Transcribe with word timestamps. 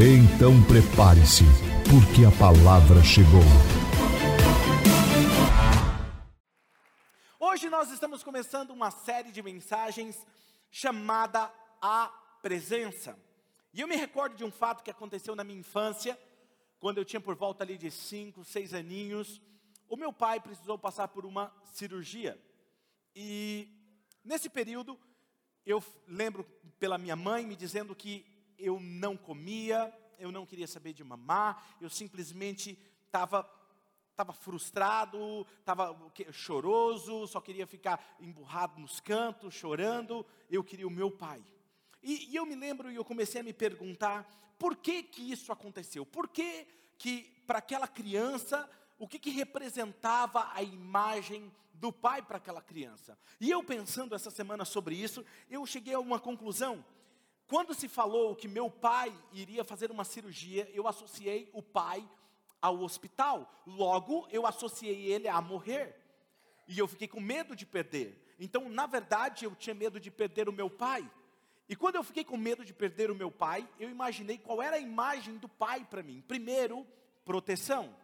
Então 0.00 0.52
prepare-se, 0.62 1.42
porque 1.90 2.24
a 2.24 2.30
palavra 2.38 3.02
chegou. 3.02 3.42
Hoje 7.40 7.68
nós 7.68 7.90
estamos 7.90 8.22
começando 8.22 8.70
uma 8.70 8.92
série 8.92 9.32
de 9.32 9.42
mensagens 9.42 10.24
chamada 10.70 11.52
A 11.82 12.06
Presença. 12.40 13.18
E 13.74 13.80
eu 13.80 13.88
me 13.88 13.96
recordo 13.96 14.36
de 14.36 14.44
um 14.44 14.52
fato 14.52 14.84
que 14.84 14.90
aconteceu 14.92 15.34
na 15.34 15.42
minha 15.42 15.58
infância, 15.58 16.16
quando 16.78 16.98
eu 16.98 17.04
tinha 17.04 17.20
por 17.20 17.34
volta 17.34 17.64
ali 17.64 17.76
de 17.76 17.90
5, 17.90 18.44
6 18.44 18.74
aninhos. 18.74 19.42
O 19.88 19.96
meu 19.96 20.12
pai 20.12 20.38
precisou 20.38 20.78
passar 20.78 21.08
por 21.08 21.26
uma 21.26 21.52
cirurgia. 21.72 22.40
E 23.16 23.68
nesse 24.24 24.48
período, 24.48 24.96
eu 25.66 25.82
lembro 26.06 26.44
pela 26.78 26.98
minha 26.98 27.16
mãe 27.16 27.44
me 27.44 27.56
dizendo 27.56 27.96
que 27.96 28.37
eu 28.58 28.80
não 28.80 29.16
comia, 29.16 29.92
eu 30.18 30.32
não 30.32 30.44
queria 30.44 30.66
saber 30.66 30.92
de 30.92 31.04
mamar, 31.04 31.76
eu 31.80 31.88
simplesmente 31.88 32.78
estava 33.06 33.48
estava 34.18 34.32
frustrado, 34.32 35.46
estava 35.60 35.96
choroso, 36.32 37.28
só 37.28 37.40
queria 37.40 37.68
ficar 37.68 38.16
emburrado 38.18 38.80
nos 38.80 38.98
cantos, 38.98 39.54
chorando. 39.54 40.26
Eu 40.50 40.64
queria 40.64 40.88
o 40.88 40.90
meu 40.90 41.08
pai. 41.08 41.40
E, 42.02 42.32
e, 42.32 42.34
eu 42.34 42.44
me 42.44 42.56
lembro 42.56 42.90
e 42.90 42.96
eu 42.96 43.04
comecei 43.04 43.40
a 43.40 43.44
me 43.44 43.52
perguntar 43.52 44.28
por 44.58 44.76
que 44.76 45.04
que 45.04 45.30
isso 45.30 45.52
aconteceu? 45.52 46.04
Por 46.04 46.28
que 46.28 46.66
que 46.98 47.42
para 47.46 47.58
aquela 47.58 47.86
criança 47.86 48.68
o 48.98 49.06
que 49.06 49.20
que 49.20 49.30
representava 49.30 50.50
a 50.52 50.60
imagem 50.60 51.52
do 51.72 51.92
pai 51.92 52.20
para 52.20 52.38
aquela 52.38 52.60
criança? 52.60 53.16
E 53.40 53.48
eu 53.48 53.62
pensando 53.62 54.16
essa 54.16 54.30
semana 54.30 54.64
sobre 54.64 54.96
isso, 54.96 55.24
eu 55.48 55.64
cheguei 55.64 55.94
a 55.94 56.00
uma 56.00 56.18
conclusão 56.18 56.84
quando 57.48 57.74
se 57.74 57.88
falou 57.88 58.36
que 58.36 58.46
meu 58.46 58.70
pai 58.70 59.10
iria 59.32 59.64
fazer 59.64 59.90
uma 59.90 60.04
cirurgia, 60.04 60.70
eu 60.74 60.86
associei 60.86 61.48
o 61.54 61.62
pai 61.62 62.06
ao 62.60 62.82
hospital. 62.82 63.50
Logo, 63.66 64.28
eu 64.30 64.46
associei 64.46 65.10
ele 65.10 65.28
a 65.28 65.40
morrer. 65.40 65.96
E 66.68 66.78
eu 66.78 66.86
fiquei 66.86 67.08
com 67.08 67.20
medo 67.20 67.56
de 67.56 67.64
perder. 67.64 68.22
Então, 68.38 68.68
na 68.68 68.86
verdade, 68.86 69.46
eu 69.46 69.56
tinha 69.56 69.74
medo 69.74 69.98
de 69.98 70.10
perder 70.10 70.46
o 70.46 70.52
meu 70.52 70.68
pai. 70.68 71.10
E 71.66 71.74
quando 71.74 71.94
eu 71.94 72.04
fiquei 72.04 72.22
com 72.22 72.36
medo 72.36 72.66
de 72.66 72.74
perder 72.74 73.10
o 73.10 73.14
meu 73.14 73.30
pai, 73.30 73.66
eu 73.80 73.88
imaginei 73.88 74.36
qual 74.36 74.60
era 74.62 74.76
a 74.76 74.80
imagem 74.80 75.38
do 75.38 75.48
pai 75.48 75.86
para 75.88 76.02
mim. 76.02 76.22
Primeiro, 76.28 76.86
proteção. 77.24 77.96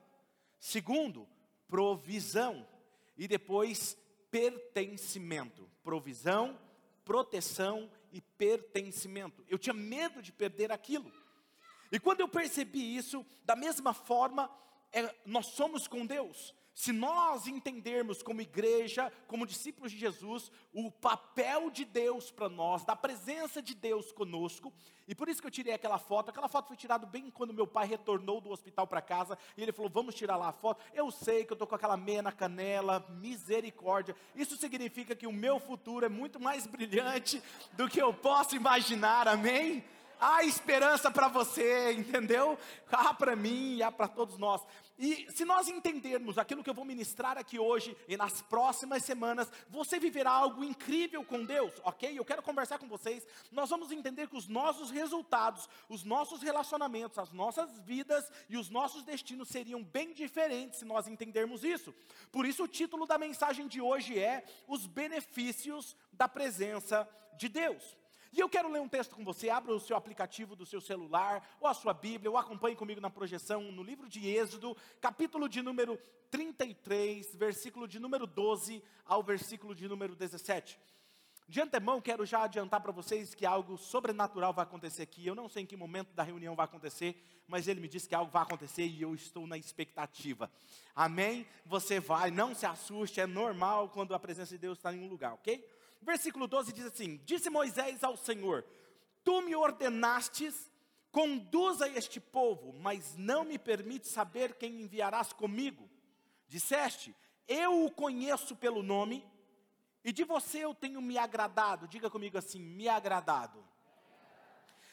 Segundo, 0.58 1.28
provisão. 1.68 2.66
E 3.14 3.28
depois, 3.28 3.94
pertencimento. 4.30 5.68
Provisão, 5.82 6.58
proteção 7.04 7.90
e 8.14 8.20
pertencimento. 8.20 9.44
Eu 9.48 9.58
tinha 9.58 9.74
medo 9.74 10.22
de 10.22 10.30
perder 10.30 10.70
aquilo. 10.70 11.12
E 11.90 11.98
quando 11.98 12.20
eu 12.20 12.28
percebi 12.28 12.96
isso, 12.96 13.26
da 13.44 13.56
mesma 13.56 13.92
forma, 13.92 14.48
é, 14.92 15.12
nós 15.26 15.46
somos 15.46 15.88
com 15.88 16.06
Deus. 16.06 16.54
Se 16.75 16.92
nós 16.92 17.46
entendermos 17.46 18.20
como 18.20 18.40
igreja, 18.40 19.12
como 19.29 19.46
discípulos 19.46 19.92
de 19.92 19.98
Jesus, 19.98 20.51
o 20.73 20.90
papel 20.90 21.70
de 21.70 21.85
Deus 21.85 22.33
para 22.33 22.48
nós, 22.48 22.85
da 22.85 22.96
presença 22.96 23.62
de 23.62 23.77
Deus 23.77 24.11
conosco, 24.11 24.73
e 25.07 25.14
por 25.14 25.29
isso 25.29 25.40
que 25.40 25.46
eu 25.46 25.52
tirei 25.52 25.73
aquela 25.73 25.98
foto. 25.98 26.30
Aquela 26.30 26.48
foto 26.48 26.67
foi 26.67 26.77
tirada 26.77 27.07
bem 27.07 27.30
quando 27.30 27.55
meu 27.55 27.67
pai 27.67 27.86
retornou 27.86 28.40
do 28.40 28.51
hospital 28.51 28.89
para 28.89 29.01
casa, 29.01 29.39
e 29.57 29.63
ele 29.63 29.70
falou: 29.70 29.89
Vamos 29.89 30.17
tirar 30.17 30.36
lá 30.36 30.48
a 30.48 30.52
foto. 30.52 30.84
Eu 30.92 31.13
sei 31.13 31.45
que 31.45 31.52
eu 31.52 31.55
estou 31.55 31.68
com 31.68 31.77
aquela 31.77 31.96
meia 31.96 32.23
na 32.23 32.33
canela, 32.33 33.07
misericórdia. 33.20 34.17
Isso 34.34 34.57
significa 34.57 35.14
que 35.14 35.29
o 35.29 35.33
meu 35.33 35.61
futuro 35.61 36.05
é 36.05 36.08
muito 36.08 36.40
mais 36.40 36.67
brilhante 36.67 37.40
do 37.74 37.89
que 37.89 38.02
eu 38.02 38.13
posso 38.13 38.57
imaginar, 38.57 39.29
amém? 39.29 39.84
há 40.20 40.42
esperança 40.45 41.11
para 41.11 41.29
você, 41.29 41.92
entendeu? 41.92 42.58
Há 42.90 43.13
para 43.13 43.36
mim 43.36 43.77
e 43.77 43.83
há 43.83 43.92
para 43.92 44.08
todos 44.08 44.39
nós. 44.39 44.63
E 44.98 45.27
se 45.32 45.44
nós 45.44 45.66
entendermos 45.68 46.38
aquilo 46.38 46.62
que 46.62 46.70
eu 46.70 46.74
vou 46.74 46.84
ministrar 46.84 47.36
aqui 47.36 47.58
hoje 47.58 47.96
e 48.06 48.16
nas 48.16 48.40
próximas 48.42 49.02
semanas, 49.02 49.50
você 49.68 49.98
viverá 49.98 50.30
algo 50.30 50.62
incrível 50.62 51.24
com 51.24 51.44
Deus, 51.44 51.72
ok? 51.82 52.16
Eu 52.16 52.24
quero 52.24 52.42
conversar 52.42 52.78
com 52.78 52.86
vocês. 52.86 53.27
Nós 53.50 53.70
vamos 53.70 53.90
entender 53.90 54.28
que 54.28 54.36
os 54.36 54.46
nossos 54.46 54.90
resultados, 54.90 55.68
os 55.88 56.04
nossos 56.04 56.42
relacionamentos, 56.42 57.18
as 57.18 57.33
nossas 57.33 57.77
vidas 57.80 58.30
e 58.48 58.56
os 58.56 58.70
nossos 58.70 59.02
destinos 59.02 59.48
seriam 59.48 59.83
bem 59.83 60.12
diferentes 60.12 60.78
se 60.78 60.84
nós 60.84 61.08
entendermos 61.08 61.64
isso. 61.64 61.92
Por 62.30 62.46
isso, 62.46 62.62
o 62.62 62.68
título 62.68 63.04
da 63.04 63.18
mensagem 63.18 63.66
de 63.66 63.80
hoje 63.80 64.18
é 64.18 64.44
Os 64.68 64.86
Benefícios 64.86 65.96
da 66.12 66.28
Presença 66.28 67.08
de 67.36 67.48
Deus. 67.48 68.03
E 68.36 68.40
eu 68.40 68.48
quero 68.48 68.68
ler 68.68 68.80
um 68.80 68.89
texto 68.89 69.14
com 69.14 69.24
você. 69.24 69.48
Abra 69.48 69.72
o 69.72 69.78
seu 69.78 69.96
aplicativo 69.96 70.56
do 70.56 70.67
seu 70.67 70.80
celular, 70.80 71.56
ou 71.61 71.68
a 71.68 71.72
sua 71.72 71.95
Bíblia, 71.95 72.28
ou 72.28 72.36
acompanhe 72.36 72.74
comigo 72.74 73.00
na 73.00 73.08
projeção 73.08 73.70
no 73.70 73.80
livro 73.80 74.08
de 74.08 74.28
Êxodo, 74.28 74.77
capítulo 75.00 75.48
de 75.48 75.62
número 75.62 75.96
33, 76.33 77.36
versículo 77.36 77.86
de 77.86 78.00
número 78.00 78.27
12 78.27 78.83
ao 79.05 79.22
versículo 79.22 79.72
de 79.72 79.86
número 79.86 80.17
17. 80.17 80.77
De 81.46 81.61
antemão, 81.61 82.00
quero 82.00 82.27
já 82.27 82.42
adiantar 82.42 82.80
para 82.80 82.90
vocês 82.90 83.36
que 83.36 83.46
algo 83.46 83.77
sobrenatural 83.78 84.52
vai 84.52 84.64
acontecer 84.64 85.02
aqui. 85.02 85.24
Eu 85.24 85.36
não 85.36 85.48
sei 85.48 85.62
em 85.62 85.66
que 85.66 85.77
momento 85.77 86.12
da 86.12 86.24
reunião 86.24 86.56
vai 86.56 86.64
acontecer, 86.64 87.22
mas 87.46 87.68
ele 87.68 87.80
me 87.80 87.86
disse 87.86 88.08
que 88.08 88.16
algo 88.16 88.33
vai 88.33 88.42
acontecer 88.42 88.84
e 88.84 89.01
eu 89.01 89.14
estou 89.14 89.46
na 89.46 89.56
expectativa. 89.56 90.51
Amém? 90.92 91.46
Você 91.66 92.01
vai, 92.01 92.33
não 92.33 92.52
se 92.52 92.66
assuste, 92.66 93.20
é 93.20 93.27
normal 93.27 93.90
quando 93.90 94.12
a 94.12 94.18
presença 94.18 94.55
de 94.55 94.58
Deus 94.58 94.78
está 94.78 94.92
em 94.92 95.05
um 95.05 95.08
lugar, 95.08 95.34
ok? 95.34 95.64
Versículo 96.04 96.46
12 96.46 96.72
diz 96.72 96.86
assim: 96.86 97.20
Disse 97.24 97.48
Moisés 97.48 98.04
ao 98.04 98.16
Senhor: 98.16 98.64
Tu 99.24 99.40
me 99.42 99.56
ordenastes, 99.56 100.70
conduza 101.10 101.88
este 101.88 102.20
povo, 102.20 102.72
mas 102.74 103.16
não 103.16 103.44
me 103.44 103.58
permite 103.58 104.06
saber 104.06 104.54
quem 104.54 104.82
enviarás 104.82 105.32
comigo. 105.32 105.88
Disseste: 106.46 107.16
Eu 107.48 107.86
o 107.86 107.90
conheço 107.90 108.54
pelo 108.54 108.82
nome, 108.82 109.26
e 110.04 110.12
de 110.12 110.24
você 110.24 110.58
eu 110.58 110.74
tenho 110.74 111.00
me 111.00 111.16
agradado. 111.16 111.88
Diga 111.88 112.10
comigo 112.10 112.36
assim: 112.36 112.60
me 112.60 112.86
agradado. 112.86 113.64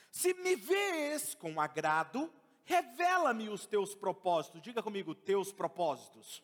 Se 0.10 0.34
me 0.34 0.56
vês 0.56 1.36
com 1.36 1.60
agrado, 1.60 2.34
revela-me 2.64 3.50
os 3.50 3.66
teus 3.66 3.94
propósitos. 3.94 4.62
Diga 4.62 4.82
comigo, 4.82 5.14
teus 5.14 5.52
propósitos 5.52 6.42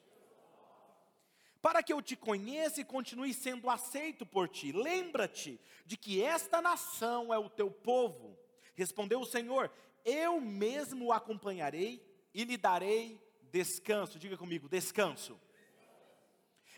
para 1.61 1.81
que 1.81 1.91
eu 1.91 2.01
te 2.01 2.15
conheça 2.15 2.81
e 2.81 2.85
continue 2.85 3.33
sendo 3.33 3.69
aceito 3.69 4.25
por 4.25 4.47
ti. 4.47 4.71
Lembra-te 4.71 5.59
de 5.85 5.97
que 5.97 6.21
esta 6.21 6.61
nação 6.61 7.33
é 7.33 7.37
o 7.37 7.49
teu 7.49 7.71
povo. 7.71 8.37
Respondeu 8.75 9.19
o 9.19 9.25
Senhor: 9.25 9.71
Eu 10.05 10.39
mesmo 10.39 11.05
o 11.05 11.11
acompanharei 11.11 12.05
e 12.33 12.43
lhe 12.43 12.57
darei 12.57 13.21
descanso. 13.51 14.19
Diga 14.19 14.37
comigo, 14.37 14.69
descanso. 14.69 15.39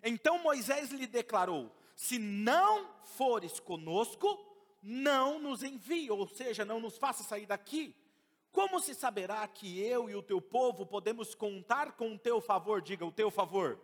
Então 0.04 0.40
Moisés 0.40 0.92
lhe 0.92 1.08
declarou: 1.08 1.76
Se 1.96 2.18
não 2.18 2.90
fores 3.04 3.60
conosco, 3.60 4.46
não 4.82 5.40
nos 5.40 5.62
envie, 5.62 6.10
ou 6.10 6.28
seja, 6.28 6.64
não 6.64 6.80
nos 6.80 6.98
faça 6.98 7.24
sair 7.24 7.46
daqui. 7.46 7.96
Como 8.52 8.80
se 8.80 8.96
saberá 8.96 9.48
que 9.48 9.80
eu 9.80 10.10
e 10.10 10.16
o 10.16 10.24
teu 10.24 10.42
povo 10.42 10.86
podemos 10.86 11.36
contar 11.36 11.92
com 11.92 12.14
o 12.14 12.18
teu 12.18 12.42
favor? 12.42 12.82
Diga 12.82 13.06
o 13.06 13.12
teu 13.12 13.30
favor 13.30 13.80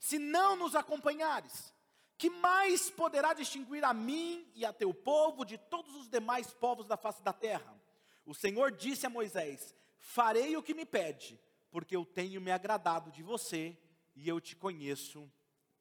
se 0.00 0.18
não 0.18 0.56
nos 0.56 0.74
acompanhares, 0.74 1.74
que 2.18 2.30
mais 2.30 2.90
poderá 2.90 3.34
distinguir 3.34 3.84
a 3.84 3.92
mim 3.92 4.50
e 4.54 4.64
a 4.64 4.72
teu 4.72 4.94
povo 4.94 5.44
de 5.44 5.58
todos 5.58 5.94
os 5.94 6.08
demais 6.08 6.52
povos 6.54 6.86
da 6.86 6.96
face 6.96 7.22
da 7.22 7.32
terra? 7.32 7.78
O 8.24 8.34
Senhor 8.34 8.72
disse 8.72 9.06
a 9.06 9.10
Moisés: 9.10 9.74
Farei 9.98 10.56
o 10.56 10.62
que 10.62 10.74
me 10.74 10.86
pede, 10.86 11.38
porque 11.70 11.94
eu 11.94 12.04
tenho 12.04 12.40
me 12.40 12.50
agradado 12.50 13.10
de 13.10 13.22
você 13.22 13.76
e 14.14 14.28
eu 14.28 14.40
te 14.40 14.56
conheço 14.56 15.30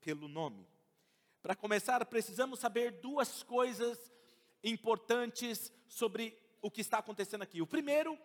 pelo 0.02 0.28
nome. 0.28 0.68
Para 1.42 1.56
começar, 1.56 2.04
precisamos 2.06 2.60
saber 2.60 2.92
duas 3.00 3.44
coisas 3.44 4.12
importantes 4.64 5.72
sobre 5.88 6.38
o 6.62 6.72
que 6.72 6.82
está 6.82 6.98
acontecendo 6.98 7.44
aqui. 7.44 7.62
O 7.62 7.68
primeiro 7.68 8.18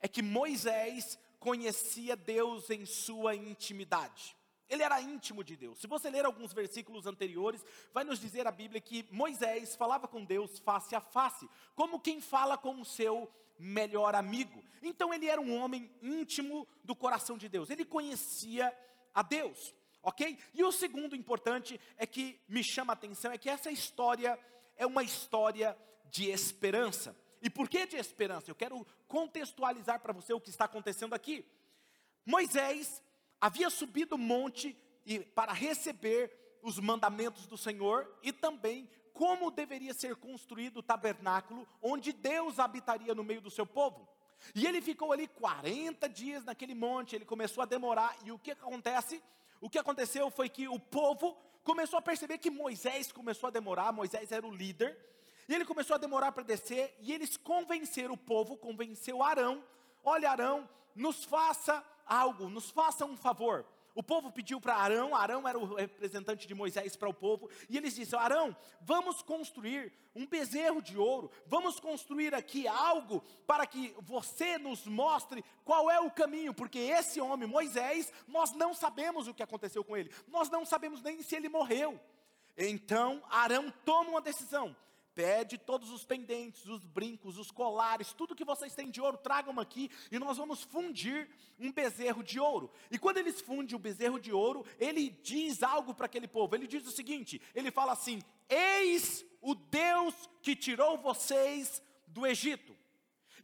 é 0.00 0.08
que 0.08 0.20
Moisés 0.22 1.18
conhecia 1.38 2.16
Deus 2.16 2.68
em 2.70 2.84
sua 2.84 3.34
intimidade. 3.34 4.36
Ele 4.68 4.82
era 4.82 5.00
íntimo 5.00 5.44
de 5.44 5.56
Deus. 5.56 5.78
Se 5.78 5.86
você 5.86 6.08
ler 6.10 6.24
alguns 6.24 6.52
versículos 6.52 7.06
anteriores, 7.06 7.64
vai 7.92 8.04
nos 8.04 8.18
dizer 8.18 8.46
a 8.46 8.50
Bíblia 8.50 8.80
que 8.80 9.06
Moisés 9.10 9.76
falava 9.76 10.08
com 10.08 10.24
Deus 10.24 10.58
face 10.58 10.94
a 10.94 11.00
face, 11.00 11.48
como 11.74 12.00
quem 12.00 12.20
fala 12.20 12.56
com 12.56 12.80
o 12.80 12.84
seu 12.84 13.30
melhor 13.58 14.14
amigo. 14.14 14.62
Então 14.82 15.12
ele 15.12 15.28
era 15.28 15.40
um 15.40 15.56
homem 15.56 15.90
íntimo 16.02 16.66
do 16.82 16.94
coração 16.94 17.36
de 17.38 17.48
Deus. 17.48 17.70
Ele 17.70 17.84
conhecia 17.84 18.74
a 19.14 19.22
Deus, 19.22 19.74
ok? 20.02 20.38
E 20.52 20.64
o 20.64 20.72
segundo 20.72 21.14
importante 21.14 21.80
é 21.96 22.06
que 22.06 22.40
me 22.48 22.64
chama 22.64 22.92
a 22.92 22.94
atenção 22.94 23.32
é 23.32 23.38
que 23.38 23.50
essa 23.50 23.70
história 23.70 24.38
é 24.76 24.86
uma 24.86 25.02
história 25.02 25.76
de 26.10 26.30
esperança. 26.30 27.16
E 27.40 27.50
por 27.50 27.68
que 27.68 27.86
de 27.86 27.96
esperança? 27.96 28.50
Eu 28.50 28.54
quero 28.54 28.86
contextualizar 29.06 30.00
para 30.00 30.12
você 30.12 30.32
o 30.32 30.40
que 30.40 30.50
está 30.50 30.64
acontecendo 30.64 31.14
aqui. 31.14 31.44
Moisés 32.24 33.02
havia 33.44 33.68
subido 33.68 34.14
o 34.14 34.18
monte 34.18 34.74
para 35.34 35.52
receber 35.52 36.32
os 36.62 36.78
mandamentos 36.78 37.46
do 37.46 37.58
Senhor 37.58 38.10
e 38.22 38.32
também 38.32 38.88
como 39.12 39.50
deveria 39.50 39.92
ser 39.92 40.16
construído 40.16 40.78
o 40.78 40.82
tabernáculo 40.82 41.68
onde 41.82 42.10
Deus 42.10 42.58
habitaria 42.58 43.14
no 43.14 43.22
meio 43.22 43.42
do 43.42 43.50
seu 43.50 43.66
povo. 43.66 44.08
E 44.54 44.66
ele 44.66 44.80
ficou 44.80 45.12
ali 45.12 45.28
40 45.28 46.08
dias 46.08 46.42
naquele 46.42 46.74
monte, 46.74 47.14
ele 47.14 47.26
começou 47.26 47.62
a 47.62 47.66
demorar, 47.66 48.16
e 48.24 48.32
o 48.32 48.38
que 48.38 48.52
acontece? 48.52 49.22
O 49.60 49.68
que 49.68 49.78
aconteceu 49.78 50.30
foi 50.30 50.48
que 50.48 50.66
o 50.66 50.80
povo 50.80 51.36
começou 51.62 51.98
a 51.98 52.02
perceber 52.02 52.38
que 52.38 52.50
Moisés 52.50 53.12
começou 53.12 53.48
a 53.48 53.50
demorar, 53.50 53.92
Moisés 53.92 54.32
era 54.32 54.46
o 54.46 54.54
líder, 54.54 54.98
e 55.46 55.54
ele 55.54 55.66
começou 55.66 55.96
a 55.96 55.98
demorar 55.98 56.32
para 56.32 56.44
descer, 56.44 56.96
e 56.98 57.12
eles 57.12 57.36
convenceram 57.36 58.14
o 58.14 58.18
povo, 58.18 58.56
convenceu 58.56 59.22
Arão, 59.22 59.62
olha 60.02 60.30
Arão, 60.30 60.66
nos 60.94 61.24
faça 61.24 61.84
algo, 62.06 62.48
nos 62.48 62.70
faça 62.70 63.04
um 63.04 63.16
favor. 63.16 63.64
O 63.94 64.02
povo 64.02 64.32
pediu 64.32 64.60
para 64.60 64.74
Arão, 64.74 65.14
Arão 65.14 65.46
era 65.46 65.56
o 65.56 65.74
representante 65.76 66.48
de 66.48 66.54
Moisés 66.54 66.96
para 66.96 67.08
o 67.08 67.14
povo, 67.14 67.48
e 67.68 67.76
eles 67.76 67.94
disseram: 67.94 68.22
Arão, 68.24 68.56
vamos 68.80 69.22
construir 69.22 69.92
um 70.16 70.26
bezerro 70.26 70.82
de 70.82 70.98
ouro, 70.98 71.30
vamos 71.46 71.78
construir 71.78 72.34
aqui 72.34 72.66
algo 72.66 73.22
para 73.46 73.64
que 73.66 73.94
você 74.00 74.58
nos 74.58 74.84
mostre 74.84 75.44
qual 75.64 75.88
é 75.88 76.00
o 76.00 76.10
caminho, 76.10 76.52
porque 76.52 76.78
esse 76.78 77.20
homem, 77.20 77.48
Moisés, 77.48 78.12
nós 78.26 78.52
não 78.52 78.74
sabemos 78.74 79.28
o 79.28 79.34
que 79.34 79.44
aconteceu 79.44 79.84
com 79.84 79.96
ele, 79.96 80.12
nós 80.26 80.50
não 80.50 80.66
sabemos 80.66 81.00
nem 81.00 81.22
se 81.22 81.36
ele 81.36 81.48
morreu. 81.48 82.00
Então 82.56 83.22
Arão 83.30 83.72
toma 83.84 84.10
uma 84.10 84.20
decisão: 84.20 84.74
Pede 85.14 85.56
todos 85.56 85.90
os 85.90 86.04
pendentes, 86.04 86.66
os 86.66 86.84
brincos, 86.84 87.38
os 87.38 87.50
colares, 87.50 88.12
tudo 88.12 88.34
que 88.34 88.44
vocês 88.44 88.74
têm 88.74 88.90
de 88.90 89.00
ouro, 89.00 89.16
tragam 89.16 89.60
aqui 89.60 89.88
e 90.10 90.18
nós 90.18 90.36
vamos 90.36 90.62
fundir 90.64 91.28
um 91.58 91.70
bezerro 91.70 92.22
de 92.22 92.40
ouro. 92.40 92.70
E 92.90 92.98
quando 92.98 93.18
eles 93.18 93.40
fundem 93.40 93.76
o 93.76 93.78
bezerro 93.78 94.18
de 94.18 94.32
ouro, 94.32 94.66
ele 94.78 95.10
diz 95.22 95.62
algo 95.62 95.94
para 95.94 96.06
aquele 96.06 96.26
povo. 96.26 96.56
Ele 96.56 96.66
diz 96.66 96.84
o 96.86 96.90
seguinte: 96.90 97.40
ele 97.54 97.70
fala 97.70 97.92
assim: 97.92 98.20
Eis 98.48 99.24
o 99.40 99.54
Deus 99.54 100.14
que 100.42 100.56
tirou 100.56 100.98
vocês 100.98 101.80
do 102.08 102.26
Egito. 102.26 102.74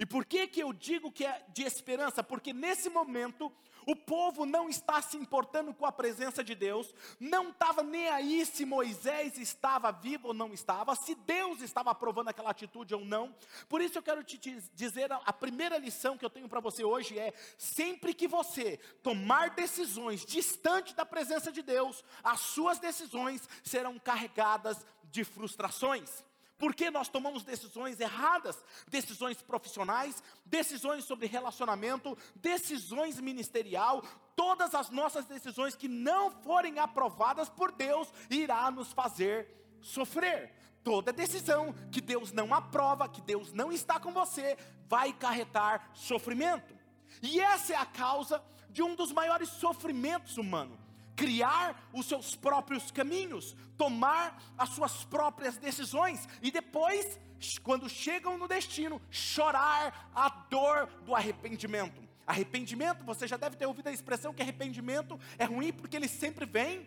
E 0.00 0.06
por 0.06 0.25
que 0.25 0.46
que 0.46 0.61
eu 0.61 0.73
digo 0.73 1.12
que 1.12 1.26
é 1.26 1.44
de 1.52 1.62
esperança? 1.62 2.25
Porque 2.25 2.55
nesse 2.55 2.88
momento 2.88 3.52
o 3.86 3.96
povo 3.96 4.44
não 4.44 4.68
está 4.68 5.00
se 5.02 5.16
importando 5.16 5.72
com 5.74 5.86
a 5.86 5.92
presença 5.92 6.42
de 6.42 6.54
Deus, 6.54 6.94
não 7.18 7.50
estava 7.50 7.82
nem 7.82 8.08
aí 8.08 8.44
se 8.46 8.64
Moisés 8.64 9.38
estava 9.38 9.90
vivo 9.90 10.28
ou 10.28 10.34
não 10.34 10.52
estava, 10.52 10.94
se 10.94 11.14
Deus 11.14 11.60
estava 11.60 11.90
aprovando 11.90 12.28
aquela 12.28 12.50
atitude 12.50 12.94
ou 12.94 13.04
não. 13.04 13.34
Por 13.68 13.80
isso 13.80 13.98
eu 13.98 14.02
quero 14.02 14.22
te 14.22 14.38
dizer, 14.74 15.12
a 15.12 15.32
primeira 15.32 15.78
lição 15.78 16.16
que 16.16 16.24
eu 16.24 16.30
tenho 16.30 16.48
para 16.48 16.60
você 16.60 16.84
hoje 16.84 17.18
é: 17.18 17.32
sempre 17.56 18.14
que 18.14 18.28
você 18.28 18.78
tomar 19.02 19.50
decisões 19.50 20.24
distante 20.24 20.94
da 20.94 21.04
presença 21.04 21.50
de 21.52 21.62
Deus, 21.62 22.04
as 22.22 22.40
suas 22.40 22.78
decisões 22.78 23.48
serão 23.62 23.98
carregadas 23.98 24.84
de 25.04 25.24
frustrações 25.24 26.24
porque 26.60 26.90
nós 26.90 27.08
tomamos 27.08 27.42
decisões 27.42 27.98
erradas, 27.98 28.62
decisões 28.86 29.40
profissionais, 29.40 30.22
decisões 30.44 31.04
sobre 31.04 31.26
relacionamento, 31.26 32.16
decisões 32.36 33.18
ministerial, 33.18 34.04
todas 34.36 34.74
as 34.74 34.90
nossas 34.90 35.24
decisões 35.24 35.74
que 35.74 35.88
não 35.88 36.30
forem 36.30 36.78
aprovadas 36.78 37.48
por 37.48 37.72
Deus 37.72 38.12
irá 38.28 38.70
nos 38.70 38.92
fazer 38.92 39.48
sofrer. 39.80 40.52
Toda 40.84 41.12
decisão 41.12 41.74
que 41.90 42.00
Deus 42.00 42.30
não 42.30 42.52
aprova, 42.52 43.08
que 43.08 43.22
Deus 43.22 43.52
não 43.54 43.72
está 43.72 43.98
com 43.98 44.12
você, 44.12 44.56
vai 44.86 45.14
carregar 45.14 45.90
sofrimento. 45.94 46.74
E 47.22 47.40
essa 47.40 47.72
é 47.72 47.76
a 47.76 47.86
causa 47.86 48.42
de 48.68 48.82
um 48.82 48.94
dos 48.94 49.12
maiores 49.12 49.48
sofrimentos 49.48 50.36
humanos 50.36 50.89
criar 51.16 51.88
os 51.92 52.06
seus 52.06 52.34
próprios 52.34 52.90
caminhos, 52.90 53.56
tomar 53.76 54.42
as 54.56 54.70
suas 54.70 55.04
próprias 55.04 55.56
decisões 55.56 56.28
e 56.42 56.50
depois, 56.50 57.18
quando 57.62 57.88
chegam 57.88 58.38
no 58.38 58.48
destino, 58.48 59.00
chorar 59.10 60.10
a 60.14 60.28
dor 60.28 60.86
do 61.04 61.14
arrependimento. 61.14 62.00
Arrependimento, 62.26 63.04
você 63.04 63.26
já 63.26 63.36
deve 63.36 63.56
ter 63.56 63.66
ouvido 63.66 63.88
a 63.88 63.92
expressão 63.92 64.32
que 64.32 64.42
arrependimento 64.42 65.18
é 65.36 65.44
ruim 65.44 65.72
porque 65.72 65.96
ele 65.96 66.08
sempre 66.08 66.46
vem 66.46 66.86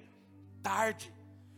tarde. 0.62 1.14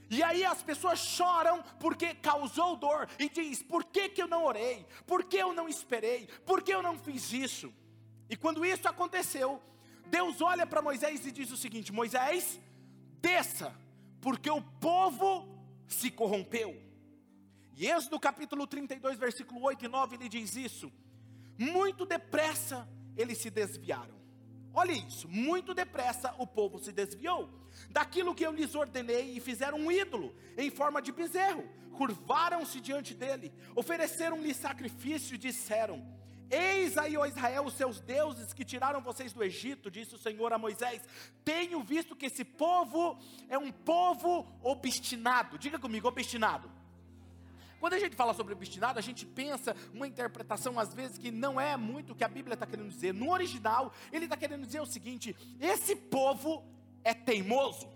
E 0.09 0.21
aí 0.21 0.45
as 0.45 0.61
pessoas 0.61 0.99
choram 0.99 1.63
porque 1.79 2.13
causou 2.15 2.75
dor 2.75 3.07
e 3.17 3.29
diz: 3.29 3.61
"Por 3.61 3.83
que 3.83 4.09
que 4.09 4.21
eu 4.21 4.27
não 4.27 4.45
orei? 4.45 4.85
Por 5.05 5.23
que 5.23 5.37
eu 5.37 5.53
não 5.53 5.67
esperei? 5.67 6.27
Por 6.45 6.61
que 6.61 6.73
eu 6.73 6.81
não 6.81 6.97
fiz 6.97 7.31
isso?" 7.31 7.73
E 8.29 8.35
quando 8.35 8.65
isso 8.65 8.87
aconteceu, 8.87 9.61
Deus 10.09 10.41
olha 10.41 10.65
para 10.65 10.81
Moisés 10.81 11.25
e 11.25 11.31
diz 11.31 11.51
o 11.51 11.57
seguinte: 11.57 11.91
Moisés, 11.91 12.59
desça, 13.21 13.75
porque 14.21 14.49
o 14.49 14.61
povo 14.61 15.47
se 15.87 16.09
corrompeu. 16.11 16.81
E 17.77 17.87
Êxodo 17.87 18.19
capítulo 18.19 18.65
32, 18.65 19.17
versículo 19.17 19.61
8 19.61 19.85
e 19.85 19.87
9, 19.87 20.15
ele 20.15 20.29
diz 20.29 20.55
isso: 20.55 20.91
muito 21.57 22.05
depressa 22.05 22.87
eles 23.17 23.37
se 23.37 23.49
desviaram. 23.49 24.15
Olha 24.73 24.91
isso, 24.91 25.27
muito 25.29 25.73
depressa 25.73 26.35
o 26.37 26.45
povo 26.45 26.77
se 26.79 26.91
desviou 26.91 27.49
daquilo 27.89 28.35
que 28.35 28.45
eu 28.45 28.51
lhes 28.51 28.75
ordenei 28.75 29.35
e 29.35 29.39
fizeram 29.39 29.77
um 29.77 29.91
ídolo 29.91 30.35
em 30.57 30.69
forma 30.69 31.01
de 31.01 31.13
bezerro, 31.13 31.63
curvaram-se 31.93 32.81
diante 32.81 33.13
dele, 33.13 33.53
ofereceram-lhe 33.73 34.53
sacrifício 34.53 35.35
e 35.35 35.37
disseram: 35.37 36.05
Eis 36.49 36.97
aí, 36.97 37.17
ó 37.17 37.25
Israel, 37.25 37.65
os 37.65 37.73
seus 37.73 37.99
deuses 37.99 38.53
que 38.53 38.63
tiraram 38.63 39.01
vocês 39.01 39.33
do 39.33 39.43
Egito, 39.43 39.89
disse 39.89 40.15
o 40.15 40.17
Senhor 40.19 40.53
a 40.53 40.57
Moisés. 40.57 41.01
Tenho 41.43 41.81
visto 41.83 42.15
que 42.15 42.27
esse 42.27 42.43
povo 42.43 43.17
é 43.49 43.57
um 43.57 43.71
povo 43.71 44.47
obstinado. 44.61 45.57
Diga 45.57 45.79
comigo, 45.79 46.07
obstinado. 46.07 46.69
Quando 47.79 47.93
a 47.93 47.99
gente 47.99 48.15
fala 48.15 48.33
sobre 48.33 48.53
obstinado, 48.53 48.97
a 48.97 49.01
gente 49.01 49.25
pensa 49.25 49.75
uma 49.93 50.07
interpretação, 50.07 50.79
às 50.79 50.93
vezes, 50.93 51.17
que 51.17 51.31
não 51.31 51.59
é 51.59 51.75
muito 51.77 52.13
o 52.13 52.15
que 52.15 52.23
a 52.23 52.27
Bíblia 52.27 52.53
está 52.53 52.65
querendo 52.65 52.89
dizer. 52.89 53.13
No 53.13 53.31
original, 53.31 53.93
ele 54.11 54.25
está 54.25 54.37
querendo 54.37 54.65
dizer 54.65 54.81
o 54.81 54.85
seguinte: 54.85 55.35
esse 55.59 55.95
povo 55.95 56.63
é 57.03 57.13
teimoso. 57.13 57.87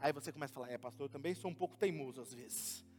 Aí 0.00 0.12
você 0.12 0.32
começa 0.32 0.52
a 0.52 0.54
falar, 0.54 0.70
é 0.70 0.78
pastor, 0.78 1.04
eu 1.06 1.10
também 1.10 1.34
sou 1.34 1.50
um 1.50 1.54
pouco 1.54 1.76
teimoso 1.76 2.20
às 2.20 2.32
vezes. 2.32 2.89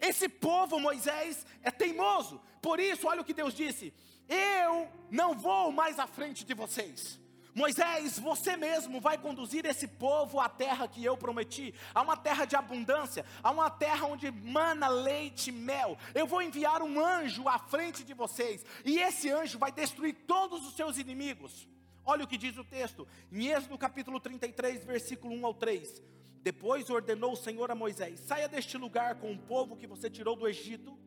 Esse 0.00 0.28
povo, 0.28 0.78
Moisés, 0.78 1.44
é 1.62 1.70
teimoso. 1.70 2.40
Por 2.62 2.78
isso, 2.80 3.06
olha 3.06 3.20
o 3.20 3.24
que 3.24 3.34
Deus 3.34 3.54
disse: 3.54 3.92
Eu 4.28 4.88
não 5.10 5.34
vou 5.34 5.72
mais 5.72 5.98
à 5.98 6.06
frente 6.06 6.44
de 6.44 6.54
vocês. 6.54 7.18
Moisés, 7.54 8.20
você 8.20 8.56
mesmo 8.56 9.00
vai 9.00 9.18
conduzir 9.18 9.66
esse 9.66 9.88
povo 9.88 10.38
à 10.38 10.48
terra 10.48 10.86
que 10.86 11.04
eu 11.04 11.16
prometi, 11.16 11.74
a 11.92 12.02
uma 12.02 12.16
terra 12.16 12.44
de 12.44 12.54
abundância, 12.54 13.24
a 13.42 13.50
uma 13.50 13.68
terra 13.68 14.06
onde 14.06 14.30
mana 14.30 14.86
leite 14.86 15.48
e 15.48 15.52
mel. 15.52 15.98
Eu 16.14 16.24
vou 16.24 16.40
enviar 16.40 16.82
um 16.82 17.04
anjo 17.04 17.48
à 17.48 17.58
frente 17.58 18.04
de 18.04 18.14
vocês, 18.14 18.64
e 18.84 18.98
esse 18.98 19.28
anjo 19.28 19.58
vai 19.58 19.72
destruir 19.72 20.14
todos 20.26 20.64
os 20.64 20.74
seus 20.74 20.98
inimigos. 20.98 21.66
Olha 22.04 22.24
o 22.24 22.28
que 22.28 22.38
diz 22.38 22.56
o 22.56 22.64
texto, 22.64 23.08
em 23.32 23.48
Êxodo 23.48 23.76
capítulo 23.76 24.20
33, 24.20 24.84
versículo 24.84 25.34
1 25.34 25.46
ao 25.46 25.54
3. 25.54 26.00
Depois 26.42 26.88
ordenou 26.88 27.32
o 27.32 27.36
Senhor 27.36 27.70
a 27.70 27.74
Moisés: 27.74 28.20
saia 28.20 28.48
deste 28.48 28.76
lugar 28.76 29.16
com 29.16 29.32
o 29.32 29.38
povo 29.38 29.76
que 29.76 29.86
você 29.86 30.08
tirou 30.08 30.36
do 30.36 30.48
Egito 30.48 30.98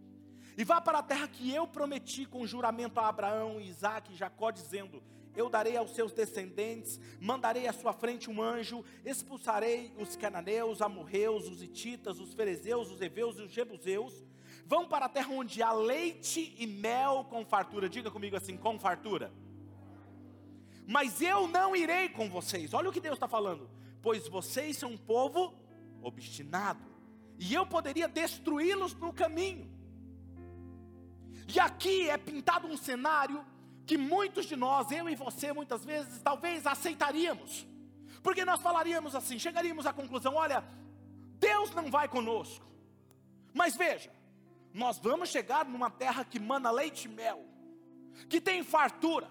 e 0.58 0.64
vá 0.64 0.82
para 0.82 1.00
a 1.00 1.04
terra 1.04 1.28
que 1.28 1.54
eu 1.54 1.66
prometi 1.66 2.26
com 2.26 2.46
juramento 2.46 3.00
a 3.00 3.08
Abraão, 3.08 3.60
Isaac 3.60 4.12
e 4.12 4.16
Jacó, 4.16 4.52
dizendo: 4.52 5.02
Eu 5.36 5.50
darei 5.50 5.78
aos 5.78 5.96
seus 5.96 6.12
descendentes, 6.12 7.00
mandarei 7.20 7.68
à 7.68 7.74
sua 7.74 7.94
frente 7.94 8.30
um 8.30 8.42
anjo, 8.42 8.84
expulsarei 9.06 9.94
os 9.98 10.16
cananeus, 10.16 10.82
amorreus, 10.82 11.48
os 11.48 11.64
ititas, 11.64 12.20
os 12.20 12.34
ferezeus, 12.34 12.92
os 12.92 13.02
heveus 13.02 13.38
e 13.38 13.44
os 13.44 13.52
jebuseus. 13.52 14.24
Vão 14.66 14.86
para 14.88 15.06
a 15.06 15.10
terra 15.10 15.30
onde 15.32 15.64
há 15.64 15.72
leite 15.72 16.56
e 16.58 16.68
mel 16.68 17.26
com 17.30 17.46
fartura. 17.46 17.90
Diga 17.90 18.12
comigo 18.12 18.36
assim: 18.36 18.58
com 18.58 18.78
fartura. 18.78 19.32
Mas 20.86 21.22
eu 21.22 21.48
não 21.48 21.76
irei 21.76 22.10
com 22.10 22.30
vocês. 22.30 22.74
Olha 22.74 22.90
o 22.90 22.92
que 22.92 23.00
Deus 23.00 23.16
está 23.16 23.28
falando 23.28 23.70
pois 24.02 24.28
vocês 24.28 24.78
são 24.78 24.92
um 24.92 24.98
povo 24.98 25.54
obstinado, 26.02 26.84
e 27.38 27.54
eu 27.54 27.66
poderia 27.66 28.08
destruí-los 28.08 28.94
no 28.96 29.14
caminho. 29.14 29.70
E 31.54 31.60
aqui 31.60 32.10
é 32.10 32.18
pintado 32.18 32.68
um 32.68 32.78
cenário 32.78 33.46
que 33.86 33.98
muitos 33.98 34.46
de 34.46 34.56
nós, 34.56 34.92
eu 34.92 35.10
e 35.10 35.16
você, 35.16 35.52
muitas 35.52 35.84
vezes, 35.84 36.22
talvez 36.22 36.66
aceitaríamos, 36.66 37.68
porque 38.24 38.46
nós 38.46 38.62
falaríamos 38.62 39.16
assim, 39.16 39.38
chegaríamos 39.38 39.86
à 39.86 39.94
conclusão: 39.94 40.36
olha, 40.36 40.64
Deus 41.40 41.72
não 41.72 41.90
vai 41.90 42.08
conosco, 42.08 42.66
mas 43.54 43.76
veja, 43.76 44.12
nós 44.74 44.98
vamos 44.98 45.30
chegar 45.30 45.66
numa 45.66 45.90
terra 45.90 46.24
que 46.24 46.40
mana 46.40 46.72
leite 46.72 47.06
e 47.06 47.10
mel, 47.10 47.44
que 48.30 48.40
tem 48.40 48.64
fartura, 48.64 49.30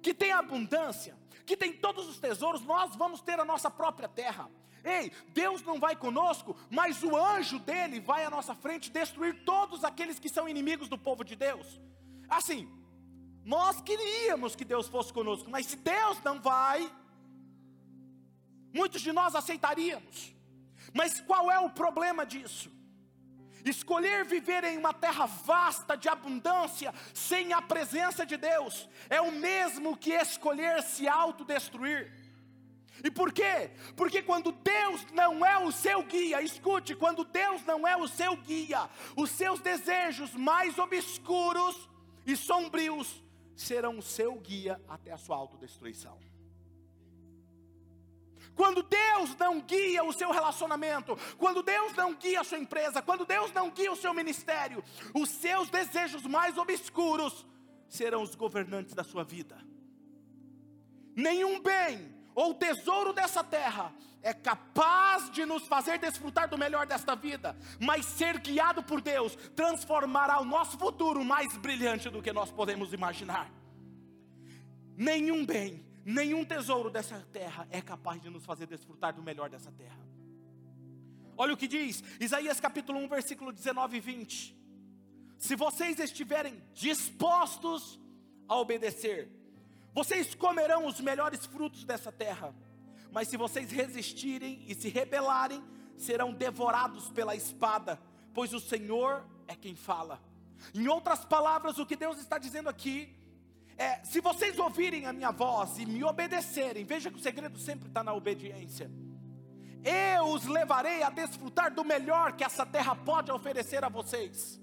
que 0.00 0.14
tem 0.14 0.32
abundância, 0.32 1.16
que 1.50 1.56
tem 1.56 1.72
todos 1.72 2.08
os 2.08 2.20
tesouros, 2.20 2.62
nós 2.62 2.94
vamos 2.94 3.20
ter 3.20 3.40
a 3.40 3.44
nossa 3.44 3.68
própria 3.68 4.08
terra. 4.08 4.48
Ei, 4.84 5.10
Deus 5.34 5.60
não 5.62 5.80
vai 5.80 5.96
conosco, 5.96 6.56
mas 6.70 7.02
o 7.02 7.16
anjo 7.16 7.58
dele 7.58 7.98
vai 7.98 8.24
à 8.24 8.30
nossa 8.30 8.54
frente 8.54 8.88
destruir 8.88 9.42
todos 9.44 9.82
aqueles 9.82 10.20
que 10.20 10.28
são 10.28 10.48
inimigos 10.48 10.88
do 10.88 10.96
povo 10.96 11.24
de 11.24 11.34
Deus. 11.34 11.80
Assim, 12.28 12.70
nós 13.44 13.80
queríamos 13.80 14.54
que 14.54 14.64
Deus 14.64 14.86
fosse 14.86 15.12
conosco, 15.12 15.50
mas 15.50 15.66
se 15.66 15.74
Deus 15.74 16.22
não 16.22 16.40
vai, 16.40 16.88
muitos 18.72 19.02
de 19.02 19.10
nós 19.10 19.34
aceitaríamos. 19.34 20.32
Mas 20.94 21.20
qual 21.20 21.50
é 21.50 21.58
o 21.58 21.68
problema 21.68 22.24
disso? 22.24 22.70
Escolher 23.64 24.24
viver 24.24 24.64
em 24.64 24.78
uma 24.78 24.92
terra 24.92 25.26
vasta 25.26 25.96
de 25.96 26.08
abundância, 26.08 26.92
sem 27.12 27.52
a 27.52 27.60
presença 27.60 28.24
de 28.24 28.36
Deus, 28.36 28.88
é 29.08 29.20
o 29.20 29.32
mesmo 29.32 29.96
que 29.96 30.12
escolher 30.12 30.82
se 30.82 31.08
autodestruir. 31.08 32.12
E 33.02 33.10
por 33.10 33.32
quê? 33.32 33.70
Porque 33.96 34.22
quando 34.22 34.52
Deus 34.52 35.06
não 35.12 35.44
é 35.44 35.58
o 35.58 35.72
seu 35.72 36.02
guia, 36.02 36.42
escute, 36.42 36.94
quando 36.94 37.24
Deus 37.24 37.64
não 37.64 37.86
é 37.86 37.96
o 37.96 38.06
seu 38.06 38.36
guia, 38.36 38.88
os 39.16 39.30
seus 39.30 39.60
desejos 39.60 40.34
mais 40.34 40.78
obscuros 40.78 41.88
e 42.26 42.36
sombrios 42.36 43.22
serão 43.56 43.98
o 43.98 44.02
seu 44.02 44.34
guia 44.36 44.80
até 44.88 45.12
a 45.12 45.18
sua 45.18 45.36
autodestruição. 45.36 46.29
Quando 48.54 48.82
Deus 48.82 49.36
não 49.36 49.60
guia 49.60 50.04
o 50.04 50.12
seu 50.12 50.30
relacionamento, 50.30 51.16
quando 51.38 51.62
Deus 51.62 51.94
não 51.94 52.14
guia 52.14 52.40
a 52.40 52.44
sua 52.44 52.58
empresa, 52.58 53.00
quando 53.00 53.24
Deus 53.24 53.52
não 53.52 53.70
guia 53.70 53.92
o 53.92 53.96
seu 53.96 54.12
ministério, 54.12 54.82
os 55.14 55.30
seus 55.30 55.70
desejos 55.70 56.22
mais 56.22 56.58
obscuros 56.58 57.46
serão 57.88 58.22
os 58.22 58.34
governantes 58.34 58.94
da 58.94 59.04
sua 59.04 59.24
vida. 59.24 59.58
Nenhum 61.14 61.60
bem 61.60 62.14
ou 62.34 62.54
tesouro 62.54 63.12
dessa 63.12 63.42
terra 63.42 63.92
é 64.22 64.32
capaz 64.32 65.30
de 65.30 65.44
nos 65.44 65.66
fazer 65.66 65.98
desfrutar 65.98 66.48
do 66.48 66.58
melhor 66.58 66.86
desta 66.86 67.14
vida, 67.14 67.56
mas 67.78 68.04
ser 68.04 68.38
guiado 68.38 68.82
por 68.82 69.00
Deus 69.00 69.34
transformará 69.56 70.40
o 70.40 70.44
nosso 70.44 70.78
futuro 70.78 71.24
mais 71.24 71.56
brilhante 71.56 72.08
do 72.10 72.22
que 72.22 72.32
nós 72.32 72.50
podemos 72.50 72.92
imaginar. 72.92 73.50
Nenhum 74.96 75.44
bem, 75.46 75.84
nenhum 76.04 76.44
tesouro 76.44 76.90
dessa 76.90 77.18
terra 77.32 77.66
é 77.70 77.80
capaz 77.80 78.20
de 78.20 78.30
nos 78.30 78.44
fazer 78.44 78.66
desfrutar 78.66 79.14
do 79.14 79.22
melhor 79.22 79.48
dessa 79.48 79.70
terra. 79.72 80.00
Olha 81.36 81.54
o 81.54 81.56
que 81.56 81.66
diz 81.66 82.02
Isaías 82.20 82.60
capítulo 82.60 82.98
1, 83.00 83.08
versículo 83.08 83.52
19 83.52 83.96
e 83.96 84.00
20. 84.00 84.56
Se 85.38 85.56
vocês 85.56 85.98
estiverem 85.98 86.62
dispostos 86.74 87.98
a 88.46 88.56
obedecer, 88.56 89.30
vocês 89.94 90.34
comerão 90.34 90.86
os 90.86 91.00
melhores 91.00 91.46
frutos 91.46 91.84
dessa 91.84 92.12
terra. 92.12 92.54
Mas 93.10 93.28
se 93.28 93.36
vocês 93.36 93.70
resistirem 93.70 94.62
e 94.68 94.74
se 94.74 94.88
rebelarem, 94.88 95.64
serão 95.96 96.32
devorados 96.32 97.10
pela 97.10 97.34
espada, 97.34 98.00
pois 98.32 98.52
o 98.52 98.60
Senhor 98.60 99.26
é 99.48 99.56
quem 99.56 99.74
fala. 99.74 100.22
Em 100.74 100.86
outras 100.88 101.24
palavras, 101.24 101.78
o 101.78 101.86
que 101.86 101.96
Deus 101.96 102.18
está 102.18 102.38
dizendo 102.38 102.68
aqui 102.68 103.16
é: 103.80 104.00
se 104.04 104.20
vocês 104.20 104.58
ouvirem 104.58 105.06
a 105.06 105.12
minha 105.12 105.30
voz 105.30 105.78
e 105.78 105.86
me 105.86 106.04
obedecerem, 106.04 106.84
veja 106.84 107.10
que 107.10 107.16
o 107.16 107.22
segredo 107.22 107.58
sempre 107.58 107.88
está 107.88 108.04
na 108.04 108.12
obediência. 108.12 108.90
Eu 109.82 110.24
os 110.26 110.44
levarei 110.44 111.02
a 111.02 111.08
desfrutar 111.08 111.74
do 111.74 111.82
melhor 111.82 112.32
que 112.32 112.44
essa 112.44 112.66
terra 112.66 112.94
pode 112.94 113.32
oferecer 113.32 113.82
a 113.82 113.88
vocês. 113.88 114.60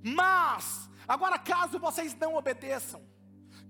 Mas, 0.00 0.88
agora, 1.08 1.36
caso 1.36 1.80
vocês 1.80 2.14
não 2.14 2.36
obedeçam, 2.36 3.02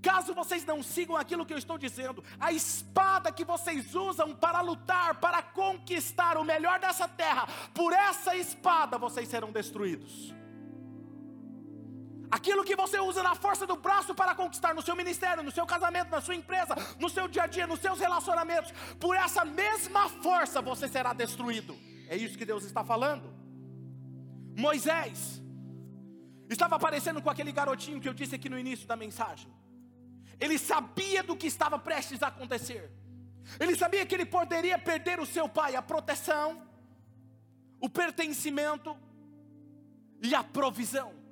Caso 0.02 0.34
vocês 0.34 0.66
não 0.66 0.82
sigam 0.82 1.16
aquilo 1.16 1.46
que 1.46 1.54
eu 1.54 1.56
estou 1.56 1.78
dizendo, 1.78 2.22
a 2.38 2.52
espada 2.52 3.32
que 3.32 3.42
vocês 3.42 3.94
usam 3.94 4.36
para 4.36 4.60
lutar, 4.60 5.18
para 5.18 5.42
conquistar 5.42 6.36
o 6.36 6.44
melhor 6.44 6.78
dessa 6.78 7.08
terra, 7.08 7.48
por 7.72 7.90
essa 7.90 8.36
espada 8.36 8.98
vocês 8.98 9.26
serão 9.26 9.50
destruídos. 9.50 10.34
Aquilo 12.36 12.64
que 12.68 12.74
você 12.74 12.98
usa 12.98 13.22
na 13.22 13.36
força 13.36 13.64
do 13.64 13.76
braço 13.76 14.12
para 14.12 14.34
conquistar 14.34 14.74
no 14.74 14.82
seu 14.82 14.96
ministério, 14.96 15.40
no 15.40 15.52
seu 15.52 15.64
casamento, 15.64 16.10
na 16.10 16.20
sua 16.20 16.34
empresa, 16.34 16.74
no 16.98 17.08
seu 17.08 17.28
dia 17.28 17.44
a 17.44 17.46
dia, 17.46 17.64
nos 17.64 17.78
seus 17.78 18.00
relacionamentos, 18.00 18.72
por 18.98 19.14
essa 19.14 19.44
mesma 19.44 20.08
força 20.08 20.60
você 20.60 20.88
será 20.88 21.12
destruído. 21.12 21.78
É 22.08 22.16
isso 22.16 22.36
que 22.36 22.44
Deus 22.44 22.64
está 22.64 22.82
falando. 22.82 23.32
Moisés 24.56 25.40
estava 26.50 26.74
aparecendo 26.74 27.22
com 27.22 27.30
aquele 27.30 27.52
garotinho 27.52 28.00
que 28.00 28.08
eu 28.08 28.14
disse 28.14 28.34
aqui 28.34 28.48
no 28.48 28.58
início 28.58 28.88
da 28.88 28.96
mensagem. 28.96 29.48
Ele 30.40 30.58
sabia 30.58 31.22
do 31.22 31.36
que 31.36 31.46
estava 31.46 31.78
prestes 31.78 32.20
a 32.20 32.26
acontecer. 32.26 32.90
Ele 33.60 33.76
sabia 33.76 34.04
que 34.04 34.12
ele 34.12 34.26
poderia 34.26 34.76
perder 34.76 35.20
o 35.20 35.26
seu 35.26 35.48
pai, 35.48 35.76
a 35.76 35.82
proteção, 35.82 36.66
o 37.80 37.88
pertencimento 37.88 38.96
e 40.20 40.34
a 40.34 40.42
provisão. 40.42 41.23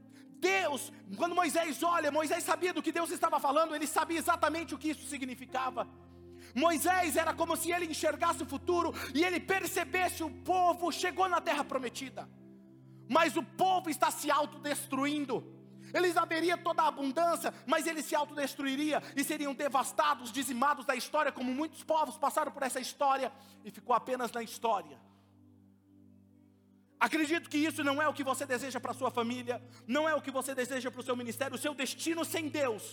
Deus, 0.43 0.93
quando 1.17 1.37
Moisés 1.37 1.83
olha, 1.85 2.11
Moisés 2.11 2.43
sabia 2.43 2.73
do 2.73 2.83
que 2.83 2.91
Deus 2.91 3.11
estava 3.11 3.39
falando, 3.39 3.75
ele 3.77 3.87
sabia 3.87 4.19
exatamente 4.19 4.75
o 4.75 4.79
que 4.79 4.91
isso 4.91 5.07
significava. 5.07 5.87
Moisés 6.53 7.17
era 7.17 7.33
como 7.33 7.57
se 7.57 7.71
ele 7.71 7.87
enxergasse 7.87 8.43
o 8.43 8.51
futuro 8.55 8.93
e 9.15 9.23
ele 9.23 9.39
percebesse 9.39 10.25
o 10.25 10.31
povo 10.31 10.91
chegou 10.91 11.29
na 11.29 11.41
terra 11.41 11.65
prometida, 11.65 12.29
mas 13.09 13.37
o 13.37 13.43
povo 13.43 13.89
está 13.89 14.11
se 14.11 14.31
autodestruindo. 14.31 15.37
Eles 15.95 16.17
haveriam 16.17 16.59
toda 16.59 16.83
a 16.83 16.89
abundância, 16.89 17.55
mas 17.67 17.87
eles 17.87 18.05
se 18.07 18.15
autodestruiriam 18.15 19.01
e 19.15 19.23
seriam 19.23 19.55
devastados, 19.55 20.33
dizimados 20.33 20.85
da 20.85 20.97
história, 20.97 21.31
como 21.31 21.55
muitos 21.55 21.85
povos 21.85 22.17
passaram 22.17 22.51
por 22.51 22.63
essa 22.63 22.81
história 22.81 23.31
e 23.65 23.71
ficou 23.71 23.95
apenas 23.95 24.33
na 24.33 24.43
história. 24.43 24.99
Acredito 27.07 27.51
que 27.53 27.59
isso 27.69 27.83
não 27.83 28.01
é 28.01 28.07
o 28.09 28.15
que 28.15 28.25
você 28.31 28.45
deseja 28.55 28.79
para 28.79 28.93
a 28.93 28.99
sua 29.01 29.11
família, 29.11 29.57
não 29.87 30.09
é 30.09 30.15
o 30.15 30.23
que 30.25 30.31
você 30.31 30.55
deseja 30.55 30.91
para 30.91 31.03
o 31.03 31.07
seu 31.09 31.17
ministério, 31.23 31.57
o 31.57 31.65
seu 31.65 31.75
destino 31.75 32.25
sem 32.25 32.49
Deus 32.49 32.85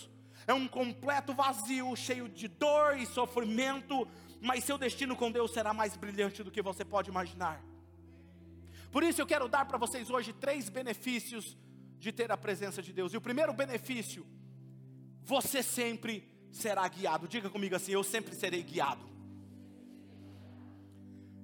é 0.46 0.54
um 0.54 0.66
completo 0.66 1.32
vazio, 1.34 1.94
cheio 1.96 2.28
de 2.28 2.48
dor 2.48 2.98
e 2.98 3.06
sofrimento, 3.06 4.06
mas 4.40 4.64
seu 4.64 4.78
destino 4.78 5.14
com 5.16 5.30
Deus 5.30 5.52
será 5.52 5.72
mais 5.72 5.96
brilhante 5.96 6.42
do 6.42 6.50
que 6.50 6.62
você 6.62 6.84
pode 6.84 7.10
imaginar. 7.10 7.62
Por 8.90 9.02
isso 9.02 9.20
eu 9.20 9.26
quero 9.26 9.48
dar 9.48 9.64
para 9.66 9.78
vocês 9.78 10.10
hoje 10.10 10.32
três 10.32 10.68
benefícios 10.68 11.56
de 11.98 12.10
ter 12.10 12.32
a 12.32 12.36
presença 12.36 12.82
de 12.82 12.92
Deus. 12.92 13.12
E 13.12 13.16
o 13.16 13.20
primeiro 13.20 13.52
benefício, 13.52 14.26
você 15.22 15.62
sempre 15.62 16.28
será 16.50 16.88
guiado. 16.88 17.28
Diga 17.28 17.48
comigo 17.48 17.76
assim: 17.76 17.92
eu 17.92 18.02
sempre 18.02 18.34
serei 18.34 18.62
guiado. 18.62 19.09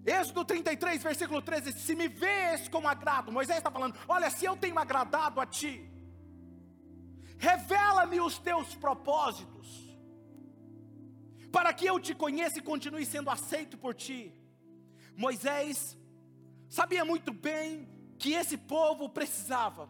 Êxodo 0.07 0.45
33, 0.45 1.03
versículo 1.03 1.43
13: 1.43 1.73
Se 1.73 1.95
me 1.95 2.09
vês 2.09 2.69
com 2.69 2.87
agrado, 2.87 3.33
Moisés 3.33 3.59
está 3.59 3.71
falando: 3.71 3.99
Olha, 4.07 4.31
se 4.31 4.45
eu 4.45 4.57
tenho 4.57 4.79
agradado 4.79 5.41
a 5.41 5.47
ti, 5.47 5.91
revela-me 7.39 8.21
os 8.21 8.39
teus 8.39 8.75
propósitos, 8.75 9.67
para 11.51 11.73
que 11.73 11.87
eu 11.87 11.99
te 11.99 12.15
conheça 12.15 12.59
e 12.59 12.63
continue 12.63 13.05
sendo 13.05 13.31
aceito 13.31 13.77
por 13.77 13.95
ti. 13.95 14.33
Moisés 15.17 15.99
sabia 16.69 17.05
muito 17.05 17.33
bem 17.33 17.89
que 18.19 18.33
esse 18.33 18.57
povo 18.57 19.09
precisava 19.09 19.89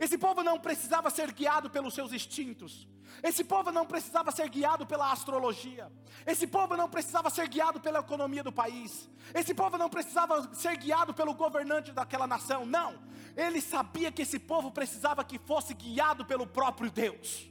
esse 0.00 0.16
povo 0.16 0.42
não 0.42 0.58
precisava 0.58 1.10
ser 1.10 1.30
guiado 1.30 1.68
pelos 1.68 1.92
seus 1.92 2.10
instintos. 2.10 2.88
Esse 3.22 3.44
povo 3.44 3.70
não 3.70 3.86
precisava 3.86 4.30
ser 4.30 4.48
guiado 4.48 4.86
pela 4.86 5.12
astrologia. 5.12 5.90
Esse 6.26 6.46
povo 6.46 6.76
não 6.76 6.88
precisava 6.88 7.30
ser 7.30 7.48
guiado 7.48 7.80
pela 7.80 8.00
economia 8.00 8.42
do 8.42 8.52
país. 8.52 9.08
Esse 9.34 9.52
povo 9.54 9.76
não 9.76 9.88
precisava 9.88 10.54
ser 10.54 10.76
guiado 10.76 11.12
pelo 11.12 11.34
governante 11.34 11.92
daquela 11.92 12.26
nação. 12.26 12.64
Não. 12.64 12.98
Ele 13.36 13.60
sabia 13.60 14.10
que 14.10 14.22
esse 14.22 14.38
povo 14.38 14.70
precisava 14.70 15.24
que 15.24 15.38
fosse 15.38 15.74
guiado 15.74 16.24
pelo 16.24 16.46
próprio 16.46 16.90
Deus. 16.90 17.50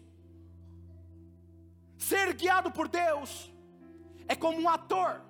Ser 1.97 2.33
guiado 2.33 2.71
por 2.71 2.88
Deus 2.88 3.51
é 4.27 4.35
como 4.35 4.59
um 4.59 4.69
ator 4.69 5.21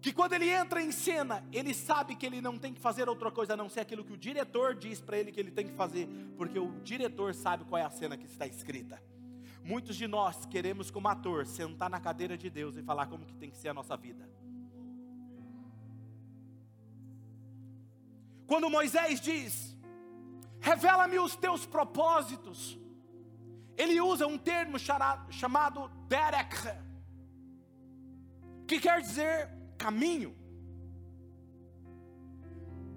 que 0.00 0.12
quando 0.12 0.34
ele 0.34 0.48
entra 0.48 0.80
em 0.80 0.92
cena, 0.92 1.44
ele 1.52 1.74
sabe 1.74 2.14
que 2.14 2.24
ele 2.24 2.40
não 2.40 2.56
tem 2.56 2.72
que 2.72 2.80
fazer 2.80 3.08
outra 3.08 3.28
coisa 3.28 3.54
a 3.54 3.56
não 3.56 3.68
ser 3.68 3.80
aquilo 3.80 4.04
que 4.04 4.12
o 4.12 4.16
diretor 4.16 4.74
diz 4.74 5.00
para 5.00 5.18
ele 5.18 5.32
que 5.32 5.40
ele 5.40 5.50
tem 5.50 5.66
que 5.66 5.72
fazer, 5.72 6.08
porque 6.36 6.58
o 6.58 6.80
diretor 6.82 7.34
sabe 7.34 7.64
qual 7.64 7.80
é 7.80 7.84
a 7.84 7.90
cena 7.90 8.16
que 8.16 8.24
está 8.24 8.46
escrita. 8.46 9.02
Muitos 9.70 9.96
de 9.96 10.06
nós 10.06 10.46
queremos, 10.46 10.90
como 10.90 11.08
ator, 11.08 11.44
sentar 11.44 11.90
na 11.90 12.00
cadeira 12.00 12.38
de 12.38 12.48
Deus 12.48 12.76
e 12.76 12.82
falar 12.82 13.06
como 13.06 13.26
que 13.26 13.34
tem 13.34 13.50
que 13.50 13.56
ser 13.56 13.68
a 13.70 13.74
nossa 13.74 13.96
vida. 13.96 14.24
Quando 18.46 18.70
Moisés 18.70 19.20
diz: 19.20 19.76
Revela-me 20.60 21.18
os 21.18 21.34
teus 21.34 21.66
propósitos, 21.66 22.78
ele 23.76 24.00
usa 24.00 24.26
um 24.26 24.38
termo 24.38 24.78
chamado 25.30 25.88
Derek, 26.08 26.56
que 28.68 28.78
quer 28.78 29.00
dizer 29.00 29.50
caminho. 29.76 30.46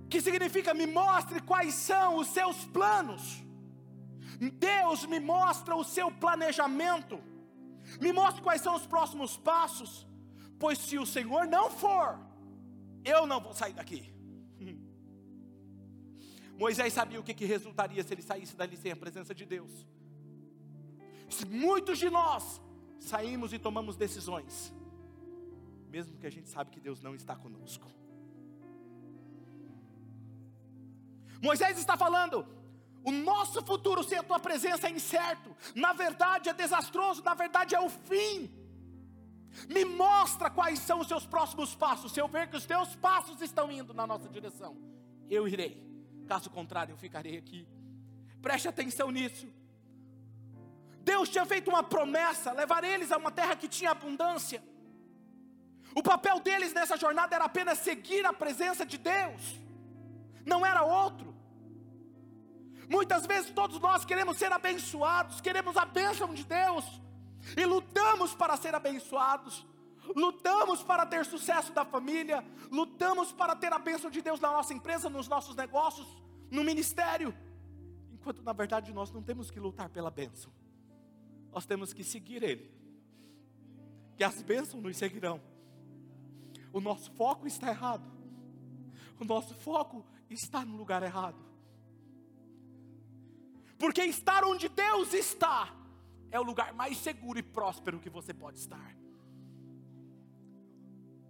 que 0.10 0.20
significa 0.20 0.74
me 0.74 0.88
mostre 0.88 1.40
quais 1.40 1.76
são 1.76 2.18
os 2.18 2.28
seus 2.30 2.66
planos. 2.66 3.44
Deus 4.40 5.06
me 5.06 5.20
mostra 5.20 5.76
o 5.76 5.84
seu 5.84 6.10
planejamento, 6.12 7.22
me 8.00 8.14
mostre 8.14 8.42
quais 8.42 8.62
são 8.62 8.76
os 8.76 8.86
próximos 8.86 9.36
passos, 9.36 10.08
pois 10.58 10.78
se 10.78 10.98
o 10.98 11.06
Senhor 11.06 11.46
não 11.46 11.70
for, 11.70 12.18
eu 13.04 13.28
não 13.28 13.42
vou 13.42 13.54
sair 13.54 13.74
daqui. 13.74 14.14
Moisés 16.58 16.94
sabia 16.94 17.20
o 17.20 17.24
que, 17.24 17.34
que 17.34 17.46
resultaria 17.46 18.02
se 18.02 18.14
ele 18.14 18.22
saísse 18.22 18.56
dali 18.56 18.78
sem 18.78 18.92
a 18.92 18.96
presença 18.96 19.36
de 19.36 19.46
Deus. 19.46 19.86
Muitos 21.50 21.98
de 22.00 22.10
nós 22.10 22.62
saímos 23.00 23.52
e 23.52 23.60
tomamos 23.60 23.98
decisões, 23.98 24.74
mesmo 25.90 26.18
que 26.18 26.28
a 26.28 26.32
gente 26.32 26.48
sabe 26.48 26.72
que 26.72 26.80
Deus 26.80 27.02
não 27.02 27.14
está 27.14 27.36
conosco. 27.36 27.88
Moisés 31.42 31.78
está 31.78 31.96
falando, 31.98 32.46
o 33.10 33.12
nosso 33.12 33.62
futuro 33.70 34.04
sem 34.04 34.18
a 34.18 34.24
tua 34.30 34.40
presença 34.40 34.88
é 34.88 34.92
incerto, 34.92 35.50
na 35.76 35.92
verdade 35.94 36.50
é 36.50 36.54
desastroso, 36.54 37.24
na 37.24 37.34
verdade 37.34 37.76
é 37.76 37.80
o 37.80 37.90
fim. 37.90 38.36
Me 39.68 39.84
mostra 39.84 40.50
quais 40.50 40.80
são 40.80 41.00
os 41.00 41.08
seus 41.08 41.26
próximos 41.26 41.76
passos. 41.76 42.12
Se 42.12 42.22
eu 42.22 42.28
ver 42.28 42.48
que 42.50 42.58
os 42.58 42.66
teus 42.66 42.96
passos 42.96 43.42
estão 43.42 43.72
indo 43.72 43.94
na 43.94 44.06
nossa 44.06 44.30
direção, 44.30 44.78
eu 45.30 45.48
irei. 45.48 45.74
Caso 46.28 46.50
contrário, 46.50 46.94
eu 46.94 46.98
ficarei 46.98 47.36
aqui. 47.38 47.68
Preste 48.42 48.68
atenção 48.68 49.10
nisso. 49.12 49.48
Deus 51.02 51.28
tinha 51.30 51.46
feito 51.46 51.70
uma 51.70 51.82
promessa, 51.82 52.52
levar 52.52 52.84
eles 52.84 53.12
a 53.12 53.18
uma 53.18 53.32
terra 53.32 53.56
que 53.56 53.68
tinha 53.68 53.92
abundância. 53.92 54.62
O 55.96 56.04
papel 56.04 56.40
deles 56.40 56.72
nessa 56.72 56.96
jornada 56.96 57.36
era 57.36 57.46
apenas 57.46 57.80
seguir 57.80 58.24
a 58.26 58.32
presença 58.32 58.86
de 58.86 58.98
Deus, 58.98 59.42
não 60.46 60.64
era 60.64 60.84
outro. 60.84 61.29
Muitas 62.90 63.28
vezes 63.28 63.52
todos 63.52 63.80
nós 63.80 64.04
queremos 64.04 64.38
ser 64.38 64.52
abençoados, 64.52 65.40
queremos 65.40 65.78
a 65.78 65.86
bênção 65.86 66.34
de 66.34 66.44
Deus, 66.44 66.84
e 67.56 67.64
lutamos 67.64 68.34
para 68.34 68.58
ser 68.58 68.74
abençoados, 68.74 69.64
lutamos 70.16 70.82
para 70.82 71.06
ter 71.06 71.24
sucesso 71.24 71.72
da 71.72 71.86
família, 71.86 72.44
lutamos 72.72 73.32
para 73.32 73.56
ter 73.56 73.72
a 73.72 73.78
bênção 73.78 74.10
de 74.10 74.24
Deus 74.24 74.40
na 74.40 74.52
nossa 74.52 74.74
empresa, 74.74 75.08
nos 75.08 75.28
nossos 75.28 75.56
negócios, 75.56 76.08
no 76.50 76.64
ministério, 76.64 77.32
enquanto 78.12 78.42
na 78.42 78.54
verdade 78.54 78.92
nós 78.92 79.12
não 79.12 79.22
temos 79.22 79.52
que 79.52 79.60
lutar 79.60 79.90
pela 79.90 80.10
bênção, 80.10 80.52
nós 81.52 81.68
temos 81.68 81.94
que 81.94 82.04
seguir 82.04 82.42
Ele, 82.42 82.72
que 84.18 84.24
as 84.24 84.42
bênçãos 84.42 84.82
nos 84.82 84.98
seguirão. 84.98 85.40
O 86.74 86.82
nosso 86.82 87.12
foco 87.12 87.46
está 87.46 87.70
errado, 87.70 88.12
o 89.20 89.26
nosso 89.26 89.54
foco 89.54 90.04
está 90.28 90.66
no 90.66 90.76
lugar 90.76 91.04
errado, 91.04 91.49
porque 93.82 94.04
estar 94.04 94.44
onde 94.44 94.68
Deus 94.86 95.14
está 95.14 95.74
é 96.30 96.40
o 96.40 96.44
lugar 96.44 96.74
mais 96.82 96.98
seguro 96.98 97.40
e 97.40 97.44
próspero 97.58 98.02
que 98.04 98.10
você 98.18 98.34
pode 98.34 98.60
estar. 98.60 98.90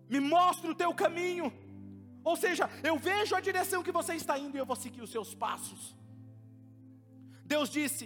Me 0.10 0.20
mostra 0.20 0.72
o 0.72 0.76
teu 0.76 0.92
caminho. 0.94 1.48
Ou 2.24 2.36
seja, 2.36 2.70
eu 2.84 2.96
vejo 2.98 3.36
a 3.36 3.40
direção 3.40 3.84
que 3.84 3.98
você 4.00 4.16
está 4.16 4.38
indo 4.38 4.58
e 4.58 4.60
eu 4.60 4.66
vou 4.66 4.76
seguir 4.76 5.02
os 5.02 5.12
seus 5.12 5.34
passos. 5.34 5.96
Deus 7.46 7.70
disse: 7.70 8.06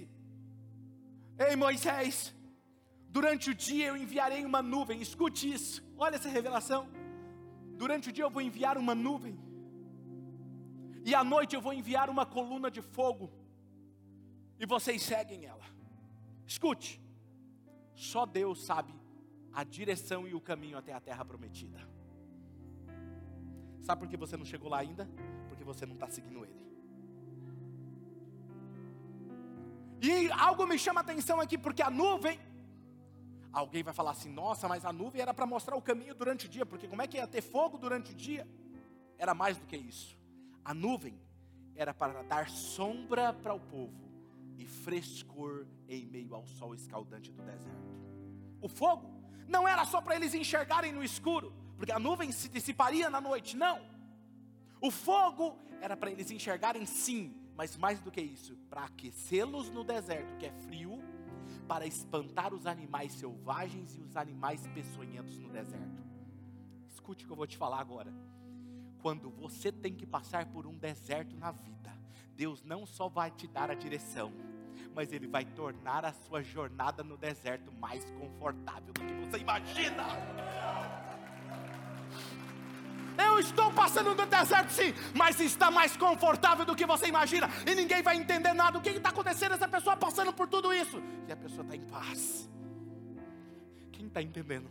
Ei 1.48 1.56
Moisés, 1.56 2.36
durante 3.18 3.50
o 3.50 3.56
dia 3.56 3.88
eu 3.88 3.98
enviarei 3.98 4.44
uma 4.46 4.62
nuvem. 4.62 5.02
Escute 5.02 5.52
isso, 5.52 5.82
olha 5.98 6.18
essa 6.18 6.30
revelação. 6.30 6.82
Durante 7.84 8.10
o 8.10 8.12
dia 8.12 8.26
eu 8.26 8.30
vou 8.30 8.42
enviar 8.42 8.78
uma 8.78 8.94
nuvem, 8.94 9.36
e 11.06 11.14
à 11.16 11.24
noite 11.24 11.56
eu 11.56 11.62
vou 11.62 11.74
enviar 11.74 12.10
uma 12.10 12.26
coluna 12.26 12.70
de 12.70 12.82
fogo, 12.82 13.26
e 14.64 14.66
vocês 14.66 15.04
seguem 15.04 15.44
ela. 15.46 15.66
Escute, 16.48 17.02
só 17.94 18.26
Deus 18.26 18.64
sabe 18.64 18.94
a 19.52 19.62
direção 19.64 20.26
e 20.26 20.34
o 20.34 20.40
caminho 20.40 20.78
até 20.78 20.94
a 20.94 21.02
terra 21.02 21.26
prometida. 21.26 21.80
Sabe 23.82 24.00
por 24.00 24.08
que 24.08 24.16
você 24.16 24.38
não 24.38 24.46
chegou 24.46 24.70
lá 24.70 24.80
ainda? 24.80 25.06
Porque 25.50 25.66
você 25.66 25.86
não 25.86 25.96
está 25.96 26.10
seguindo 26.10 26.46
Ele. 26.46 26.64
E 30.02 30.32
algo 30.32 30.66
me 30.66 30.80
chama 30.80 31.02
a 31.02 31.04
atenção 31.04 31.42
aqui, 31.42 31.58
porque 31.58 31.82
a 31.82 31.90
nuvem, 31.90 32.40
alguém 33.52 33.84
vai 33.84 33.94
falar 33.94 34.12
assim: 34.12 34.30
nossa, 34.30 34.70
mas 34.70 34.86
a 34.86 34.94
nuvem 34.94 35.22
era 35.22 35.34
para 35.34 35.46
mostrar 35.46 35.76
o 35.76 35.82
caminho 35.82 36.16
durante 36.16 36.46
o 36.46 36.50
dia, 36.50 36.66
porque 36.66 36.88
como 36.88 37.02
é 37.02 37.08
que 37.08 37.18
ia 37.18 37.28
ter 37.28 37.42
fogo 37.42 37.78
durante 37.78 38.14
o 38.14 38.16
dia? 38.16 38.48
Era 39.18 39.34
mais 39.34 39.58
do 39.58 39.66
que 39.66 39.76
isso. 39.76 40.18
A 40.64 40.74
nuvem 40.74 41.20
era 41.76 41.94
para 41.94 42.24
dar 42.24 42.50
sombra 42.50 43.34
para 43.34 43.54
o 43.54 43.60
povo 43.60 44.03
e 44.58 44.66
frescor 44.66 45.66
em 45.88 46.06
meio 46.06 46.36
ao 46.36 46.46
sol 46.46 46.74
escaldante 46.74 47.32
do 47.32 47.42
deserto. 47.44 47.94
O 48.62 48.70
fogo 48.70 49.12
não 49.48 49.68
era 49.68 49.86
só 49.86 50.02
para 50.02 50.16
eles 50.16 50.34
enxergarem 50.34 50.92
no 50.92 51.04
escuro, 51.04 51.54
porque 51.78 51.92
a 51.92 52.00
nuvem 52.00 52.32
se 52.32 52.48
dissiparia 52.50 53.10
na 53.10 53.20
noite, 53.20 53.58
não. 53.58 53.82
O 54.80 54.92
fogo 54.92 55.58
era 55.82 55.98
para 55.98 56.12
eles 56.12 56.32
enxergarem 56.32 56.86
sim, 56.86 57.36
mas 57.56 57.78
mais 57.78 58.02
do 58.02 58.12
que 58.12 58.22
isso, 58.22 58.56
para 58.70 58.86
aquecê-los 58.86 59.70
no 59.70 59.84
deserto, 59.84 60.38
que 60.38 60.46
é 60.46 60.52
frio, 60.52 61.02
para 61.68 61.86
espantar 61.86 62.54
os 62.54 62.66
animais 62.66 63.14
selvagens 63.14 63.96
e 63.96 64.02
os 64.02 64.16
animais 64.16 64.66
peçonhentos 64.68 65.38
no 65.38 65.50
deserto. 65.50 66.04
Escute 66.88 67.24
o 67.24 67.28
que 67.28 67.34
eu 67.34 67.38
vou 67.38 67.48
te 67.48 67.58
falar 67.58 67.80
agora. 67.80 68.14
Quando 69.02 69.30
você 69.30 69.72
tem 69.72 69.94
que 69.94 70.06
passar 70.06 70.46
por 70.46 70.66
um 70.66 70.78
deserto 70.78 71.36
na 71.36 71.52
vida, 71.52 71.94
Deus 72.36 72.64
não 72.64 72.86
só 72.86 73.08
vai 73.08 73.32
te 73.32 73.48
dar 73.48 73.70
a 73.70 73.76
direção, 73.76 74.34
mas 74.94 75.12
Ele 75.12 75.28
vai 75.28 75.46
tornar 75.46 76.06
a 76.06 76.14
sua 76.14 76.42
jornada 76.42 77.04
no 77.04 77.18
deserto 77.18 77.72
mais 77.72 78.04
confortável 78.12 78.94
do 78.94 79.02
que 79.02 79.14
você 79.14 79.38
imagina. 79.38 80.04
Eu 83.18 83.40
estou 83.40 83.72
passando 83.72 84.16
no 84.16 84.26
deserto 84.26 84.72
sim, 84.72 84.94
mas 85.14 85.40
está 85.40 85.70
mais 85.70 85.96
confortável 85.96 86.66
do 86.66 86.76
que 86.76 86.86
você 86.86 87.08
imagina, 87.08 87.48
e 87.66 87.76
ninguém 87.76 88.02
vai 88.02 88.18
entender 88.18 88.54
nada. 88.54 88.78
O 88.78 88.82
que 88.82 88.90
está 88.90 89.10
acontecendo? 89.10 89.54
Essa 89.54 89.68
pessoa 89.68 89.96
passando 89.96 90.34
por 90.34 90.48
tudo 90.48 90.74
isso, 90.74 91.02
e 91.28 91.32
a 91.32 91.38
pessoa 91.38 91.62
está 91.62 91.76
em 91.76 91.82
paz. 91.82 92.50
Quem 93.92 94.08
está 94.08 94.22
entendendo? 94.22 94.70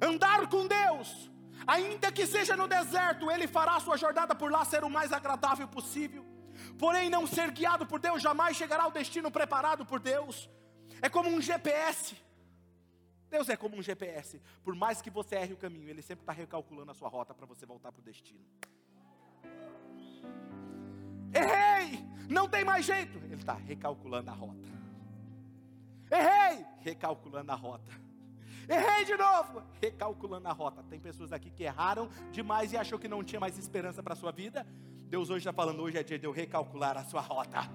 Andar 0.00 0.48
com 0.48 0.66
Deus 0.66 1.30
Ainda 1.66 2.10
que 2.10 2.26
seja 2.26 2.56
no 2.56 2.66
deserto, 2.66 3.30
ele 3.30 3.46
fará 3.46 3.78
sua 3.80 3.96
jornada 3.96 4.34
por 4.34 4.50
lá 4.50 4.64
ser 4.64 4.84
o 4.84 4.90
mais 4.90 5.12
agradável 5.12 5.68
possível. 5.68 6.24
Porém, 6.78 7.08
não 7.08 7.26
ser 7.26 7.50
guiado 7.50 7.86
por 7.86 8.00
Deus 8.00 8.22
jamais 8.22 8.56
chegará 8.56 8.84
ao 8.84 8.90
destino 8.90 9.30
preparado 9.30 9.84
por 9.86 10.00
Deus. 10.00 10.50
É 11.00 11.08
como 11.08 11.28
um 11.28 11.40
GPS. 11.40 12.16
Deus 13.30 13.48
é 13.48 13.56
como 13.56 13.76
um 13.76 13.82
GPS. 13.82 14.40
Por 14.62 14.74
mais 14.74 15.00
que 15.00 15.10
você 15.10 15.36
erre 15.36 15.54
o 15.54 15.56
caminho, 15.56 15.88
Ele 15.88 16.02
sempre 16.02 16.22
está 16.22 16.32
recalculando 16.32 16.90
a 16.90 16.94
sua 16.94 17.08
rota 17.08 17.32
para 17.34 17.46
você 17.46 17.64
voltar 17.64 17.90
para 17.90 18.00
o 18.00 18.04
destino. 18.04 18.44
Errei! 21.34 22.04
Não 22.28 22.46
tem 22.46 22.64
mais 22.64 22.84
jeito. 22.84 23.18
Ele 23.18 23.36
está 23.36 23.54
recalculando 23.54 24.30
a 24.30 24.34
rota. 24.34 24.68
Errei! 26.10 26.66
Recalculando 26.80 27.50
a 27.50 27.54
rota. 27.54 27.92
Errei 28.72 29.04
de 29.04 29.14
novo, 29.18 29.62
recalculando 29.82 30.48
a 30.48 30.52
rota. 30.52 30.82
Tem 30.88 30.98
pessoas 30.98 31.30
aqui 31.30 31.50
que 31.50 31.62
erraram 31.62 32.08
demais 32.30 32.72
e 32.72 32.76
achou 32.78 32.98
que 32.98 33.06
não 33.06 33.22
tinha 33.22 33.38
mais 33.38 33.58
esperança 33.58 34.02
para 34.02 34.14
a 34.14 34.16
sua 34.16 34.32
vida. 34.32 34.66
Deus 35.10 35.28
hoje 35.28 35.40
está 35.40 35.52
falando: 35.52 35.82
hoje 35.82 35.98
é 35.98 36.02
dia 36.02 36.18
de 36.18 36.24
eu 36.24 36.32
recalcular 36.32 36.96
a 36.96 37.04
sua 37.04 37.20
rota. 37.20 37.68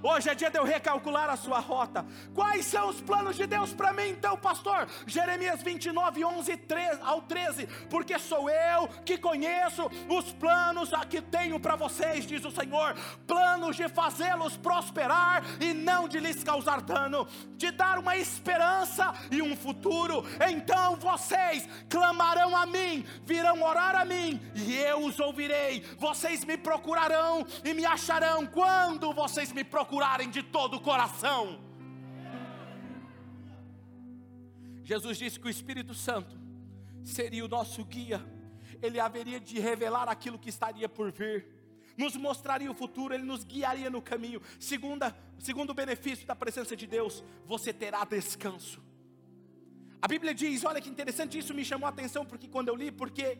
Hoje 0.00 0.28
é 0.28 0.34
dia 0.34 0.48
de 0.48 0.56
eu 0.56 0.64
recalcular 0.64 1.28
a 1.28 1.36
sua 1.36 1.58
rota. 1.58 2.06
Quais 2.32 2.64
são 2.66 2.88
os 2.88 3.00
planos 3.00 3.34
de 3.34 3.46
Deus 3.46 3.72
para 3.72 3.92
mim, 3.92 4.10
então, 4.10 4.36
pastor? 4.36 4.86
Jeremias 5.06 5.60
29, 5.60 6.24
11 6.24 6.56
13, 6.56 7.00
ao 7.02 7.22
13. 7.22 7.66
Porque 7.90 8.16
sou 8.18 8.48
eu 8.48 8.86
que 9.04 9.18
conheço 9.18 9.90
os 10.08 10.32
planos 10.32 10.90
que 11.10 11.20
tenho 11.20 11.58
para 11.58 11.74
vocês, 11.74 12.24
diz 12.24 12.44
o 12.44 12.50
Senhor: 12.50 12.94
planos 13.26 13.74
de 13.74 13.88
fazê-los 13.88 14.56
prosperar 14.56 15.42
e 15.60 15.72
não 15.72 16.06
de 16.06 16.20
lhes 16.20 16.44
causar 16.44 16.80
dano, 16.80 17.26
de 17.56 17.72
dar 17.72 17.98
uma 17.98 18.16
esperança 18.16 19.12
e 19.32 19.42
um 19.42 19.56
futuro. 19.56 20.24
Então 20.48 20.94
vocês 20.96 21.68
clamarão 21.88 22.56
a 22.56 22.66
mim, 22.66 23.04
virão 23.24 23.62
orar 23.62 23.96
a 23.96 24.04
mim, 24.04 24.40
e 24.54 24.76
eu 24.76 25.04
os 25.04 25.18
ouvirei. 25.18 25.84
Vocês 25.98 26.44
me 26.44 26.56
procurarão 26.56 27.44
e 27.64 27.74
me 27.74 27.84
acharão 27.84 28.46
quando 28.46 29.12
vocês 29.12 29.50
me 29.50 29.64
procurarem 29.64 29.87
procurarem 29.88 30.28
de 30.28 30.42
todo 30.42 30.76
o 30.76 30.80
coração. 30.80 31.58
Jesus 34.84 35.16
disse 35.16 35.40
que 35.40 35.46
o 35.46 35.50
Espírito 35.50 35.94
Santo 35.94 36.38
seria 37.02 37.42
o 37.42 37.48
nosso 37.48 37.82
guia, 37.84 38.20
ele 38.82 39.00
haveria 39.00 39.40
de 39.40 39.58
revelar 39.58 40.06
aquilo 40.08 40.38
que 40.38 40.50
estaria 40.50 40.88
por 40.88 41.10
vir, 41.10 41.46
nos 41.96 42.16
mostraria 42.16 42.70
o 42.70 42.74
futuro, 42.74 43.14
ele 43.14 43.24
nos 43.24 43.44
guiaria 43.44 43.88
no 43.88 44.02
caminho. 44.02 44.42
Segunda, 44.60 45.16
segundo 45.38 45.70
o 45.70 45.74
benefício 45.74 46.26
da 46.26 46.36
presença 46.36 46.76
de 46.76 46.86
Deus, 46.86 47.24
você 47.46 47.72
terá 47.72 48.04
descanso. 48.04 48.82
A 50.02 50.06
Bíblia 50.06 50.34
diz, 50.34 50.64
olha 50.64 50.82
que 50.82 50.90
interessante, 50.90 51.38
isso 51.38 51.54
me 51.54 51.64
chamou 51.64 51.86
a 51.86 51.90
atenção 51.90 52.26
porque 52.26 52.46
quando 52.46 52.68
eu 52.68 52.76
li, 52.76 52.92
porque 52.92 53.38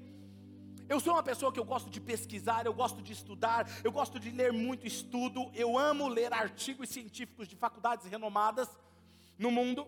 eu 0.89 0.99
sou 0.99 1.13
uma 1.13 1.23
pessoa 1.23 1.53
que 1.53 1.61
eu 1.61 1.65
gosto 1.65 1.91
de 1.91 2.01
pesquisar, 2.01 2.65
eu 2.65 2.73
gosto 2.73 3.03
de 3.03 3.13
estudar, 3.13 3.69
eu 3.85 3.93
gosto 3.93 4.19
de 4.19 4.31
ler 4.31 4.53
muito 4.53 4.87
estudo, 4.87 5.51
eu 5.55 5.77
amo 5.77 6.09
ler 6.09 6.33
artigos 6.33 6.89
científicos 6.89 7.47
de 7.47 7.57
faculdades 7.57 8.07
renomadas 8.07 8.69
no 9.39 9.51
mundo 9.51 9.87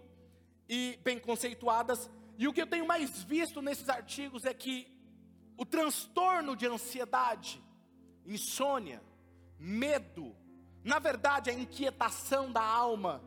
e 0.69 0.99
bem 1.03 1.19
conceituadas. 1.19 2.11
E 2.37 2.47
o 2.47 2.53
que 2.53 2.63
eu 2.63 2.67
tenho 2.67 2.87
mais 2.87 3.23
visto 3.25 3.63
nesses 3.63 3.89
artigos 3.89 4.45
é 4.45 4.53
que 4.53 4.87
o 5.57 5.65
transtorno 5.65 6.55
de 6.55 6.67
ansiedade, 6.67 7.63
insônia, 8.27 9.03
medo, 9.59 10.37
na 10.85 10.99
verdade 10.99 11.51
a 11.51 11.55
inquietação 11.55 12.53
da 12.53 12.63
alma, 12.63 13.23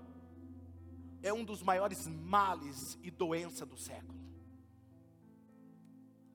é 1.24 1.34
um 1.34 1.44
dos 1.44 1.64
maiores 1.64 2.06
males 2.08 3.00
e 3.02 3.10
doença 3.10 3.66
do 3.66 3.78
século. 3.78 4.20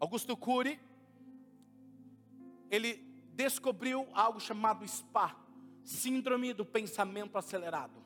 Augusto 0.00 0.36
Cury, 0.36 0.80
ele 2.70 3.08
descobriu 3.32 4.06
algo 4.12 4.40
chamado 4.40 4.86
SPA, 4.86 5.36
Síndrome 5.84 6.52
do 6.52 6.64
Pensamento 6.64 7.38
Acelerado. 7.38 8.04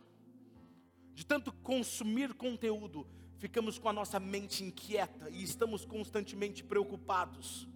De 1.15 1.27
tanto 1.27 1.53
consumir 1.53 2.35
conteúdo, 2.35 3.07
ficamos 3.39 3.79
com 3.79 3.89
a 3.89 3.93
nossa 3.93 4.21
mente 4.21 4.63
inquieta 4.63 5.29
e 5.31 5.43
estamos 5.43 5.85
constantemente 5.85 6.63
preocupados. 6.63 7.67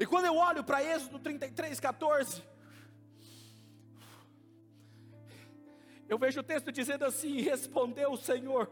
E 0.00 0.06
quando 0.06 0.26
eu 0.26 0.36
olho 0.36 0.64
para 0.64 0.82
Êxodo 0.82 1.18
33, 1.18 1.78
14, 1.78 2.42
eu 6.08 6.18
vejo 6.18 6.40
o 6.40 6.44
texto 6.44 6.72
dizendo 6.72 7.04
assim: 7.04 7.40
Respondeu 7.40 8.12
o 8.12 8.16
Senhor, 8.16 8.70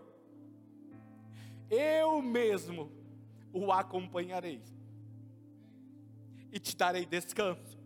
eu 1.71 2.21
mesmo 2.23 2.91
o 3.53 3.73
acompanharei 3.73 4.63
e 6.57 6.59
te 6.59 6.75
darei 6.75 7.05
descanso. 7.05 7.79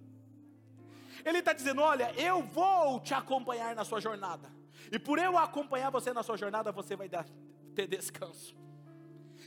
Ele 1.24 1.38
está 1.38 1.52
dizendo: 1.52 1.82
Olha, 1.82 2.12
eu 2.16 2.42
vou 2.42 3.00
te 3.00 3.12
acompanhar 3.12 3.74
na 3.74 3.84
sua 3.84 4.00
jornada, 4.00 4.48
e 4.90 4.98
por 4.98 5.18
eu 5.18 5.36
acompanhar 5.36 5.90
você 5.90 6.12
na 6.12 6.22
sua 6.22 6.36
jornada, 6.36 6.70
você 6.72 6.94
vai 6.96 7.08
dar, 7.08 7.26
ter 7.74 7.86
descanso. 7.86 8.56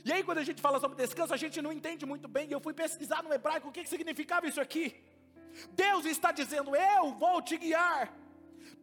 E 0.04 0.12
aí, 0.12 0.22
quando 0.22 0.38
a 0.38 0.44
gente 0.44 0.60
fala 0.60 0.78
sobre 0.78 0.96
descanso, 0.96 1.32
a 1.32 1.36
gente 1.36 1.62
não 1.62 1.72
entende 1.72 2.04
muito 2.04 2.28
bem, 2.28 2.50
eu 2.50 2.60
fui 2.60 2.74
pesquisar 2.74 3.22
no 3.22 3.32
hebraico 3.32 3.68
o 3.68 3.72
que, 3.72 3.82
que 3.82 3.88
significava 3.88 4.46
isso 4.46 4.60
aqui. 4.60 4.94
Deus 5.70 6.04
está 6.04 6.30
dizendo: 6.30 6.76
Eu 6.76 7.14
vou 7.14 7.40
te 7.40 7.56
guiar 7.56 8.12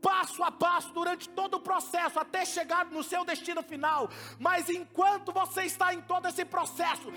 passo 0.01 0.43
a 0.43 0.51
passo 0.51 0.91
durante 0.93 1.29
todo 1.29 1.55
o 1.55 1.59
processo 1.59 2.19
até 2.19 2.43
chegar 2.43 2.85
no 2.85 3.03
seu 3.03 3.23
destino 3.23 3.61
final. 3.61 4.09
Mas 4.39 4.69
enquanto 4.69 5.31
você 5.31 5.63
está 5.63 5.93
em 5.93 6.01
todo 6.01 6.27
esse 6.27 6.43
processo, 6.43 7.11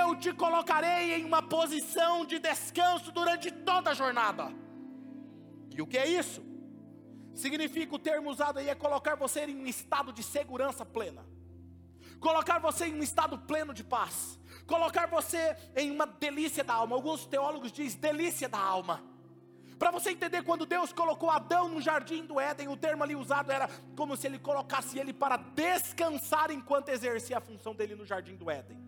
eu 0.00 0.16
te 0.16 0.32
colocarei 0.32 1.14
em 1.14 1.24
uma 1.24 1.42
posição 1.42 2.24
de 2.24 2.38
descanso 2.38 3.12
durante 3.12 3.50
toda 3.50 3.90
a 3.90 3.94
jornada. 3.94 4.52
E 5.70 5.80
o 5.80 5.86
que 5.86 5.98
é 5.98 6.08
isso? 6.08 6.42
Significa 7.34 7.94
o 7.94 7.98
termo 7.98 8.30
usado 8.30 8.58
aí 8.58 8.68
é 8.68 8.74
colocar 8.74 9.14
você 9.14 9.44
em 9.44 9.56
um 9.56 9.66
estado 9.66 10.12
de 10.12 10.22
segurança 10.22 10.84
plena. 10.84 11.24
Colocar 12.20 12.58
você 12.58 12.86
em 12.86 12.94
um 12.94 13.02
estado 13.02 13.38
pleno 13.38 13.74
de 13.74 13.82
paz. 13.82 14.38
Colocar 14.66 15.06
você 15.06 15.56
em 15.74 15.90
uma 15.90 16.06
delícia 16.06 16.62
da 16.62 16.74
alma. 16.74 16.94
Alguns 16.94 17.26
teólogos 17.26 17.72
dizem 17.72 18.00
delícia 18.00 18.48
da 18.48 18.58
alma 18.58 19.11
para 19.82 19.90
você 19.90 20.12
entender, 20.12 20.44
quando 20.44 20.64
Deus 20.64 20.92
colocou 20.92 21.28
Adão 21.28 21.68
no 21.68 21.80
jardim 21.80 22.24
do 22.24 22.38
Éden, 22.38 22.68
o 22.68 22.76
termo 22.76 23.02
ali 23.02 23.16
usado 23.16 23.50
era 23.50 23.68
como 23.96 24.16
se 24.16 24.28
ele 24.28 24.38
colocasse 24.38 24.96
ele 24.96 25.12
para 25.12 25.36
descansar 25.36 26.52
enquanto 26.52 26.90
exercia 26.90 27.38
a 27.38 27.40
função 27.40 27.74
dele 27.74 27.96
no 27.96 28.06
jardim 28.06 28.36
do 28.36 28.48
Éden. 28.48 28.78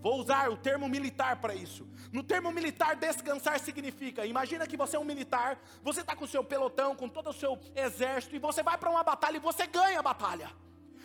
Vou 0.00 0.18
usar 0.18 0.50
o 0.50 0.56
termo 0.56 0.88
militar 0.88 1.36
para 1.36 1.54
isso. 1.54 1.86
No 2.12 2.24
termo 2.24 2.50
militar, 2.50 2.96
descansar 2.96 3.60
significa: 3.60 4.26
imagina 4.26 4.66
que 4.66 4.76
você 4.76 4.96
é 4.96 4.98
um 4.98 5.04
militar, 5.04 5.56
você 5.80 6.00
está 6.00 6.16
com 6.16 6.24
o 6.24 6.28
seu 6.28 6.42
pelotão, 6.42 6.96
com 6.96 7.08
todo 7.08 7.30
o 7.30 7.32
seu 7.32 7.56
exército, 7.76 8.34
e 8.34 8.40
você 8.40 8.64
vai 8.64 8.76
para 8.76 8.90
uma 8.90 9.04
batalha 9.04 9.36
e 9.36 9.40
você 9.40 9.64
ganha 9.68 10.00
a 10.00 10.02
batalha. 10.02 10.50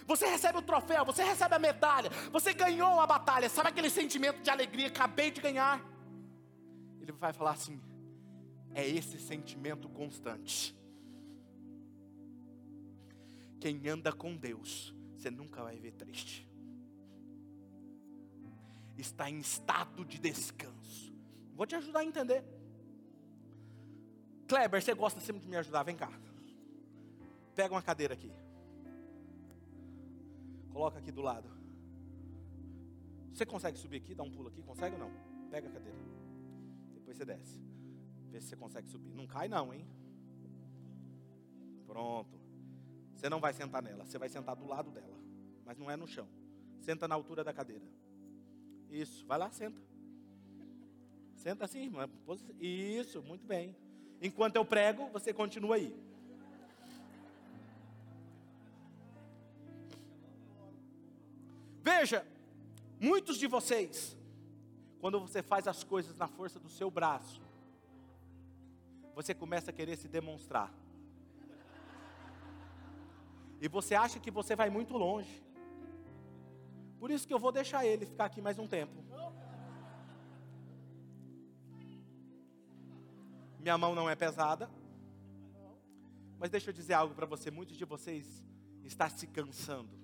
Você 0.07 0.25
recebe 0.25 0.57
o 0.57 0.63
troféu, 0.63 1.05
você 1.05 1.23
recebe 1.23 1.53
a 1.53 1.59
medalha, 1.59 2.09
você 2.31 2.55
ganhou 2.55 2.99
a 2.99 3.05
batalha. 3.05 3.49
Sabe 3.49 3.69
aquele 3.69 3.91
sentimento 3.91 4.41
de 4.41 4.49
alegria? 4.49 4.87
Acabei 4.87 5.29
de 5.29 5.41
ganhar. 5.41 5.79
Ele 6.99 7.11
vai 7.11 7.33
falar 7.33 7.51
assim: 7.51 7.79
é 8.75 8.85
esse 8.85 9.17
sentimento 9.17 9.87
constante. 9.87 10.77
Quem 13.59 13.87
anda 13.87 14.11
com 14.11 14.35
Deus, 14.35 14.93
você 15.15 15.31
nunca 15.31 15.63
vai 15.63 15.79
ver 15.79 15.93
triste. 15.93 16.47
Está 18.97 19.29
em 19.29 19.39
estado 19.39 20.03
de 20.03 20.19
descanso. 20.19 21.13
Vou 21.55 21.65
te 21.65 21.75
ajudar 21.75 21.99
a 22.01 22.05
entender. 22.05 22.43
Kleber, 24.45 24.81
você 24.81 24.93
gosta 24.93 25.21
sempre 25.21 25.41
de 25.41 25.47
me 25.47 25.55
ajudar? 25.55 25.83
Vem 25.83 25.95
cá. 25.95 26.11
Pega 27.55 27.73
uma 27.73 27.81
cadeira 27.81 28.13
aqui. 28.13 28.31
Coloca 30.71 30.99
aqui 30.99 31.11
do 31.11 31.21
lado. 31.21 31.49
Você 33.33 33.45
consegue 33.45 33.77
subir 33.77 33.97
aqui, 33.97 34.13
dar 34.13 34.23
um 34.23 34.31
pulo 34.31 34.49
aqui? 34.49 34.61
Consegue 34.61 34.95
ou 34.95 34.99
não? 34.99 35.11
Pega 35.49 35.69
a 35.69 35.71
cadeira. 35.71 35.97
Depois 36.93 37.17
você 37.17 37.25
desce. 37.25 37.74
Vê 38.35 38.41
se 38.41 38.49
você 38.49 38.57
consegue 38.57 38.89
subir. 38.89 39.13
Não 39.13 39.25
cai 39.25 39.47
não, 39.47 39.73
hein? 39.73 39.87
Pronto. 41.87 42.37
Você 43.15 43.29
não 43.29 43.39
vai 43.39 43.53
sentar 43.53 43.81
nela, 43.81 44.05
você 44.05 44.17
vai 44.17 44.27
sentar 44.27 44.57
do 44.57 44.67
lado 44.67 44.91
dela, 44.91 45.17
mas 45.63 45.77
não 45.77 45.89
é 45.89 45.95
no 45.95 46.05
chão. 46.05 46.27
Senta 46.81 47.07
na 47.07 47.15
altura 47.15 47.45
da 47.45 47.53
cadeira. 47.53 47.85
Isso, 48.89 49.25
vai 49.25 49.37
lá, 49.37 49.49
senta. 49.51 49.81
Senta 51.37 51.63
assim, 51.63 51.83
irmã. 51.83 52.09
Isso, 52.59 53.23
muito 53.23 53.45
bem. 53.45 53.73
Enquanto 54.21 54.57
eu 54.57 54.65
prego, 54.65 55.07
você 55.13 55.33
continua 55.33 55.77
aí. 55.77 55.97
Veja, 61.81 62.27
muitos 62.99 63.37
de 63.37 63.47
vocês, 63.47 64.17
quando 64.99 65.21
você 65.21 65.41
faz 65.41 65.69
as 65.69 65.85
coisas 65.85 66.17
na 66.17 66.27
força 66.27 66.59
do 66.59 66.67
seu 66.67 66.91
braço, 66.91 67.44
você 69.15 69.33
começa 69.33 69.71
a 69.71 69.73
querer 69.73 69.95
se 69.95 70.09
demonstrar. 70.09 70.71
E 73.61 73.67
você 73.69 73.95
acha 73.95 74.19
que 74.19 74.29
você 74.29 74.55
vai 74.55 74.69
muito 74.69 74.97
longe. 74.97 75.41
Por 76.99 77.09
isso 77.09 77.25
que 77.25 77.33
eu 77.33 77.39
vou 77.39 77.51
deixar 77.51 77.85
ele 77.85 78.05
ficar 78.05 78.25
aqui 78.25 78.41
mais 78.41 78.59
um 78.59 78.67
tempo. 78.67 78.93
Minha 83.59 83.77
mão 83.77 83.95
não 83.95 84.09
é 84.09 84.15
pesada. 84.15 84.69
Mas 86.37 86.49
deixa 86.51 86.69
eu 86.69 86.73
dizer 86.73 86.93
algo 86.93 87.15
para 87.15 87.25
você: 87.25 87.49
muitos 87.49 87.77
de 87.77 87.85
vocês 87.85 88.43
está 88.83 89.09
se 89.09 89.25
cansando. 89.27 89.97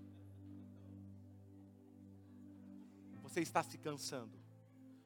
Você 3.22 3.42
está 3.42 3.62
se 3.62 3.78
cansando 3.78 4.40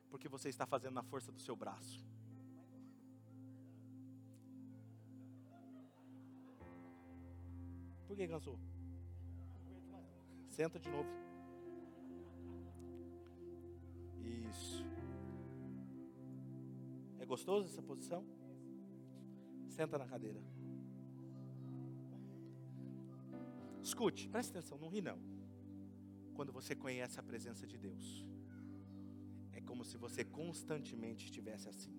porque 0.09 0.29
você 0.29 0.47
está 0.47 0.65
fazendo 0.65 0.93
na 0.93 1.03
força 1.03 1.31
do 1.31 1.41
seu 1.41 1.55
braço. 1.55 2.14
Por 8.07 8.15
que 8.15 8.27
cansou? 8.27 8.59
Senta 10.49 10.79
de 10.79 10.89
novo. 10.89 11.09
Isso. 14.49 14.85
É 17.19 17.25
gostoso 17.25 17.67
essa 17.67 17.81
posição? 17.81 18.25
Senta 19.67 19.97
na 19.97 20.05
cadeira. 20.05 20.41
Escute, 23.81 24.27
preste 24.29 24.51
atenção, 24.51 24.77
não 24.77 24.89
ri 24.89 25.01
não. 25.01 25.19
Quando 26.33 26.51
você 26.51 26.75
conhece 26.75 27.19
a 27.19 27.23
presença 27.23 27.67
de 27.67 27.77
Deus, 27.77 28.25
é 29.51 29.61
como 29.61 29.83
se 29.83 29.97
você 29.97 30.23
constantemente 30.23 31.25
estivesse 31.25 31.69
assim. 31.69 31.93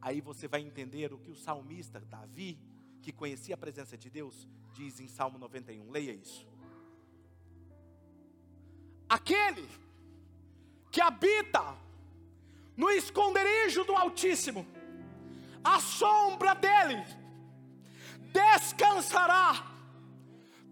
Aí 0.00 0.20
você 0.20 0.48
vai 0.48 0.60
entender 0.60 1.12
o 1.12 1.18
que 1.18 1.30
o 1.30 1.36
salmista 1.36 2.00
Davi 2.00 2.58
que 3.02 3.12
conhecia 3.12 3.54
a 3.54 3.58
presença 3.58 3.98
de 3.98 4.08
Deus, 4.08 4.48
diz 4.72 5.00
em 5.00 5.08
Salmo 5.08 5.38
91, 5.38 5.90
leia 5.90 6.12
isso. 6.12 6.46
Aquele 9.08 9.68
que 10.90 11.00
habita 11.00 11.76
no 12.76 12.88
esconderijo 12.90 13.84
do 13.84 13.94
Altíssimo, 13.94 14.66
a 15.62 15.80
sombra 15.80 16.54
dele 16.54 17.04
descansará. 18.32 19.70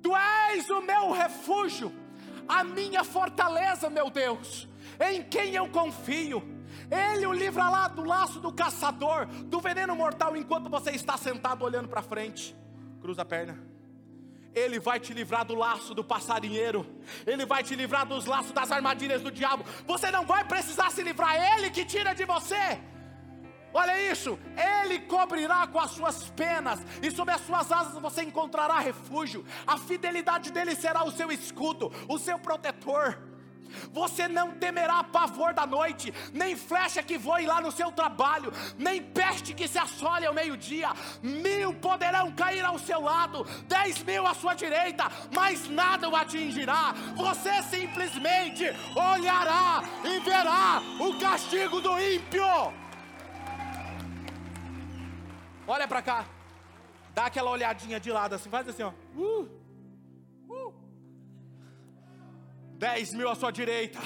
Tu 0.02 0.16
és 0.16 0.70
o 0.70 0.80
meu 0.80 1.10
refúgio, 1.10 1.92
a 2.48 2.64
minha 2.64 3.04
fortaleza, 3.04 3.90
meu 3.90 4.08
Deus, 4.08 4.66
em 4.98 5.22
quem 5.22 5.54
eu 5.54 5.68
confio 5.68 6.59
ele 6.90 7.26
o 7.26 7.32
livra 7.32 7.68
lá 7.68 7.88
do 7.88 8.04
laço 8.04 8.40
do 8.40 8.52
caçador, 8.52 9.26
do 9.26 9.60
veneno 9.60 9.94
mortal, 9.94 10.36
enquanto 10.36 10.68
você 10.68 10.90
está 10.90 11.16
sentado 11.16 11.64
olhando 11.64 11.88
para 11.88 12.02
frente. 12.02 12.56
Cruza 13.00 13.22
a 13.22 13.24
perna. 13.24 13.70
Ele 14.52 14.80
vai 14.80 14.98
te 14.98 15.14
livrar 15.14 15.44
do 15.44 15.54
laço 15.54 15.94
do 15.94 16.02
passarinheiro, 16.02 16.84
Ele 17.24 17.46
vai 17.46 17.62
te 17.62 17.76
livrar 17.76 18.04
dos 18.04 18.26
laços 18.26 18.50
das 18.50 18.72
armadilhas 18.72 19.22
do 19.22 19.30
diabo. 19.30 19.64
Você 19.86 20.10
não 20.10 20.26
vai 20.26 20.44
precisar 20.44 20.90
se 20.90 21.02
livrar, 21.02 21.36
Ele 21.36 21.70
que 21.70 21.84
tira 21.84 22.12
de 22.12 22.24
você. 22.24 22.80
Olha 23.72 24.10
isso, 24.10 24.36
Ele 24.82 24.98
cobrirá 25.00 25.68
com 25.68 25.78
as 25.78 25.92
suas 25.92 26.28
penas, 26.30 26.80
e 27.00 27.12
sob 27.12 27.30
as 27.30 27.42
suas 27.42 27.70
asas 27.70 28.02
você 28.02 28.24
encontrará 28.24 28.80
refúgio. 28.80 29.46
A 29.64 29.78
fidelidade 29.78 30.50
dele 30.50 30.74
será 30.74 31.04
o 31.04 31.12
seu 31.12 31.30
escudo, 31.30 31.92
o 32.08 32.18
seu 32.18 32.36
protetor. 32.36 33.29
Você 33.92 34.28
não 34.28 34.52
temerá 34.52 35.02
pavor 35.04 35.52
da 35.52 35.66
noite, 35.66 36.12
nem 36.32 36.56
flecha 36.56 37.02
que 37.02 37.18
voe 37.18 37.46
lá 37.46 37.60
no 37.60 37.72
seu 37.72 37.90
trabalho, 37.92 38.52
nem 38.78 39.02
peste 39.02 39.54
que 39.54 39.68
se 39.68 39.78
assole 39.78 40.26
ao 40.26 40.34
meio-dia. 40.34 40.90
Mil 41.22 41.74
poderão 41.74 42.32
cair 42.32 42.64
ao 42.64 42.78
seu 42.78 43.00
lado, 43.00 43.44
dez 43.66 44.02
mil 44.02 44.26
à 44.26 44.34
sua 44.34 44.54
direita, 44.54 45.04
mas 45.34 45.68
nada 45.68 46.08
o 46.08 46.16
atingirá. 46.16 46.94
Você 47.16 47.62
simplesmente 47.62 48.64
olhará 48.94 49.82
e 50.04 50.20
verá 50.20 50.82
o 50.98 51.18
castigo 51.18 51.80
do 51.80 51.98
ímpio. 51.98 52.44
Olha 55.66 55.86
para 55.86 56.02
cá, 56.02 56.24
dá 57.14 57.26
aquela 57.26 57.50
olhadinha 57.50 58.00
de 58.00 58.10
lado 58.10 58.34
assim, 58.34 58.50
faz 58.50 58.68
assim, 58.68 58.82
ó. 58.82 58.92
Uh. 59.14 59.59
10 62.80 63.12
mil 63.12 63.28
à 63.28 63.34
sua 63.34 63.50
direita, 63.50 63.98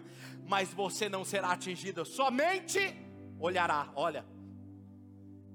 mas 0.48 0.72
você 0.72 1.06
não 1.06 1.22
será 1.22 1.52
atingido, 1.52 2.02
somente 2.02 2.96
olhará, 3.38 3.92
olha, 3.94 4.24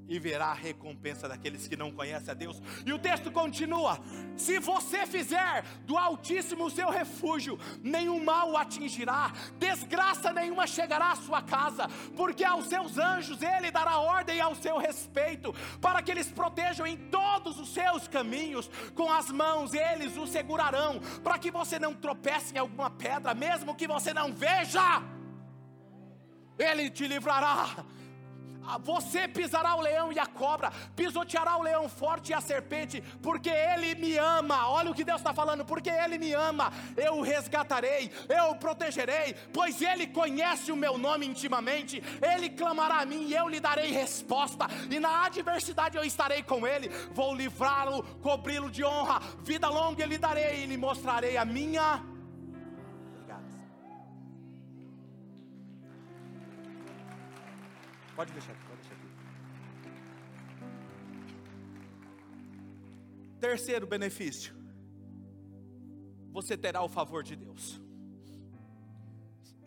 e 0.08 0.20
verá 0.20 0.48
a 0.48 0.54
recompensa 0.54 1.28
daqueles 1.28 1.67
que 1.67 1.76
não 1.76 1.91
conhecem 1.91 2.32
a 2.32 2.34
Deus. 2.34 2.62
E 2.86 2.93
o 2.93 3.00
texto 3.00 3.32
continua: 3.32 4.00
se 4.36 4.60
você 4.60 5.06
fizer 5.06 5.63
do 5.86 5.98
Altíssimo 5.98 6.65
o 6.65 6.72
seu 6.72 6.89
refúgio, 6.89 7.60
nenhum 7.82 8.24
mal 8.24 8.52
o 8.52 8.58
atingirá, 8.58 9.32
desgraça 9.58 10.32
nenhuma 10.32 10.65
chegará 10.65 11.12
à 11.12 11.15
sua 11.15 11.41
casa, 11.41 11.88
porque 12.15 12.43
aos 12.43 12.67
seus 12.67 12.98
anjos 12.98 13.41
ele 13.41 13.72
dará 13.72 14.00
ordem 14.00 14.39
ao 14.39 14.56
seu 14.56 14.78
respeito, 14.78 15.54
para 15.82 16.02
que 16.02 16.12
eles 16.12 16.32
protejam 16.32 16.86
em 16.86 16.98
todos 17.10 17.60
os 17.60 17.74
seus 17.74 18.08
caminhos, 18.08 18.70
com 18.96 19.12
as 19.12 19.30
mãos 19.30 19.74
eles 19.74 20.17
o 20.17 20.28
segurarão, 20.28 21.00
para 21.24 21.38
que 21.38 21.52
você 21.52 21.78
não 21.78 21.93
tropece 21.93 22.56
em 22.56 22.58
alguma 22.58 22.89
pedra, 22.89 23.34
mesmo 23.34 23.76
que 23.76 23.88
você 23.88 24.13
não 24.13 24.34
veja. 24.34 25.04
Ele 26.58 26.89
te 26.89 27.08
livrará 27.08 27.86
você 28.84 29.27
pisará 29.27 29.75
o 29.75 29.82
leão 29.82 30.12
e 30.12 30.19
a 30.19 30.25
cobra, 30.25 30.71
pisoteará 30.95 31.58
o 31.58 31.62
leão 31.62 31.88
forte 31.88 32.32
e 32.32 32.34
a 32.34 32.41
serpente, 32.41 33.01
porque 33.21 33.49
Ele 33.49 33.95
me 33.95 34.17
ama. 34.17 34.67
Olha 34.69 34.91
o 34.91 34.93
que 34.93 35.03
Deus 35.03 35.19
está 35.19 35.34
falando, 35.34 35.63
porque 35.63 35.89
Ele 35.89 36.17
me 36.17 36.34
ama, 36.34 36.71
eu 36.95 37.19
o 37.19 37.21
resgatarei, 37.21 38.12
eu 38.27 38.51
o 38.51 38.56
protegerei, 38.56 39.36
pois 39.53 39.82
Ele 39.82 40.08
conhece 40.08 40.71
o 40.71 40.75
meu 40.75 40.97
nome 40.97 41.25
intimamente. 41.25 42.03
Ele 42.21 42.49
clamará 42.49 43.01
a 43.01 43.06
mim 43.06 43.27
e 43.27 43.36
eu 43.36 43.47
lhe 43.47 43.60
darei 43.60 43.91
resposta, 43.91 44.67
e 44.89 44.99
na 44.99 45.25
adversidade 45.25 45.97
eu 45.97 46.03
estarei 46.03 46.41
com 46.43 46.65
Ele. 46.65 46.89
Vou 47.12 47.36
livrá-lo, 47.36 48.03
cobri-lo 48.21 48.69
de 48.69 48.84
honra, 48.84 49.21
vida 49.43 49.69
longa 49.69 50.06
lhe 50.06 50.17
darei 50.17 50.63
e 50.63 50.65
lhe 50.65 50.77
mostrarei 50.77 51.38
a 51.38 51.45
minha. 51.45 52.16
Pode 58.17 58.34
deixar 58.34 58.51
aqui, 58.53 58.65
pode 58.65 58.82
deixar 58.82 58.95
aqui. 58.95 59.08
Terceiro 63.39 63.86
benefício: 63.86 64.56
você 66.32 66.58
terá 66.58 66.82
o 66.82 66.89
favor 66.89 67.21
de 67.21 67.36
Deus. 67.36 67.80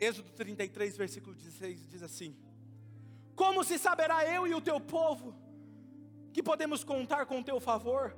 Êxodo 0.01 0.33
33, 0.33 0.97
versículo 0.97 1.37
16 1.37 1.87
diz 1.87 2.03
assim: 2.03 2.37
Como 3.37 3.63
se 3.63 3.79
saberá 3.79 4.19
eu 4.27 4.49
e 4.49 4.53
o 4.53 4.61
teu 4.61 4.81
povo 4.81 5.33
que 6.33 6.43
podemos 6.43 6.83
contar 6.83 7.27
com 7.27 7.39
o 7.39 7.45
teu 7.45 7.61
favor, 7.61 8.17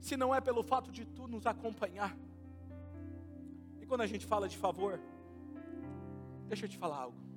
se 0.00 0.16
não 0.16 0.34
é 0.34 0.40
pelo 0.40 0.62
fato 0.62 0.90
de 0.90 1.04
tu 1.04 1.28
nos 1.28 1.44
acompanhar? 1.44 2.16
E 3.82 3.84
quando 3.84 4.00
a 4.00 4.06
gente 4.06 4.24
fala 4.24 4.48
de 4.48 4.56
favor, 4.56 4.98
deixa 6.48 6.64
eu 6.64 6.70
te 6.70 6.78
falar 6.78 7.00
algo 7.02 7.29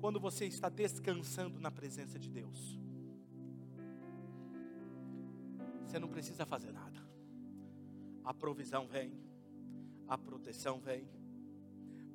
quando 0.00 0.18
você 0.18 0.46
está 0.46 0.68
descansando 0.68 1.60
na 1.60 1.70
presença 1.70 2.18
de 2.18 2.30
Deus. 2.30 2.78
Você 5.84 5.98
não 5.98 6.08
precisa 6.08 6.46
fazer 6.46 6.72
nada. 6.72 6.98
A 8.24 8.32
provisão 8.32 8.86
vem, 8.86 9.12
a 10.08 10.16
proteção 10.16 10.80
vem, 10.80 11.06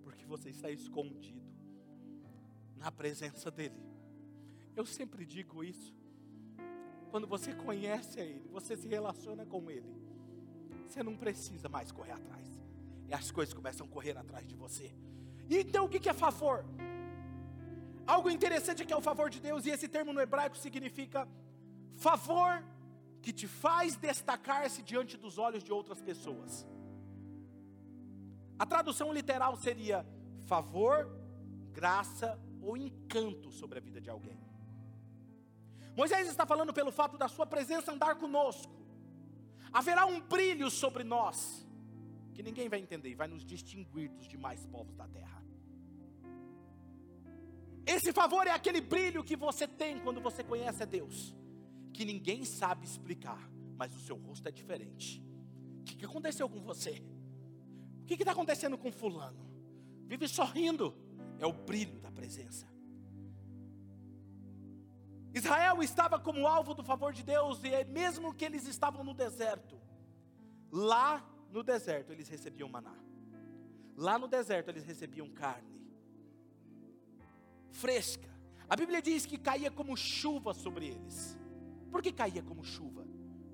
porque 0.01 0.25
você 0.25 0.49
está 0.49 0.71
escondido 0.71 1.45
na 2.75 2.91
presença 2.91 3.51
dEle. 3.51 3.83
Eu 4.75 4.85
sempre 4.85 5.25
digo 5.25 5.63
isso. 5.63 5.93
Quando 7.11 7.27
você 7.27 7.53
conhece 7.53 8.19
a 8.19 8.25
Ele, 8.25 8.49
você 8.49 8.75
se 8.75 8.87
relaciona 8.87 9.45
com 9.45 9.69
Ele, 9.69 9.95
você 10.87 11.03
não 11.03 11.15
precisa 11.15 11.69
mais 11.69 11.91
correr 11.91 12.11
atrás. 12.11 12.47
E 13.07 13.13
as 13.13 13.31
coisas 13.31 13.53
começam 13.53 13.85
a 13.85 13.89
correr 13.89 14.17
atrás 14.17 14.47
de 14.47 14.55
você. 14.55 14.91
E 15.49 15.57
então 15.59 15.85
o 15.85 15.89
que 15.89 16.09
é 16.09 16.13
favor? 16.13 16.65
Algo 18.05 18.29
interessante 18.29 18.83
é 18.83 18.85
que 18.85 18.93
é 18.93 18.97
o 18.97 19.01
favor 19.01 19.29
de 19.29 19.39
Deus, 19.39 19.65
e 19.65 19.71
esse 19.71 19.87
termo 19.87 20.13
no 20.13 20.21
hebraico 20.21 20.57
significa 20.57 21.27
favor 21.95 22.63
que 23.21 23.33
te 23.33 23.47
faz 23.47 23.95
destacar-se 23.95 24.83
diante 24.83 25.17
dos 25.17 25.37
olhos 25.37 25.63
de 25.63 25.71
outras 25.71 26.01
pessoas. 26.01 26.65
A 28.59 28.65
tradução 28.65 29.11
literal 29.11 29.57
seria 29.57 30.05
favor, 30.45 31.09
graça 31.71 32.39
ou 32.61 32.77
encanto 32.77 33.51
sobre 33.51 33.79
a 33.79 33.81
vida 33.81 33.99
de 33.99 34.09
alguém. 34.09 34.39
Moisés 35.95 36.27
está 36.27 36.45
falando 36.45 36.73
pelo 36.73 36.91
fato 36.91 37.17
da 37.17 37.27
sua 37.27 37.45
presença 37.45 37.91
andar 37.91 38.15
conosco. 38.15 38.73
Haverá 39.73 40.05
um 40.05 40.19
brilho 40.21 40.69
sobre 40.69 41.03
nós 41.03 41.65
que 42.33 42.43
ninguém 42.43 42.69
vai 42.69 42.79
entender 42.79 43.09
e 43.09 43.15
vai 43.15 43.27
nos 43.27 43.45
distinguir 43.45 44.09
dos 44.09 44.27
demais 44.27 44.65
povos 44.65 44.95
da 44.95 45.07
terra. 45.07 45.43
Esse 47.85 48.11
favor 48.11 48.47
é 48.47 48.51
aquele 48.51 48.81
brilho 48.81 49.23
que 49.23 49.35
você 49.35 49.67
tem 49.67 49.99
quando 49.99 50.19
você 50.19 50.43
conhece 50.43 50.81
a 50.81 50.85
Deus, 50.85 51.35
que 51.93 52.03
ninguém 52.03 52.43
sabe 52.43 52.85
explicar, 52.85 53.49
mas 53.77 53.95
o 53.95 53.99
seu 53.99 54.15
rosto 54.15 54.47
é 54.47 54.51
diferente. 54.51 55.23
O 55.81 55.83
que, 55.83 55.95
que 55.95 56.05
aconteceu 56.05 56.49
com 56.49 56.61
você? 56.61 57.03
O 58.01 58.05
que 58.05 58.15
está 58.15 58.31
acontecendo 58.31 58.77
com 58.77 58.91
Fulano? 58.91 59.45
Vive 60.07 60.27
sorrindo, 60.27 60.95
é 61.39 61.45
o 61.45 61.53
brilho 61.53 61.99
da 61.99 62.11
presença. 62.11 62.67
Israel 65.33 65.83
estava 65.83 66.17
como 66.17 66.47
alvo 66.47 66.73
do 66.73 66.83
favor 66.83 67.11
de 67.11 67.21
Deus, 67.21 67.61
e 67.63 67.83
mesmo 67.85 68.33
que 68.33 68.45
eles 68.45 68.65
estavam 68.67 69.03
no 69.03 69.13
deserto, 69.13 69.79
lá 70.71 71.23
no 71.51 71.61
deserto 71.61 72.11
eles 72.13 72.29
recebiam 72.29 72.69
maná, 72.69 72.95
lá 73.97 74.17
no 74.17 74.27
deserto 74.27 74.69
eles 74.69 74.85
recebiam 74.85 75.29
carne, 75.29 75.74
fresca. 77.75 78.29
A 78.67 78.75
Bíblia 78.75 79.01
diz 79.01 79.25
que 79.25 79.37
caía 79.37 79.69
como 79.69 79.95
chuva 79.95 80.53
sobre 80.53 80.87
eles. 80.87 81.37
Por 81.91 82.01
que 82.01 82.11
caía 82.11 82.41
como 82.41 82.63
chuva? 82.63 83.05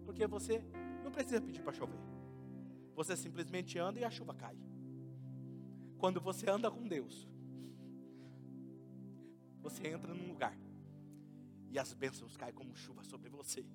Porque 0.06 0.26
você 0.26 0.64
não 1.04 1.12
precisa 1.12 1.42
pedir 1.42 1.62
para 1.62 1.74
chover. 1.74 2.00
Você 2.96 3.16
simplesmente 3.18 3.78
anda 3.78 4.00
e 4.00 4.04
a 4.04 4.10
chuva 4.10 4.34
cai. 4.34 4.58
Quando 5.98 6.20
você 6.22 6.50
anda 6.50 6.70
com 6.72 6.88
Deus, 6.88 7.28
você 9.62 9.88
entra 9.88 10.14
num 10.14 10.28
lugar 10.28 10.58
e 11.70 11.78
as 11.78 11.94
bênçãos 11.94 12.36
caem 12.36 12.54
como 12.54 12.76
chuva 12.76 13.04
sobre 13.04 13.30
você. 13.30 13.66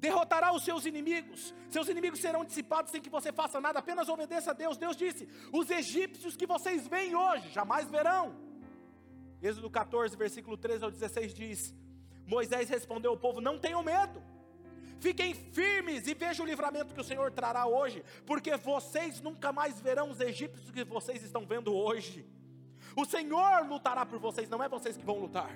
Derrotará 0.00 0.52
os 0.52 0.64
seus 0.64 0.86
inimigos, 0.86 1.54
seus 1.68 1.88
inimigos 1.88 2.20
serão 2.20 2.44
dissipados 2.44 2.90
sem 2.90 3.02
que 3.02 3.10
você 3.10 3.30
faça 3.30 3.60
nada, 3.60 3.78
apenas 3.78 4.08
obedeça 4.08 4.50
a 4.50 4.54
Deus. 4.54 4.76
Deus 4.76 4.96
disse: 4.96 5.28
Os 5.52 5.70
egípcios 5.70 6.36
que 6.36 6.46
vocês 6.46 6.88
veem 6.88 7.14
hoje, 7.14 7.50
jamais 7.50 7.88
verão. 7.90 8.34
Êxodo 9.42 9.70
14, 9.70 10.16
versículo 10.16 10.56
13 10.56 10.84
ao 10.84 10.90
16 10.90 11.34
diz: 11.34 11.74
Moisés 12.26 12.68
respondeu 12.70 13.10
ao 13.10 13.18
povo: 13.18 13.40
Não 13.40 13.58
tenham 13.58 13.82
medo, 13.82 14.22
fiquem 14.98 15.34
firmes 15.34 16.06
e 16.06 16.14
vejam 16.14 16.46
o 16.46 16.48
livramento 16.48 16.94
que 16.94 17.00
o 17.00 17.04
Senhor 17.04 17.30
trará 17.30 17.66
hoje, 17.66 18.02
porque 18.24 18.56
vocês 18.56 19.20
nunca 19.20 19.52
mais 19.52 19.78
verão 19.80 20.10
os 20.10 20.20
egípcios 20.20 20.70
que 20.70 20.82
vocês 20.82 21.22
estão 21.22 21.46
vendo 21.46 21.74
hoje. 21.74 22.26
O 22.96 23.04
Senhor 23.04 23.66
lutará 23.68 24.06
por 24.06 24.18
vocês, 24.18 24.48
não 24.48 24.62
é 24.62 24.68
vocês 24.68 24.96
que 24.96 25.04
vão 25.04 25.18
lutar. 25.18 25.54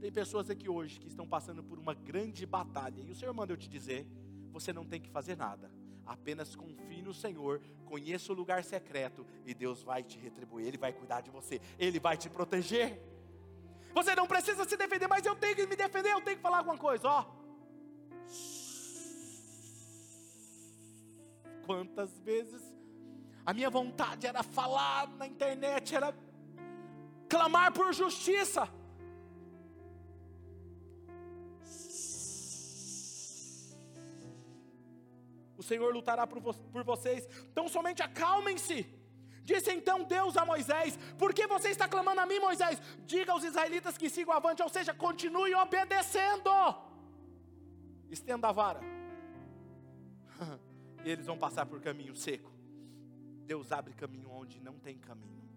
Tem 0.00 0.12
pessoas 0.12 0.48
aqui 0.48 0.68
hoje 0.68 1.00
que 1.00 1.08
estão 1.08 1.26
passando 1.26 1.62
por 1.62 1.78
uma 1.78 1.92
grande 1.92 2.46
batalha, 2.46 3.02
e 3.02 3.10
o 3.10 3.14
Senhor 3.14 3.34
manda 3.34 3.52
eu 3.52 3.56
te 3.56 3.68
dizer: 3.68 4.06
você 4.52 4.72
não 4.72 4.84
tem 4.84 5.00
que 5.00 5.10
fazer 5.10 5.36
nada, 5.36 5.70
apenas 6.06 6.54
confie 6.54 7.02
no 7.02 7.12
Senhor, 7.12 7.60
conheça 7.84 8.32
o 8.32 8.34
lugar 8.34 8.62
secreto, 8.62 9.26
e 9.44 9.52
Deus 9.52 9.82
vai 9.82 10.02
te 10.02 10.18
retribuir, 10.18 10.66
Ele 10.66 10.78
vai 10.78 10.92
cuidar 10.92 11.20
de 11.20 11.30
você, 11.30 11.60
Ele 11.78 11.98
vai 11.98 12.16
te 12.16 12.30
proteger. 12.30 13.02
Você 13.92 14.14
não 14.14 14.26
precisa 14.26 14.64
se 14.64 14.76
defender, 14.76 15.08
mas 15.08 15.26
eu 15.26 15.34
tenho 15.34 15.56
que 15.56 15.66
me 15.66 15.74
defender, 15.74 16.12
eu 16.12 16.20
tenho 16.20 16.36
que 16.36 16.42
falar 16.42 16.58
alguma 16.58 16.78
coisa, 16.78 17.08
ó. 17.08 17.26
Quantas 21.66 22.16
vezes 22.20 22.62
a 23.44 23.52
minha 23.52 23.68
vontade 23.68 24.26
era 24.26 24.42
falar 24.42 25.08
na 25.16 25.26
internet, 25.26 25.94
era 25.94 26.14
clamar 27.28 27.72
por 27.72 27.92
justiça. 27.92 28.77
Senhor 35.68 35.92
lutará 35.92 36.26
por, 36.26 36.40
vo 36.40 36.52
por 36.74 36.82
vocês, 36.92 37.28
então 37.50 37.68
somente 37.68 38.02
acalmem-se. 38.02 38.78
Disse 39.50 39.70
então 39.78 39.98
Deus 40.04 40.36
a 40.36 40.44
Moisés: 40.44 40.98
Por 41.22 41.32
que 41.32 41.46
você 41.46 41.68
está 41.70 41.86
clamando 41.94 42.20
a 42.20 42.26
mim, 42.26 42.40
Moisés? 42.48 42.80
Diga 43.12 43.32
aos 43.32 43.44
israelitas 43.44 43.96
que 43.96 44.10
sigam 44.10 44.34
avante, 44.34 44.62
ou 44.62 44.68
seja, 44.68 44.92
continue 44.92 45.54
obedecendo. 45.54 46.50
Estenda 48.10 48.48
a 48.48 48.52
vara. 48.52 48.80
e 51.04 51.10
eles 51.10 51.26
vão 51.26 51.38
passar 51.38 51.64
por 51.66 51.80
caminho 51.80 52.14
seco. 52.16 52.50
Deus 53.46 53.72
abre 53.72 53.94
caminho 53.94 54.30
onde 54.30 54.60
não 54.60 54.78
tem 54.78 54.98
caminho. 54.98 55.48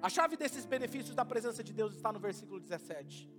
A 0.00 0.08
chave 0.08 0.36
desses 0.36 0.64
benefícios 0.66 1.14
da 1.14 1.24
presença 1.24 1.62
de 1.62 1.72
Deus 1.72 1.94
está 1.94 2.12
no 2.12 2.18
versículo 2.18 2.58
17. 2.58 3.30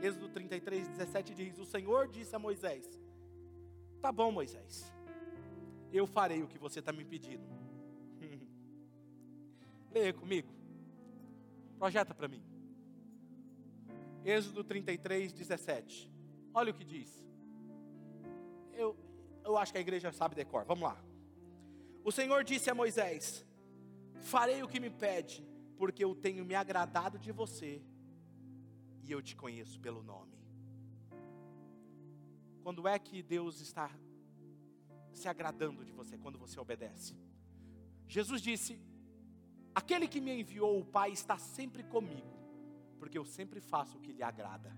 Êxodo 0.00 0.28
33, 0.28 0.88
17 0.88 1.34
diz: 1.34 1.58
O 1.58 1.66
Senhor 1.66 2.08
disse 2.08 2.34
a 2.34 2.38
Moisés: 2.38 2.88
Tá 4.00 4.12
bom, 4.12 4.30
Moisés, 4.30 4.92
eu 5.92 6.06
farei 6.06 6.42
o 6.42 6.48
que 6.48 6.58
você 6.58 6.78
está 6.78 6.92
me 6.92 7.04
pedindo 7.04 7.42
Leia 9.92 10.12
comigo. 10.12 10.48
Projeta 11.78 12.14
para 12.14 12.28
mim. 12.28 12.42
Êxodo 14.24 14.64
33, 14.64 15.32
17. 15.32 16.12
Olha 16.52 16.70
o 16.70 16.74
que 16.74 16.84
diz. 16.84 17.24
Eu, 18.72 18.96
eu 19.44 19.56
acho 19.56 19.72
que 19.72 19.78
a 19.78 19.80
igreja 19.80 20.12
sabe 20.12 20.34
decor. 20.34 20.64
Vamos 20.64 20.84
lá. 20.84 21.02
O 22.04 22.12
Senhor 22.12 22.44
disse 22.44 22.70
a 22.70 22.74
Moisés: 22.74 23.46
Farei 24.20 24.62
o 24.62 24.68
que 24.68 24.80
me 24.80 24.90
pede, 24.90 25.46
porque 25.76 26.04
eu 26.04 26.14
tenho 26.14 26.44
me 26.44 26.54
agradado 26.54 27.18
de 27.18 27.32
você 27.32 27.82
e 29.02 29.12
eu 29.12 29.22
te 29.22 29.34
conheço 29.36 29.80
pelo 29.80 30.02
nome. 30.02 30.37
Quando 32.68 32.86
é 32.86 32.98
que 32.98 33.22
Deus 33.22 33.62
está 33.62 33.90
se 35.10 35.26
agradando 35.26 35.82
de 35.86 35.90
você? 35.90 36.18
Quando 36.18 36.38
você 36.38 36.60
obedece. 36.60 37.14
Jesus 38.06 38.42
disse: 38.42 38.78
Aquele 39.74 40.06
que 40.06 40.20
me 40.20 40.38
enviou, 40.38 40.78
o 40.78 40.84
Pai, 40.84 41.10
está 41.12 41.38
sempre 41.38 41.82
comigo, 41.82 42.34
porque 42.98 43.16
eu 43.16 43.24
sempre 43.24 43.58
faço 43.58 43.96
o 43.96 44.00
que 44.02 44.12
lhe 44.12 44.22
agrada. 44.22 44.70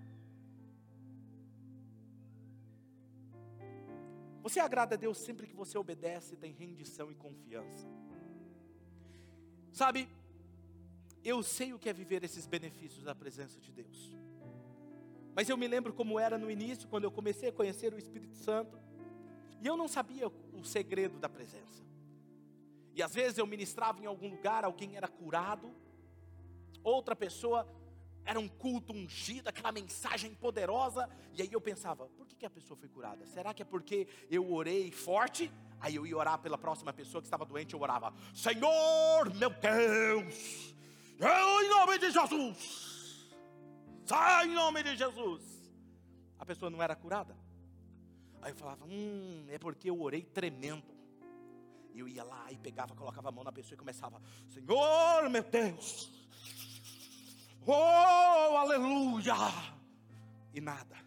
Você 4.41 4.61
agrada 4.61 4.95
a 4.95 4.97
Deus 4.97 5.17
sempre 5.17 5.45
que 5.45 5.53
você 5.53 5.77
obedece, 5.77 6.37
tem 6.37 6.53
rendição 6.53 7.11
e 7.11 7.15
confiança. 7.15 7.85
Sabe, 9.69 10.07
eu 11.25 11.43
sei 11.43 11.73
o 11.73 11.77
que 11.77 11.89
é 11.89 11.93
viver 11.93 12.23
esses 12.23 12.47
benefícios 12.47 13.03
da 13.03 13.13
presença 13.13 13.59
de 13.59 13.73
Deus. 13.73 14.15
Mas 15.35 15.49
eu 15.49 15.57
me 15.57 15.67
lembro 15.67 15.93
como 15.93 16.19
era 16.19 16.37
no 16.37 16.51
início, 16.51 16.87
quando 16.87 17.05
eu 17.05 17.11
comecei 17.11 17.49
a 17.49 17.51
conhecer 17.51 17.93
o 17.93 17.97
Espírito 17.97 18.35
Santo, 18.35 18.77
e 19.61 19.67
eu 19.67 19.77
não 19.77 19.87
sabia 19.87 20.27
o 20.27 20.63
segredo 20.63 21.19
da 21.19 21.29
presença. 21.29 21.83
E 22.93 23.01
às 23.01 23.13
vezes 23.13 23.37
eu 23.37 23.47
ministrava 23.47 24.01
em 24.01 24.05
algum 24.05 24.29
lugar, 24.29 24.65
alguém 24.65 24.97
era 24.97 25.07
curado, 25.07 25.73
outra 26.83 27.15
pessoa 27.15 27.67
era 28.25 28.39
um 28.39 28.47
culto 28.47 28.93
ungido, 28.93 29.47
aquela 29.47 29.71
mensagem 29.71 30.33
poderosa, 30.35 31.09
e 31.33 31.41
aí 31.41 31.49
eu 31.51 31.61
pensava, 31.61 32.07
por 32.07 32.27
que, 32.27 32.35
que 32.35 32.45
a 32.45 32.49
pessoa 32.49 32.77
foi 32.77 32.89
curada? 32.89 33.25
Será 33.25 33.53
que 33.53 33.61
é 33.61 33.65
porque 33.65 34.07
eu 34.29 34.51
orei 34.53 34.91
forte? 34.91 35.51
Aí 35.79 35.95
eu 35.95 36.05
ia 36.05 36.15
orar 36.15 36.37
pela 36.39 36.57
próxima 36.57 36.93
pessoa 36.93 37.21
que 37.21 37.27
estava 37.27 37.45
doente, 37.45 37.73
eu 37.73 37.81
orava, 37.81 38.13
Senhor 38.33 39.33
meu 39.35 39.49
Deus, 39.49 40.75
em 41.19 41.69
nome 41.69 41.97
de 41.97 42.11
Jesus, 42.11 42.90
sai 44.11 44.47
em 44.47 44.53
nome 44.53 44.83
de 44.83 44.97
Jesus. 44.97 45.41
A 46.37 46.45
pessoa 46.45 46.69
não 46.69 46.83
era 46.83 46.95
curada. 46.95 47.33
Aí 48.41 48.51
eu 48.51 48.55
falava, 48.55 48.85
hum, 48.85 49.45
é 49.49 49.57
porque 49.57 49.89
eu 49.89 50.01
orei 50.01 50.23
tremendo. 50.23 50.91
E 51.93 51.99
eu 51.99 52.07
ia 52.07 52.23
lá 52.23 52.51
e 52.51 52.57
pegava, 52.57 52.93
colocava 52.93 53.29
a 53.29 53.31
mão 53.31 53.43
na 53.43 53.51
pessoa 53.51 53.75
e 53.75 53.77
começava: 53.77 54.21
Senhor 54.49 55.29
meu 55.29 55.43
Deus, 55.43 56.09
oh 57.65 58.57
aleluia, 58.57 59.33
e 60.53 60.61
nada. 60.61 60.97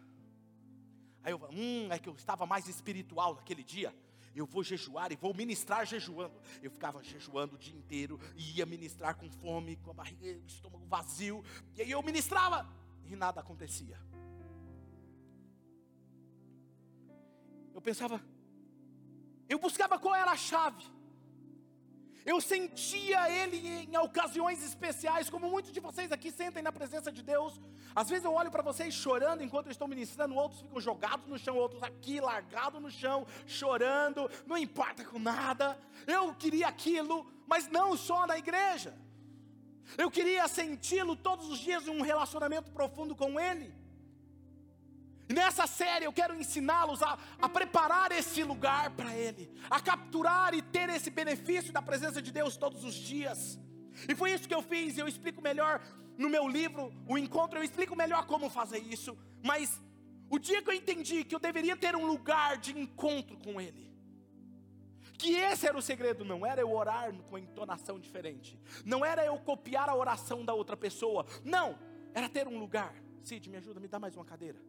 Aí 1.23 1.31
eu, 1.31 1.39
hum, 1.51 1.87
é 1.91 1.97
que 1.97 2.07
eu 2.07 2.13
estava 2.13 2.45
mais 2.45 2.67
espiritual 2.67 3.35
naquele 3.35 3.63
dia. 3.63 3.93
Eu 4.35 4.45
vou 4.45 4.63
jejuar 4.63 5.11
e 5.11 5.15
vou 5.15 5.33
ministrar 5.33 5.85
jejuando. 5.85 6.39
Eu 6.61 6.69
ficava 6.69 7.03
jejuando 7.03 7.55
o 7.55 7.57
dia 7.57 7.75
inteiro 7.75 8.19
e 8.35 8.57
ia 8.57 8.65
ministrar 8.65 9.15
com 9.15 9.29
fome, 9.29 9.77
com 9.77 9.91
a 9.91 9.93
barriga, 9.93 10.39
o 10.43 10.45
estômago 10.45 10.85
vazio. 10.85 11.43
E 11.75 11.81
aí 11.81 11.91
eu 11.91 12.03
ministrava 12.03 12.67
e 13.07 13.15
nada 13.15 13.41
acontecia. 13.41 13.99
Eu 17.73 17.81
pensava, 17.81 18.21
eu 19.47 19.59
buscava 19.59 19.99
qual 19.99 20.15
era 20.15 20.31
a 20.31 20.37
chave. 20.37 20.83
Eu 22.25 22.41
sentia 22.41 23.29
Ele 23.29 23.57
em 23.83 23.95
ocasiões 23.97 24.63
especiais, 24.63 25.29
como 25.29 25.47
muitos 25.47 25.71
de 25.71 25.79
vocês 25.79 26.11
aqui 26.11 26.31
sentem 26.31 26.63
na 26.63 26.71
presença 26.71 27.11
de 27.11 27.21
Deus. 27.21 27.61
Às 27.95 28.09
vezes 28.09 28.25
eu 28.25 28.33
olho 28.33 28.49
para 28.49 28.63
vocês 28.63 28.93
chorando 28.93 29.43
enquanto 29.43 29.67
eu 29.67 29.71
estou 29.71 29.87
ministrando, 29.87 30.33
outros 30.33 30.61
ficam 30.61 30.81
jogados 30.81 31.27
no 31.27 31.37
chão, 31.37 31.55
outros 31.55 31.83
aqui 31.83 32.19
largados 32.19 32.81
no 32.81 32.89
chão, 32.89 33.27
chorando, 33.45 34.29
não 34.47 34.57
importa 34.57 35.05
com 35.05 35.19
nada. 35.19 35.77
Eu 36.07 36.33
queria 36.33 36.67
aquilo, 36.67 37.31
mas 37.45 37.67
não 37.67 37.95
só 37.95 38.25
na 38.25 38.39
igreja. 38.39 38.97
Eu 39.97 40.09
queria 40.09 40.47
senti-lo 40.47 41.15
todos 41.15 41.49
os 41.49 41.59
dias 41.59 41.87
em 41.87 41.91
um 41.91 42.01
relacionamento 42.01 42.71
profundo 42.71 43.15
com 43.15 43.39
Ele. 43.39 43.73
E 45.27 45.33
nessa 45.33 45.65
série 45.65 46.05
eu 46.05 46.13
quero 46.13 46.35
ensiná-los 46.35 47.01
a, 47.01 47.17
a 47.41 47.49
preparar 47.49 48.11
esse 48.11 48.43
lugar 48.43 48.91
para 48.91 49.15
Ele, 49.15 49.51
a 49.69 49.79
capturar 49.79 50.53
e 50.53 50.61
ter 50.61 50.89
esse 50.89 51.09
benefício 51.09 51.73
da 51.73 51.81
presença 51.81 52.21
de 52.21 52.31
Deus 52.31 52.57
todos 52.57 52.83
os 52.83 52.93
dias. 52.93 53.59
E 54.07 54.15
foi 54.15 54.33
isso 54.33 54.47
que 54.47 54.53
eu 54.53 54.61
fiz, 54.61 54.97
eu 54.97 55.07
explico 55.07 55.41
melhor 55.41 55.81
no 56.17 56.29
meu 56.29 56.47
livro, 56.47 56.93
o 57.07 57.17
encontro, 57.17 57.57
eu 57.57 57.63
explico 57.63 57.95
melhor 57.95 58.25
como 58.25 58.49
fazer 58.49 58.79
isso. 58.79 59.17
Mas 59.43 59.81
o 60.29 60.37
dia 60.37 60.61
que 60.61 60.69
eu 60.69 60.73
entendi 60.73 61.23
que 61.23 61.33
eu 61.33 61.39
deveria 61.39 61.75
ter 61.75 61.95
um 61.95 62.05
lugar 62.05 62.57
de 62.57 62.77
encontro 62.77 63.37
com 63.37 63.59
Ele, 63.59 63.89
que 65.17 65.35
esse 65.35 65.67
era 65.67 65.77
o 65.77 65.81
segredo, 65.81 66.23
não 66.23 66.45
era 66.45 66.61
eu 66.61 66.71
orar 66.71 67.13
com 67.29 67.37
entonação 67.37 67.99
diferente, 67.99 68.59
não 68.83 69.03
era 69.03 69.25
eu 69.25 69.37
copiar 69.37 69.89
a 69.89 69.95
oração 69.95 70.43
da 70.43 70.53
outra 70.53 70.75
pessoa, 70.75 71.25
não, 71.43 71.77
era 72.13 72.29
ter 72.29 72.47
um 72.47 72.59
lugar. 72.59 72.93
Cid, 73.23 73.49
me 73.49 73.57
ajuda, 73.57 73.79
me 73.79 73.87
dá 73.87 73.99
mais 73.99 74.15
uma 74.15 74.25
cadeira. 74.25 74.59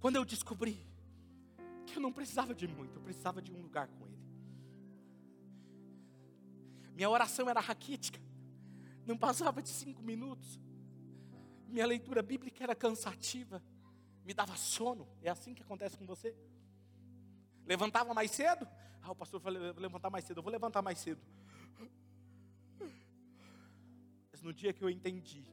Quando 0.00 0.16
eu 0.16 0.24
descobri 0.24 0.84
que 1.86 1.96
eu 1.96 2.02
não 2.02 2.12
precisava 2.12 2.52
de 2.52 2.66
muito, 2.66 2.96
eu 2.96 3.02
precisava 3.02 3.40
de 3.40 3.52
um 3.52 3.60
lugar 3.60 3.86
com 3.86 4.04
Ele. 4.04 4.18
Minha 6.94 7.08
oração 7.08 7.48
era 7.48 7.60
raquítica, 7.60 8.20
não 9.06 9.16
passava 9.16 9.62
de 9.62 9.68
cinco 9.68 10.02
minutos. 10.02 10.58
Minha 11.72 11.86
leitura 11.86 12.22
bíblica 12.22 12.62
era 12.62 12.74
cansativa, 12.74 13.62
me 14.26 14.34
dava 14.34 14.54
sono. 14.56 15.08
É 15.22 15.30
assim 15.30 15.54
que 15.54 15.62
acontece 15.62 15.96
com 15.96 16.04
você? 16.04 16.36
Levantava 17.64 18.12
mais 18.12 18.30
cedo? 18.30 18.68
Ah, 19.00 19.10
o 19.10 19.16
pastor 19.16 19.40
falou: 19.40 19.74
levantar 19.78 20.10
mais 20.10 20.26
cedo, 20.26 20.36
eu 20.36 20.42
vou 20.42 20.52
levantar 20.52 20.82
mais 20.82 20.98
cedo. 20.98 21.22
Mas 24.30 24.42
no 24.42 24.52
dia 24.52 24.74
que 24.74 24.84
eu 24.84 24.90
entendi 24.90 25.46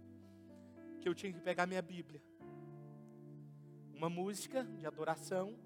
que 0.99 1.07
eu 1.07 1.15
tinha 1.15 1.31
que 1.31 1.39
pegar 1.39 1.65
minha 1.65 1.81
Bíblia 1.81 2.21
uma 3.93 4.09
música 4.09 4.65
de 4.65 4.85
adoração 4.85 5.57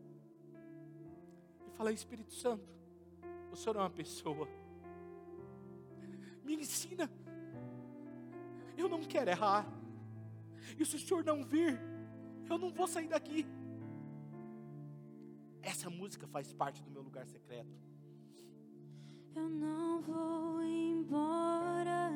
e 1.68 1.72
falei: 1.72 1.96
Espírito 1.96 2.32
Santo, 2.32 2.72
o 3.52 3.56
Senhor 3.56 3.76
é 3.78 3.80
uma 3.80 3.90
pessoa, 3.90 4.48
me 6.44 6.56
ensina. 6.58 7.10
Eu 8.78 8.88
não 8.88 9.02
quero 9.02 9.32
errar, 9.32 9.66
e 10.80 10.86
se 10.86 10.96
o 10.96 11.00
Senhor 11.00 11.24
não 11.24 11.44
vir, 11.44 11.80
eu 12.50 12.58
não 12.58 12.72
vou 12.72 12.88
sair 12.88 13.08
daqui. 13.08 13.46
Essa 15.62 15.90
música 15.90 16.28
faz 16.28 16.52
parte 16.54 16.84
do 16.84 16.92
meu 16.92 17.02
lugar 17.02 17.26
secreto. 17.26 17.74
Eu 19.36 19.50
não 19.50 20.02
vou 20.02 20.62
embora 20.62 22.12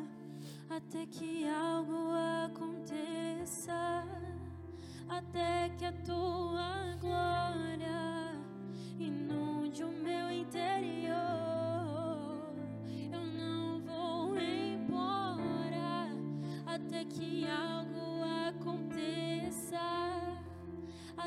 até 0.69 1.05
que 1.07 1.47
algo 1.47 2.11
aconteça 2.45 4.05
até 5.09 5.69
que 5.77 5.85
a 5.85 5.91
tua 6.03 6.95
glória 6.99 8.35
inunde 8.99 9.83
o 9.83 9.91
meu 9.91 10.29
interior. 10.29 11.46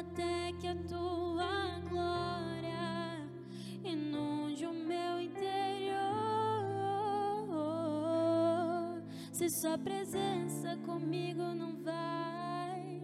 até 0.01 0.53
que 0.59 0.66
a 0.66 0.74
tua 0.74 1.78
glória 1.90 3.28
inunde 3.84 4.64
o 4.64 4.72
meu 4.72 5.20
interior. 5.20 6.01
Se 9.30 9.48
sua 9.61 9.76
presença 9.76 10.76
comigo 10.86 11.42
não 11.55 11.82
vai, 11.82 13.03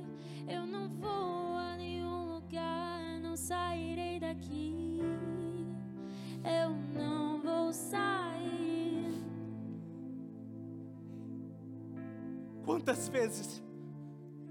eu 0.49 0.66
não 0.66 0.88
vou 0.88 1.57
a 1.57 1.76
nenhum 1.76 2.34
lugar, 2.34 3.20
não 3.20 3.36
sairei 3.36 4.18
daqui. 4.18 5.03
Eu 6.44 6.70
não 6.94 7.42
vou 7.42 7.72
sair. 7.74 9.22
Quantas 12.64 13.09
vezes 13.09 13.62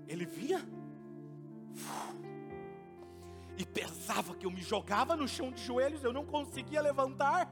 ele 0.08 0.26
vinha? 0.26 0.75
E 3.58 3.66
pesava 3.66 4.36
que 4.36 4.46
eu 4.46 4.52
me 4.52 4.62
jogava 4.62 5.16
no 5.16 5.28
chão 5.28 5.52
de 5.52 5.64
joelhos, 5.64 6.04
eu 6.04 6.14
não 6.14 6.26
conseguia 6.26 6.82
levantar. 6.82 7.52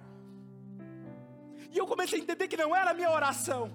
E 1.71 1.77
eu 1.77 1.87
comecei 1.87 2.19
a 2.19 2.21
entender 2.21 2.47
que 2.47 2.57
não 2.57 2.75
era 2.75 2.91
a 2.91 2.93
minha 2.93 3.09
oração, 3.09 3.71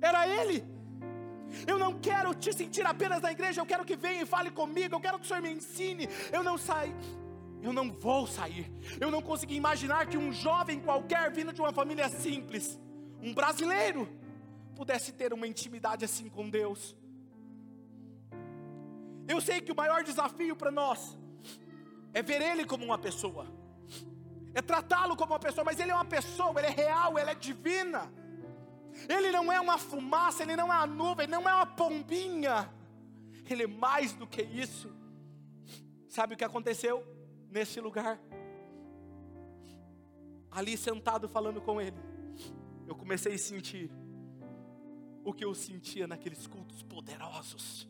era 0.00 0.28
Ele. 0.28 0.64
Eu 1.66 1.78
não 1.78 1.98
quero 1.98 2.34
te 2.34 2.52
sentir 2.52 2.84
apenas 2.86 3.20
na 3.20 3.30
igreja, 3.30 3.60
eu 3.60 3.66
quero 3.66 3.84
que 3.84 3.96
venha 3.96 4.22
e 4.22 4.26
fale 4.26 4.50
comigo, 4.50 4.94
eu 4.94 5.00
quero 5.00 5.18
que 5.18 5.24
o 5.24 5.28
Senhor 5.28 5.42
me 5.42 5.50
ensine. 5.50 6.08
Eu 6.32 6.42
não 6.42 6.56
saio, 6.56 6.94
eu 7.62 7.72
não 7.72 7.92
vou 7.92 8.26
sair. 8.26 8.70
Eu 9.00 9.10
não 9.10 9.20
consegui 9.20 9.54
imaginar 9.54 10.06
que 10.06 10.16
um 10.16 10.32
jovem 10.32 10.80
qualquer 10.80 11.30
vindo 11.30 11.52
de 11.52 11.60
uma 11.60 11.72
família 11.72 12.08
simples, 12.08 12.80
um 13.20 13.34
brasileiro, 13.34 14.08
pudesse 14.74 15.12
ter 15.12 15.32
uma 15.32 15.46
intimidade 15.46 16.04
assim 16.04 16.28
com 16.28 16.48
Deus. 16.48 16.96
Eu 19.28 19.40
sei 19.40 19.60
que 19.60 19.72
o 19.72 19.76
maior 19.76 20.02
desafio 20.02 20.56
para 20.56 20.70
nós 20.70 21.16
é 22.12 22.22
ver 22.22 22.42
Ele 22.42 22.64
como 22.64 22.84
uma 22.84 22.98
pessoa, 22.98 23.46
é 24.54 24.60
tratá-lo 24.60 25.16
como 25.16 25.32
uma 25.32 25.38
pessoa, 25.38 25.64
mas 25.64 25.78
Ele 25.78 25.90
é 25.90 25.94
uma 25.94 26.04
pessoa, 26.04 26.58
Ele 26.58 26.66
é 26.66 26.70
real, 26.70 27.18
Ele 27.18 27.30
é 27.30 27.34
divina. 27.34 28.12
Ele 29.08 29.30
não 29.32 29.50
é 29.50 29.58
uma 29.58 29.78
fumaça, 29.78 30.42
Ele 30.42 30.54
não 30.54 30.70
é 30.72 30.76
uma 30.76 30.86
nuvem, 30.86 31.24
Ele 31.24 31.32
não 31.32 31.48
é 31.48 31.54
uma 31.54 31.66
pombinha, 31.66 32.70
Ele 33.48 33.62
é 33.64 33.66
mais 33.66 34.12
do 34.12 34.26
que 34.26 34.42
isso. 34.42 34.94
Sabe 36.08 36.34
o 36.34 36.36
que 36.36 36.44
aconteceu 36.44 37.02
nesse 37.50 37.80
lugar? 37.80 38.20
Ali 40.50 40.76
sentado 40.76 41.28
falando 41.28 41.60
com 41.60 41.80
Ele, 41.80 41.96
eu 42.86 42.94
comecei 42.94 43.34
a 43.34 43.38
sentir 43.38 43.90
o 45.24 45.32
que 45.32 45.44
eu 45.44 45.54
sentia 45.54 46.06
naqueles 46.06 46.46
cultos 46.46 46.82
poderosos. 46.82 47.88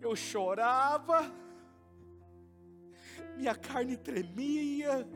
Eu 0.00 0.14
chorava, 0.14 1.32
minha 3.36 3.54
carne 3.54 3.96
tremia, 3.96 5.06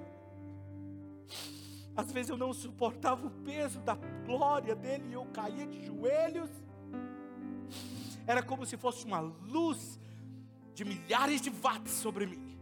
às 1.94 2.10
vezes 2.10 2.30
eu 2.30 2.36
não 2.36 2.52
suportava 2.52 3.26
o 3.26 3.30
peso 3.30 3.80
da 3.80 3.94
glória 4.24 4.74
dele 4.74 5.08
e 5.10 5.12
eu 5.12 5.26
caía 5.26 5.66
de 5.66 5.84
joelhos. 5.84 6.50
Era 8.26 8.42
como 8.42 8.64
se 8.64 8.76
fosse 8.76 9.04
uma 9.04 9.20
luz 9.20 10.00
de 10.74 10.84
milhares 10.84 11.40
de 11.40 11.50
watts 11.50 11.92
sobre 11.92 12.26
mim. 12.26 12.58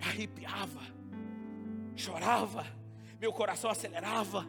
Arrepiava, 0.00 0.82
chorava, 1.96 2.64
meu 3.20 3.32
coração 3.32 3.70
acelerava. 3.70 4.46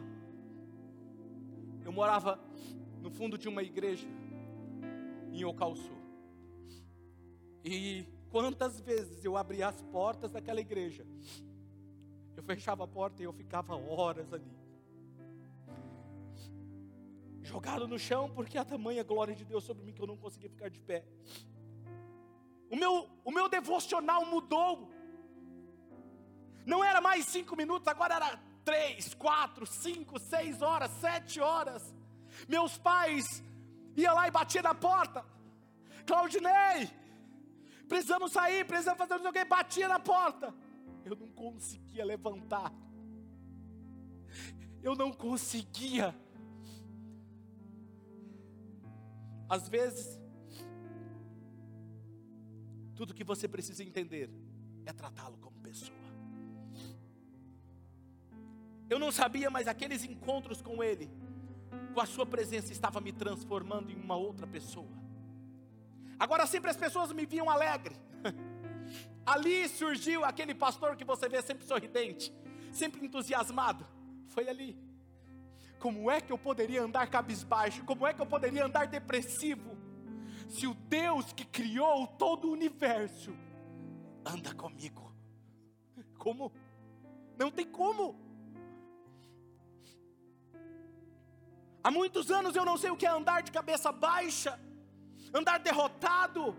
Eu 1.84 1.92
morava 1.92 2.40
no 3.00 3.10
fundo 3.10 3.36
de 3.36 3.48
uma 3.48 3.62
igreja 3.62 4.08
em 5.30 5.44
Ocalçu. 5.44 5.92
E 7.62 8.06
quantas 8.30 8.80
vezes 8.80 9.24
eu 9.24 9.36
abria 9.36 9.68
as 9.68 9.82
portas 9.82 10.32
daquela 10.32 10.60
igreja, 10.60 11.06
eu 12.36 12.42
fechava 12.42 12.84
a 12.84 12.86
porta 12.86 13.22
e 13.22 13.24
eu 13.26 13.32
ficava 13.32 13.76
horas 13.76 14.32
ali. 14.32 14.52
Jogado 17.42 17.86
no 17.86 17.98
chão, 17.98 18.30
porque 18.34 18.56
a 18.56 18.64
tamanha 18.64 19.04
glória 19.04 19.34
de 19.34 19.44
Deus 19.44 19.64
sobre 19.64 19.84
mim 19.84 19.92
que 19.92 20.00
eu 20.00 20.06
não 20.06 20.16
conseguia 20.16 20.48
ficar 20.48 20.70
de 20.70 20.80
pé. 20.80 21.04
O 22.70 22.76
meu, 22.76 23.08
o 23.22 23.30
meu 23.30 23.48
devocional 23.48 24.24
mudou. 24.24 24.90
Não 26.64 26.82
era 26.82 27.00
mais 27.00 27.26
cinco 27.26 27.54
minutos, 27.54 27.86
agora 27.86 28.14
era 28.14 28.53
três, 28.64 29.14
quatro, 29.14 29.66
cinco, 29.66 30.18
seis 30.18 30.62
horas, 30.62 30.90
sete 30.92 31.40
horas. 31.40 31.94
Meus 32.48 32.76
pais 32.78 33.42
iam 33.96 34.14
lá 34.14 34.26
e 34.26 34.30
batiam 34.30 34.62
na 34.62 34.74
porta. 34.74 35.24
Claudinei, 36.06 36.90
precisamos 37.88 38.32
sair, 38.32 38.66
precisamos 38.66 38.98
fazer 38.98 39.14
o 39.26 39.32
que, 39.32 39.44
batia 39.44 39.88
na 39.88 39.98
porta. 39.98 40.54
Eu 41.04 41.16
não 41.16 41.28
conseguia 41.28 42.04
levantar. 42.04 42.72
Eu 44.82 44.94
não 44.94 45.12
conseguia. 45.12 46.14
Às 49.48 49.68
vezes, 49.68 50.18
tudo 52.94 53.14
que 53.14 53.24
você 53.24 53.46
precisa 53.46 53.82
entender 53.82 54.30
é 54.84 54.92
tratá-lo 54.92 55.38
como 55.38 55.58
pessoa. 55.60 56.03
Eu 58.94 58.98
não 59.00 59.10
sabia, 59.10 59.50
mas 59.50 59.66
aqueles 59.66 60.04
encontros 60.04 60.62
com 60.62 60.80
Ele, 60.80 61.10
com 61.92 62.00
a 62.00 62.06
Sua 62.06 62.24
presença, 62.24 62.70
estava 62.70 63.00
me 63.00 63.10
transformando 63.10 63.90
em 63.90 63.96
uma 63.96 64.14
outra 64.14 64.46
pessoa. 64.46 64.86
Agora 66.16 66.46
sempre 66.46 66.70
as 66.70 66.76
pessoas 66.76 67.12
me 67.12 67.26
viam 67.26 67.50
alegre. 67.50 67.96
Ali 69.26 69.68
surgiu 69.68 70.24
aquele 70.24 70.54
pastor 70.54 70.94
que 70.94 71.04
você 71.04 71.28
vê 71.28 71.42
sempre 71.42 71.66
sorridente, 71.66 72.32
sempre 72.70 73.04
entusiasmado. 73.04 73.84
Foi 74.28 74.48
ali. 74.48 74.78
Como 75.80 76.08
é 76.08 76.20
que 76.20 76.32
eu 76.32 76.38
poderia 76.38 76.80
andar 76.80 77.08
cabisbaixo? 77.08 77.82
Como 77.82 78.06
é 78.06 78.14
que 78.14 78.22
eu 78.22 78.26
poderia 78.26 78.64
andar 78.64 78.86
depressivo? 78.86 79.76
Se 80.48 80.68
o 80.68 80.74
Deus 80.74 81.32
que 81.32 81.44
criou 81.44 82.06
todo 82.06 82.46
o 82.46 82.52
universo 82.52 83.36
anda 84.24 84.54
comigo. 84.54 85.12
Como? 86.16 86.52
Não 87.36 87.50
tem 87.50 87.66
como. 87.66 88.23
Há 91.84 91.90
muitos 91.90 92.30
anos 92.30 92.56
eu 92.56 92.64
não 92.64 92.76
sei 92.76 92.90
o 92.90 92.96
que 92.96 93.06
é 93.06 93.10
andar 93.10 93.42
de 93.42 93.52
cabeça 93.52 93.92
baixa 93.92 94.58
andar 95.34 95.58
derrotado. 95.58 96.56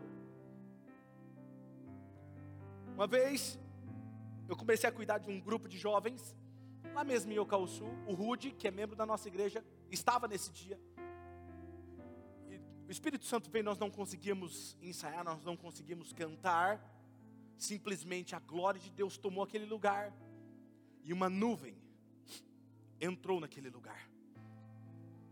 Uma 2.93 3.07
vez, 3.07 3.57
eu 4.49 4.55
comecei 4.55 4.89
a 4.89 4.91
cuidar 4.91 5.17
de 5.17 5.29
um 5.29 5.39
grupo 5.39 5.69
de 5.69 5.77
jovens, 5.77 6.35
lá 6.93 7.03
mesmo 7.03 7.31
em 7.31 7.39
Ocauçu, 7.39 7.85
o 8.05 8.13
Rude, 8.13 8.51
que 8.51 8.67
é 8.67 8.71
membro 8.71 8.95
da 8.95 9.05
nossa 9.05 9.27
igreja, 9.29 9.63
estava 9.89 10.27
nesse 10.27 10.51
dia. 10.51 10.79
E 12.49 12.87
o 12.87 12.91
Espírito 12.91 13.25
Santo 13.25 13.49
veio, 13.49 13.63
nós 13.63 13.79
não 13.79 13.89
conseguimos 13.89 14.77
ensaiar, 14.81 15.23
nós 15.23 15.43
não 15.43 15.55
conseguimos 15.55 16.11
cantar, 16.11 16.79
simplesmente 17.57 18.35
a 18.35 18.39
glória 18.39 18.79
de 18.79 18.89
Deus 18.91 19.17
tomou 19.17 19.43
aquele 19.43 19.65
lugar, 19.65 20.13
e 21.03 21.13
uma 21.13 21.29
nuvem 21.29 21.77
entrou 22.99 23.39
naquele 23.39 23.69
lugar, 23.69 24.09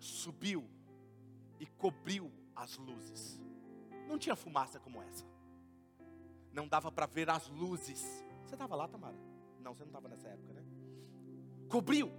subiu 0.04 0.68
e 1.60 1.66
cobriu 1.66 2.32
as 2.56 2.78
luzes. 2.78 3.40
Não 4.08 4.18
tinha 4.18 4.36
fumaça 4.36 4.80
como 4.80 5.02
essa. 5.02 5.26
Não 6.52 6.68
dava 6.68 6.92
para 6.92 7.06
ver 7.06 7.30
as 7.30 7.48
luzes. 7.48 8.02
Você 8.46 8.56
estava 8.56 8.76
lá, 8.76 8.88
Tamara? 8.88 9.16
Não, 9.62 9.74
você 9.74 9.84
não 9.84 9.90
estava 9.90 10.08
nessa 10.08 10.28
época, 10.28 10.54
né? 10.54 10.64
Cobriu. 11.70 12.12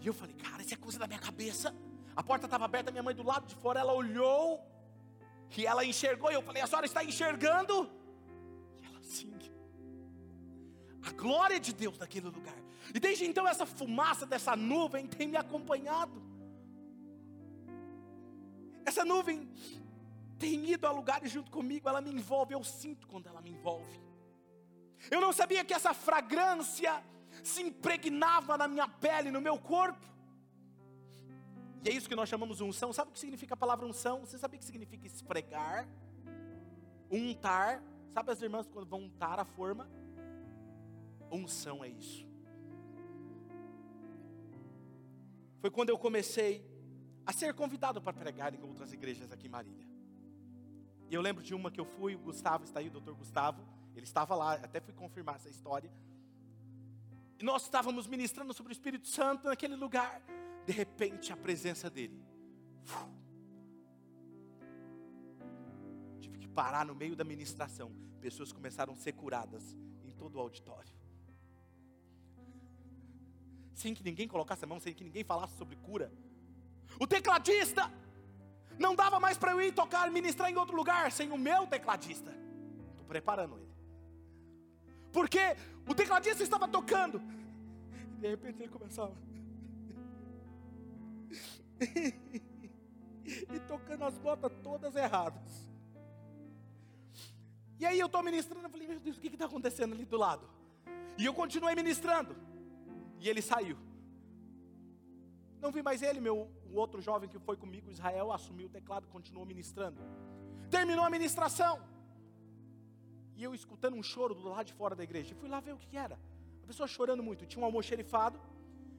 E 0.00 0.06
eu 0.06 0.12
falei, 0.12 0.34
cara, 0.36 0.62
isso 0.62 0.74
é 0.74 0.76
coisa 0.76 0.98
da 0.98 1.06
minha 1.06 1.18
cabeça. 1.18 1.74
A 2.14 2.22
porta 2.22 2.46
estava 2.46 2.66
aberta, 2.66 2.90
minha 2.90 3.02
mãe 3.02 3.14
do 3.14 3.22
lado 3.22 3.46
de 3.46 3.54
fora, 3.56 3.80
ela 3.80 3.92
olhou. 3.92 4.60
E 5.56 5.66
ela 5.66 5.84
enxergou. 5.84 6.30
E 6.30 6.34
eu 6.34 6.42
falei, 6.42 6.62
a 6.62 6.66
senhora 6.66 6.86
está 6.86 7.02
enxergando? 7.02 7.90
E 8.80 8.86
ela, 8.86 9.02
sim. 9.02 9.32
A 11.04 11.10
glória 11.12 11.58
de 11.58 11.72
Deus 11.72 11.98
naquele 11.98 12.26
lugar. 12.28 12.54
E 12.94 13.00
desde 13.00 13.24
então, 13.24 13.48
essa 13.48 13.66
fumaça 13.66 14.24
dessa 14.26 14.54
nuvem 14.54 15.06
tem 15.06 15.26
me 15.26 15.36
acompanhado. 15.36 16.31
Essa 18.84 19.04
nuvem 19.04 19.48
tem 20.38 20.70
ido 20.70 20.86
a 20.86 20.90
lugares 20.90 21.30
junto 21.30 21.50
comigo, 21.50 21.88
ela 21.88 22.00
me 22.00 22.10
envolve, 22.12 22.52
eu 22.54 22.64
sinto 22.64 23.06
quando 23.06 23.28
ela 23.28 23.40
me 23.40 23.50
envolve. 23.50 24.00
Eu 25.10 25.20
não 25.20 25.32
sabia 25.32 25.64
que 25.64 25.74
essa 25.74 25.94
fragrância 25.94 27.02
se 27.42 27.62
impregnava 27.62 28.58
na 28.58 28.66
minha 28.68 28.88
pele, 28.88 29.30
no 29.30 29.40
meu 29.40 29.58
corpo. 29.58 30.06
E 31.84 31.88
é 31.88 31.92
isso 31.92 32.08
que 32.08 32.14
nós 32.14 32.28
chamamos 32.28 32.60
unção. 32.60 32.92
Sabe 32.92 33.10
o 33.10 33.12
que 33.12 33.18
significa 33.18 33.54
a 33.54 33.56
palavra 33.56 33.86
unção? 33.86 34.20
Você 34.20 34.38
sabe 34.38 34.56
o 34.56 34.58
que 34.58 34.64
significa 34.64 35.06
esfregar? 35.06 35.88
Untar. 37.10 37.82
Sabe 38.12 38.30
as 38.30 38.42
irmãs 38.42 38.68
quando 38.68 38.86
vão 38.86 39.02
untar 39.02 39.40
a 39.40 39.44
forma? 39.44 39.90
Unção 41.30 41.82
é 41.82 41.88
isso. 41.88 42.26
Foi 45.60 45.70
quando 45.70 45.90
eu 45.90 45.98
comecei 45.98 46.71
a 47.26 47.32
ser 47.32 47.54
convidado 47.54 48.00
para 48.00 48.12
pregar 48.12 48.54
em 48.54 48.62
outras 48.62 48.92
igrejas 48.92 49.30
aqui 49.30 49.46
em 49.46 49.50
Marília. 49.50 49.86
E 51.08 51.14
eu 51.14 51.20
lembro 51.20 51.42
de 51.42 51.54
uma 51.54 51.70
que 51.70 51.80
eu 51.80 51.84
fui, 51.84 52.14
o 52.14 52.18
Gustavo 52.18 52.64
está 52.64 52.80
aí, 52.80 52.88
o 52.88 52.90
doutor 52.90 53.14
Gustavo, 53.14 53.62
ele 53.94 54.04
estava 54.04 54.34
lá, 54.34 54.54
até 54.54 54.80
fui 54.80 54.94
confirmar 54.94 55.36
essa 55.36 55.48
história. 55.48 55.92
E 57.38 57.44
nós 57.44 57.64
estávamos 57.64 58.06
ministrando 58.06 58.54
sobre 58.54 58.72
o 58.72 58.74
Espírito 58.74 59.08
Santo 59.08 59.46
naquele 59.46 59.76
lugar. 59.76 60.22
De 60.64 60.72
repente, 60.72 61.32
a 61.32 61.36
presença 61.36 61.90
dele. 61.90 62.22
Tive 66.20 66.38
que 66.38 66.48
parar 66.48 66.86
no 66.86 66.94
meio 66.94 67.16
da 67.16 67.24
ministração. 67.24 67.92
Pessoas 68.20 68.52
começaram 68.52 68.92
a 68.92 68.96
ser 68.96 69.12
curadas 69.12 69.76
em 70.04 70.12
todo 70.12 70.36
o 70.36 70.40
auditório. 70.40 70.94
Sem 73.74 73.92
que 73.92 74.04
ninguém 74.04 74.28
colocasse 74.28 74.64
a 74.64 74.68
mão, 74.68 74.78
sem 74.78 74.94
que 74.94 75.02
ninguém 75.02 75.24
falasse 75.24 75.56
sobre 75.56 75.76
cura. 75.76 76.12
O 76.98 77.06
tecladista 77.06 77.90
não 78.78 78.94
dava 78.94 79.20
mais 79.20 79.36
para 79.38 79.52
eu 79.52 79.60
ir 79.60 79.72
tocar, 79.72 80.10
ministrar 80.10 80.50
em 80.50 80.56
outro 80.56 80.76
lugar 80.76 81.10
sem 81.12 81.30
o 81.30 81.38
meu 81.38 81.66
tecladista. 81.66 82.30
Estou 82.90 83.06
preparando 83.06 83.56
ele. 83.56 83.72
Porque 85.12 85.56
o 85.88 85.94
tecladista 85.94 86.42
estava 86.42 86.66
tocando. 86.66 87.20
De 88.18 88.28
repente 88.28 88.62
ele 88.62 88.70
começava. 88.70 89.14
e 93.24 93.60
tocando 93.66 94.04
as 94.04 94.18
notas 94.18 94.52
todas 94.62 94.94
erradas. 94.94 95.70
E 97.78 97.86
aí 97.86 97.98
eu 97.98 98.06
estou 98.06 98.22
ministrando, 98.22 98.66
eu 98.66 98.70
falei, 98.70 98.86
meu 98.86 99.00
Deus, 99.00 99.16
o 99.16 99.20
que 99.20 99.26
está 99.26 99.46
acontecendo 99.46 99.92
ali 99.92 100.04
do 100.04 100.16
lado? 100.16 100.48
E 101.18 101.26
eu 101.26 101.34
continuei 101.34 101.74
ministrando. 101.74 102.36
E 103.18 103.28
ele 103.28 103.42
saiu. 103.42 103.76
Não 105.62 105.70
vi 105.70 105.80
mais 105.80 106.02
ele, 106.02 106.20
meu 106.20 106.50
o 106.72 106.76
outro 106.76 107.00
jovem 107.00 107.28
que 107.28 107.38
foi 107.38 107.56
comigo, 107.56 107.90
Israel, 107.90 108.32
assumiu 108.32 108.66
o 108.66 108.70
teclado, 108.70 109.06
continuou 109.08 109.44
ministrando. 109.46 110.00
Terminou 110.70 111.04
a 111.04 111.10
ministração. 111.10 111.80
E 113.36 113.44
eu 113.44 113.54
escutando 113.54 113.94
um 113.94 114.02
choro 114.02 114.34
do 114.34 114.48
lado 114.48 114.66
de 114.66 114.72
fora 114.72 114.96
da 114.96 115.04
igreja. 115.04 115.34
Fui 115.34 115.48
lá 115.48 115.60
ver 115.60 115.74
o 115.74 115.78
que 115.78 115.96
era. 115.96 116.18
A 116.64 116.66
pessoa 116.66 116.88
chorando 116.88 117.22
muito. 117.22 117.46
Tinha 117.46 117.62
um 117.62 117.66
almoxerifado. 117.66 118.40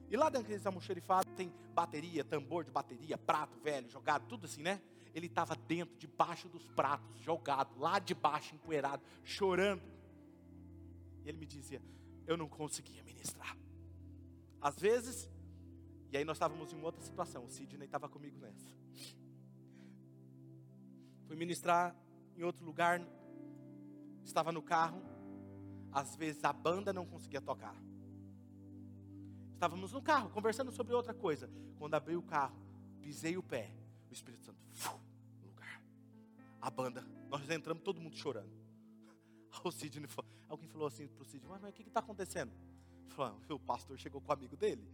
E 0.08 0.16
lá 0.16 0.26
dentro 0.26 0.44
daqueles 0.44 0.64
almoxerifados 0.64 1.32
tem 1.34 1.52
bateria, 1.74 2.22
tambor 2.22 2.64
de 2.64 2.70
bateria, 2.70 3.18
prato 3.18 3.58
velho, 3.58 3.88
jogado, 3.90 4.26
tudo 4.28 4.46
assim, 4.46 4.62
né? 4.62 4.80
Ele 5.12 5.26
estava 5.26 5.56
dentro, 5.56 5.96
debaixo 5.96 6.48
dos 6.48 6.68
pratos, 6.68 7.18
jogado, 7.20 7.76
lá 7.78 7.98
debaixo, 7.98 8.54
empoeirado, 8.54 9.02
chorando. 9.24 9.82
E 11.24 11.28
ele 11.28 11.38
me 11.38 11.46
dizia: 11.46 11.82
Eu 12.26 12.36
não 12.36 12.48
conseguia 12.48 13.02
ministrar. 13.02 13.56
Às 14.60 14.78
vezes, 14.78 15.28
e 16.14 16.16
aí 16.16 16.24
nós 16.24 16.36
estávamos 16.36 16.72
em 16.72 16.80
outra 16.80 17.02
situação, 17.02 17.44
o 17.44 17.50
Sidney 17.50 17.86
estava 17.86 18.08
comigo 18.08 18.38
nessa. 18.38 18.64
Fui 21.26 21.34
ministrar 21.34 21.92
em 22.36 22.44
outro 22.44 22.64
lugar, 22.64 23.04
estava 24.24 24.52
no 24.52 24.62
carro, 24.62 25.02
às 25.90 26.14
vezes 26.14 26.44
a 26.44 26.52
banda 26.52 26.92
não 26.92 27.04
conseguia 27.04 27.40
tocar. 27.40 27.74
Estávamos 29.54 29.90
no 29.90 30.00
carro, 30.00 30.30
conversando 30.30 30.70
sobre 30.70 30.94
outra 30.94 31.12
coisa. 31.12 31.50
Quando 31.80 31.94
abri 31.94 32.14
o 32.16 32.22
carro, 32.22 32.56
pisei 33.02 33.36
o 33.36 33.42
pé, 33.42 33.74
o 34.08 34.12
Espírito 34.12 34.44
Santo, 34.44 34.58
no 35.40 35.48
lugar. 35.48 35.82
A 36.60 36.70
banda, 36.70 37.04
nós 37.28 37.50
entramos 37.50 37.82
todo 37.82 38.00
mundo 38.00 38.16
chorando. 38.16 38.52
O 39.64 39.72
Sidney, 39.72 40.08
alguém 40.48 40.68
falou 40.68 40.86
assim 40.86 41.08
para 41.08 41.22
o 41.22 41.24
Sidney, 41.24 41.50
mas, 41.50 41.62
o 41.64 41.72
que 41.72 41.82
está 41.82 41.98
acontecendo? 41.98 42.52
Falou, 43.08 43.36
o 43.50 43.58
pastor 43.58 43.98
chegou 43.98 44.20
com 44.20 44.30
o 44.30 44.32
amigo 44.32 44.56
dele. 44.56 44.88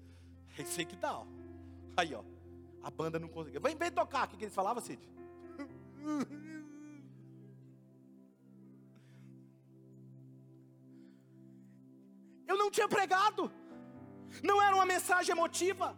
Aí 0.57 0.65
que 0.85 0.97
ó. 1.19 1.27
Aí, 1.97 2.15
ó. 2.15 2.23
A 2.83 2.91
banda 2.91 3.19
não 3.19 3.29
conseguia. 3.29 3.61
Vem, 3.61 3.77
vem 3.77 3.91
tocar. 3.91 4.27
O 4.27 4.31
que, 4.31 4.37
que 4.37 4.45
eles 4.45 4.55
falavam, 4.55 4.83
Cid? 4.83 5.01
Eu 12.47 12.57
não 12.59 12.71
tinha 12.71 12.89
pregado. 12.89 13.53
Não 14.43 14.61
era 14.63 14.75
uma 14.75 14.87
mensagem 14.87 15.33
emotiva. 15.33 15.97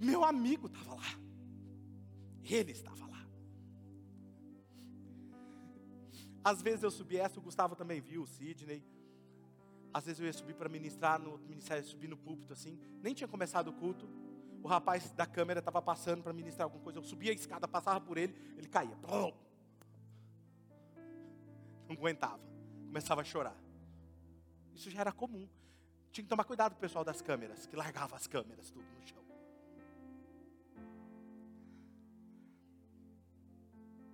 Meu 0.00 0.24
amigo 0.24 0.66
estava 0.66 0.94
lá. 0.94 1.10
Ele 2.42 2.72
estava 2.72 3.06
lá. 3.06 3.26
Às 6.42 6.60
vezes 6.60 6.82
eu 6.82 6.90
subi 6.90 7.16
essa, 7.16 7.38
o 7.38 7.42
Gustavo 7.42 7.74
também 7.76 8.00
viu, 8.00 8.22
o 8.22 8.26
Sidney. 8.26 8.84
Às 9.94 10.06
vezes 10.06 10.18
eu 10.18 10.26
ia 10.26 10.32
subir 10.32 10.54
para 10.54 10.68
ministrar 10.68 11.20
no 11.20 11.38
ministério, 11.38 11.84
subir 11.84 12.08
no 12.08 12.16
púlpito 12.16 12.52
assim, 12.52 12.76
nem 13.00 13.14
tinha 13.14 13.28
começado 13.28 13.68
o 13.68 13.72
culto. 13.72 14.08
O 14.60 14.66
rapaz 14.66 15.12
da 15.12 15.24
câmera 15.24 15.60
estava 15.60 15.80
passando 15.80 16.20
para 16.20 16.32
ministrar 16.32 16.64
alguma 16.64 16.82
coisa. 16.82 16.98
Eu 16.98 17.04
subia 17.04 17.30
a 17.30 17.34
escada, 17.34 17.68
passava 17.68 18.00
por 18.00 18.18
ele, 18.18 18.34
ele 18.56 18.66
caía. 18.66 18.98
Não 19.06 19.32
aguentava. 21.88 22.42
Começava 22.86 23.20
a 23.20 23.24
chorar. 23.24 23.56
Isso 24.74 24.90
já 24.90 25.00
era 25.00 25.12
comum. 25.12 25.48
Tinha 26.10 26.24
que 26.24 26.28
tomar 26.28 26.44
cuidado 26.44 26.72
o 26.72 26.76
pessoal 26.76 27.04
das 27.04 27.22
câmeras, 27.22 27.66
que 27.66 27.76
largava 27.76 28.16
as 28.16 28.26
câmeras 28.26 28.70
tudo 28.70 28.84
no 28.84 29.06
chão. 29.06 29.22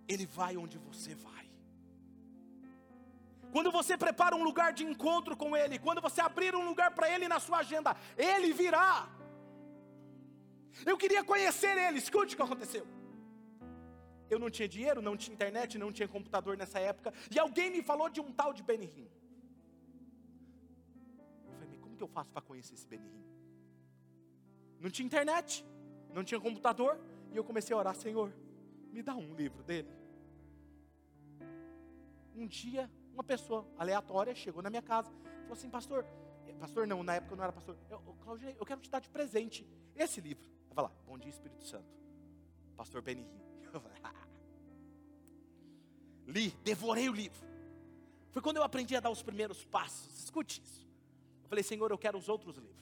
Ele 0.06 0.26
vai 0.26 0.58
onde 0.58 0.76
você 0.76 1.14
vai. 1.14 1.49
Quando 3.54 3.70
você 3.70 3.96
prepara 3.96 4.34
um 4.36 4.44
lugar 4.44 4.72
de 4.72 4.84
encontro 4.84 5.36
com 5.36 5.56
Ele, 5.56 5.78
quando 5.78 6.00
você 6.00 6.20
abrir 6.20 6.54
um 6.54 6.64
lugar 6.70 6.90
para 6.94 7.10
Ele 7.12 7.26
na 7.28 7.40
sua 7.40 7.58
agenda, 7.58 7.96
Ele 8.16 8.52
virá. 8.52 9.08
Eu 10.86 10.96
queria 10.96 11.22
conhecer 11.24 11.76
Ele, 11.76 11.98
escute 11.98 12.34
o 12.34 12.36
que 12.36 12.42
aconteceu. 12.42 12.86
Eu 14.28 14.38
não 14.38 14.48
tinha 14.48 14.68
dinheiro, 14.68 15.02
não 15.02 15.16
tinha 15.16 15.34
internet, 15.34 15.76
não 15.76 15.92
tinha 15.92 16.06
computador 16.06 16.56
nessa 16.56 16.78
época, 16.78 17.12
e 17.34 17.38
alguém 17.38 17.70
me 17.70 17.82
falou 17.82 18.08
de 18.08 18.20
um 18.20 18.32
tal 18.32 18.52
de 18.52 18.62
Benihim. 18.62 19.08
Eu 21.48 21.54
falei, 21.54 21.78
como 21.78 21.96
que 21.96 22.02
eu 22.02 22.08
faço 22.08 22.30
para 22.30 22.40
conhecer 22.40 22.74
esse 22.74 22.86
Benihim? 22.86 23.24
Não 24.78 24.88
tinha 24.88 25.04
internet, 25.04 25.64
não 26.14 26.22
tinha 26.22 26.40
computador, 26.40 27.00
e 27.32 27.36
eu 27.36 27.42
comecei 27.42 27.74
a 27.74 27.78
orar, 27.78 27.96
Senhor, 27.96 28.32
me 28.92 29.02
dá 29.02 29.14
um 29.14 29.34
livro 29.34 29.64
dele. 29.64 29.90
Um 32.36 32.46
dia 32.46 32.88
uma 33.12 33.24
pessoa 33.24 33.66
aleatória 33.78 34.34
chegou 34.34 34.62
na 34.62 34.70
minha 34.70 34.82
casa, 34.82 35.10
falou 35.42 35.52
assim, 35.52 35.68
pastor, 35.68 36.04
eh, 36.46 36.52
pastor 36.54 36.86
não, 36.86 37.02
na 37.02 37.14
época 37.14 37.32
eu 37.32 37.36
não 37.36 37.44
era 37.44 37.52
pastor, 37.52 37.76
eu, 37.90 38.00
Claudinei, 38.20 38.56
eu 38.58 38.66
quero 38.66 38.80
te 38.80 38.90
dar 38.90 39.00
de 39.00 39.08
presente 39.08 39.66
esse 39.94 40.20
livro. 40.20 40.48
Eu 40.68 40.74
falei, 40.74 40.90
bom 41.06 41.18
dia 41.18 41.30
Espírito 41.30 41.64
Santo, 41.64 41.88
pastor 42.76 43.02
falei, 43.02 43.98
ah. 44.02 44.14
Li, 46.26 46.50
devorei 46.62 47.08
o 47.08 47.12
livro. 47.12 47.48
Foi 48.30 48.40
quando 48.40 48.58
eu 48.58 48.62
aprendi 48.62 48.94
a 48.94 49.00
dar 49.00 49.10
os 49.10 49.22
primeiros 49.22 49.64
passos, 49.64 50.22
escute 50.24 50.62
isso. 50.62 50.88
Eu 51.42 51.48
falei, 51.48 51.64
Senhor, 51.64 51.90
eu 51.90 51.98
quero 51.98 52.16
os 52.16 52.28
outros 52.28 52.56
livros. 52.56 52.80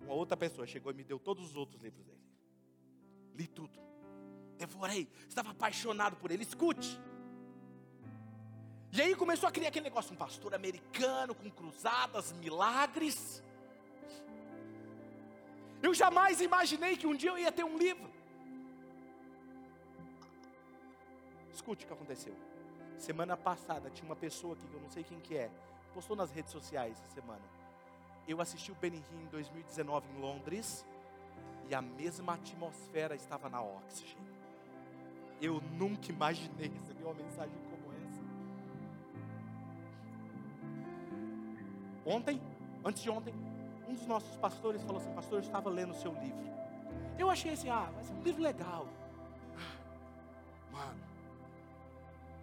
Uma 0.00 0.14
outra 0.14 0.36
pessoa 0.36 0.66
chegou 0.66 0.90
e 0.90 0.94
me 0.94 1.04
deu 1.04 1.18
todos 1.18 1.50
os 1.50 1.56
outros 1.56 1.80
livros 1.80 2.04
dele. 2.04 2.20
Li 3.34 3.46
tudo, 3.46 3.78
devorei, 4.58 5.08
estava 5.28 5.50
apaixonado 5.52 6.16
por 6.16 6.30
ele. 6.30 6.42
Escute, 6.42 7.00
e 8.92 9.00
aí 9.00 9.14
começou 9.14 9.48
a 9.48 9.52
criar 9.52 9.68
aquele 9.68 9.84
negócio, 9.84 10.12
um 10.12 10.16
pastor 10.16 10.54
americano 10.54 11.34
com 11.34 11.50
cruzadas, 11.50 12.32
milagres. 12.32 13.42
Eu 15.82 15.94
jamais 15.94 16.42
imaginei 16.42 16.96
que 16.96 17.06
um 17.06 17.16
dia 17.16 17.30
eu 17.30 17.38
ia 17.38 17.50
ter 17.50 17.64
um 17.64 17.78
livro. 17.78 18.10
Escute 21.52 21.84
o 21.84 21.88
que 21.88 21.92
aconteceu. 21.94 22.36
Semana 22.98 23.34
passada 23.34 23.88
tinha 23.88 24.04
uma 24.04 24.14
pessoa 24.14 24.54
aqui 24.54 24.66
que 24.66 24.74
eu 24.74 24.80
não 24.80 24.90
sei 24.90 25.02
quem 25.02 25.18
que 25.20 25.36
é, 25.36 25.50
postou 25.94 26.14
nas 26.14 26.30
redes 26.30 26.52
sociais 26.52 26.92
essa 26.92 27.14
semana. 27.14 27.42
Eu 28.28 28.40
assisti 28.42 28.70
o 28.70 28.74
Benny 28.74 29.02
Hinn 29.10 29.22
em 29.22 29.28
2019 29.28 30.06
em 30.12 30.20
Londres 30.20 30.84
e 31.68 31.74
a 31.74 31.80
mesma 31.80 32.34
atmosfera 32.34 33.14
estava 33.14 33.48
na 33.48 33.62
Oxygen. 33.62 34.18
Eu 35.40 35.60
nunca 35.78 36.12
imaginei 36.12 36.68
receber 36.68 37.04
uma 37.04 37.14
mensagem 37.14 37.56
Ontem, 42.04 42.40
antes 42.84 43.02
de 43.02 43.10
ontem, 43.10 43.34
um 43.88 43.94
dos 43.94 44.06
nossos 44.06 44.36
pastores 44.36 44.82
falou 44.82 45.00
assim: 45.00 45.12
Pastor, 45.12 45.38
eu 45.38 45.42
estava 45.42 45.70
lendo 45.70 45.90
o 45.90 45.94
seu 45.94 46.12
livro. 46.14 46.50
Eu 47.18 47.30
achei 47.30 47.52
assim: 47.52 47.68
Ah, 47.68 47.90
vai 47.94 48.04
ser 48.04 48.12
um 48.12 48.22
livro 48.22 48.42
legal. 48.42 48.88
Mano, 50.70 51.00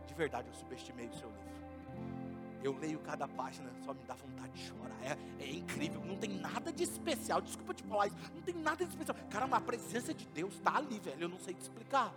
de 0.07 0.13
verdade 0.13 0.47
eu 0.47 0.53
subestimei 0.53 1.07
o 1.07 1.13
seu 1.13 1.27
livro. 1.29 1.49
Eu 2.61 2.77
leio 2.77 2.99
cada 2.99 3.27
página, 3.27 3.71
só 3.85 3.93
me 3.93 4.03
dá 4.03 4.13
vontade 4.15 4.51
de 4.51 4.67
chorar. 4.67 4.97
É, 5.01 5.17
é, 5.43 5.49
incrível, 5.49 6.03
não 6.03 6.17
tem 6.17 6.29
nada 6.29 6.73
de 6.73 6.83
especial. 6.83 7.41
Desculpa 7.41 7.73
te 7.73 7.83
falar 7.83 8.07
isso, 8.07 8.17
não 8.35 8.41
tem 8.41 8.53
nada 8.55 8.83
de 8.83 8.91
especial. 8.91 9.17
Cara, 9.29 9.45
a 9.45 9.61
presença 9.61 10.13
de 10.13 10.25
Deus 10.27 10.53
está 10.55 10.75
ali, 10.75 10.99
velho. 10.99 11.21
Eu 11.21 11.29
não 11.29 11.39
sei 11.39 11.53
te 11.53 11.61
explicar. 11.61 12.13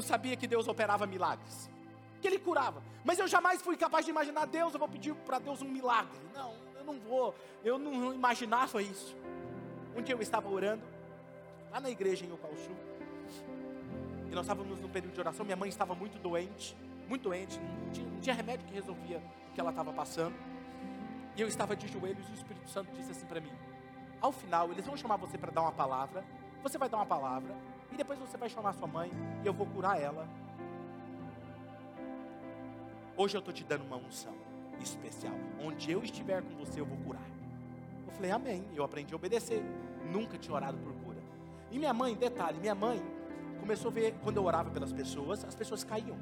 Eu 0.00 0.02
sabia 0.02 0.34
que 0.34 0.46
Deus 0.46 0.66
operava 0.66 1.06
milagres, 1.06 1.68
que 2.22 2.26
Ele 2.26 2.38
curava, 2.38 2.82
mas 3.04 3.18
eu 3.18 3.28
jamais 3.28 3.60
fui 3.60 3.76
capaz 3.76 4.02
de 4.02 4.10
imaginar 4.10 4.46
Deus, 4.46 4.72
eu 4.72 4.78
vou 4.78 4.88
pedir 4.88 5.14
para 5.14 5.38
Deus 5.38 5.60
um 5.60 5.68
milagre. 5.68 6.18
Não, 6.34 6.54
eu 6.78 6.84
não 6.84 6.98
vou, 6.98 7.34
eu 7.62 7.78
não 7.78 8.14
imaginava 8.14 8.80
isso. 8.80 9.14
Um 9.94 10.00
dia 10.00 10.14
eu 10.14 10.22
estava 10.22 10.48
orando, 10.48 10.82
lá 11.70 11.80
na 11.80 11.90
igreja 11.90 12.24
em 12.24 12.32
Opalchu, 12.32 12.74
e 14.30 14.34
nós 14.34 14.46
estávamos 14.46 14.80
num 14.80 14.88
período 14.88 15.12
de 15.12 15.20
oração, 15.20 15.44
minha 15.44 15.56
mãe 15.56 15.68
estava 15.68 15.94
muito 15.94 16.18
doente, 16.18 16.74
muito 17.06 17.24
doente, 17.24 17.60
não 17.60 17.92
tinha, 17.92 18.08
não 18.08 18.20
tinha 18.20 18.34
remédio 18.34 18.66
que 18.66 18.72
resolvia 18.72 19.22
o 19.50 19.52
que 19.52 19.60
ela 19.60 19.68
estava 19.68 19.92
passando. 19.92 20.34
E 21.36 21.42
eu 21.42 21.46
estava 21.46 21.76
de 21.76 21.86
joelhos 21.88 22.26
e 22.26 22.32
o 22.32 22.34
Espírito 22.36 22.70
Santo 22.70 22.90
disse 22.96 23.10
assim 23.10 23.26
para 23.26 23.38
mim: 23.38 23.52
Ao 24.18 24.32
final, 24.32 24.72
eles 24.72 24.86
vão 24.86 24.96
chamar 24.96 25.16
você 25.16 25.36
para 25.36 25.52
dar 25.52 25.60
uma 25.60 25.72
palavra, 25.72 26.24
você 26.62 26.78
vai 26.78 26.88
dar 26.88 26.98
uma 26.98 27.06
palavra, 27.06 27.54
e 27.92 27.96
depois 27.96 28.18
você 28.18 28.36
vai 28.36 28.48
chamar 28.48 28.72
sua 28.74 28.86
mãe 28.86 29.10
e 29.42 29.46
eu 29.46 29.52
vou 29.52 29.66
curar 29.66 30.00
ela. 30.00 30.26
Hoje 33.16 33.36
eu 33.36 33.40
estou 33.40 33.52
te 33.52 33.64
dando 33.64 33.84
uma 33.84 33.96
unção 33.96 34.34
especial. 34.80 35.34
Onde 35.62 35.90
eu 35.90 36.02
estiver 36.02 36.42
com 36.42 36.54
você, 36.56 36.80
eu 36.80 36.86
vou 36.86 36.96
curar. 36.98 37.22
Eu 38.06 38.12
falei, 38.12 38.30
amém. 38.30 38.64
Eu 38.74 38.84
aprendi 38.84 39.12
a 39.12 39.16
obedecer. 39.16 39.62
Nunca 40.10 40.38
tinha 40.38 40.54
orado 40.54 40.78
por 40.78 40.92
cura. 41.04 41.18
E 41.70 41.78
minha 41.78 41.92
mãe, 41.92 42.14
detalhe, 42.14 42.58
minha 42.58 42.74
mãe 42.74 43.02
começou 43.60 43.90
a 43.90 43.94
ver, 43.94 44.14
quando 44.22 44.38
eu 44.38 44.44
orava 44.44 44.70
pelas 44.70 44.92
pessoas, 44.92 45.44
as 45.44 45.54
pessoas 45.54 45.84
caíam. 45.84 46.16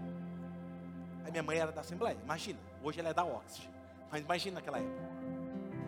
Aí 1.25 1.31
minha 1.31 1.43
mãe 1.43 1.59
era 1.59 1.71
da 1.71 1.83
Assembleia, 1.83 2.17
imagina. 2.25 2.59
Hoje 2.83 2.99
ela 2.99 3.11
é 3.11 3.15
da 3.15 3.25
Oxford. 3.25 3.71
Mas 4.11 4.23
imagina 4.23 4.57
naquela 4.57 4.79
época. 4.79 5.03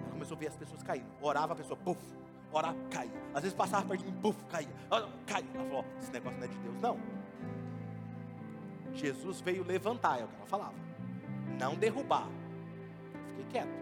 Ela 0.03 0.12
começou 0.12 0.36
a 0.36 0.40
ver 0.40 0.46
as 0.46 0.57
pessoas 0.57 0.82
caindo. 0.82 1.07
Orava 1.20 1.55
a 1.55 1.57
pessoa, 1.57 1.76
puf, 1.76 2.01
orava, 2.53 2.76
caía. 2.90 3.11
Às 3.34 3.42
vezes 3.42 3.57
passava 3.57 3.86
perto 3.86 4.05
de 4.05 4.11
mim, 4.11 4.18
puf, 4.20 4.42
caía. 4.44 4.68
Caía. 5.26 5.48
Ela 5.55 5.64
falou, 5.64 5.84
esse 6.01 6.11
negócio 6.11 6.38
não 6.38 6.44
é 6.44 6.48
de 6.48 6.59
Deus, 6.59 6.80
não. 6.80 6.98
Jesus 8.94 9.40
veio 9.40 9.64
levantar, 9.64 10.20
é 10.20 10.24
o 10.24 10.28
que 10.28 10.36
ela 10.36 10.46
falava. 10.46 10.74
Não 11.59 11.74
derrubar. 11.74 12.28
Fiquei 13.36 13.44
quieto. 13.51 13.80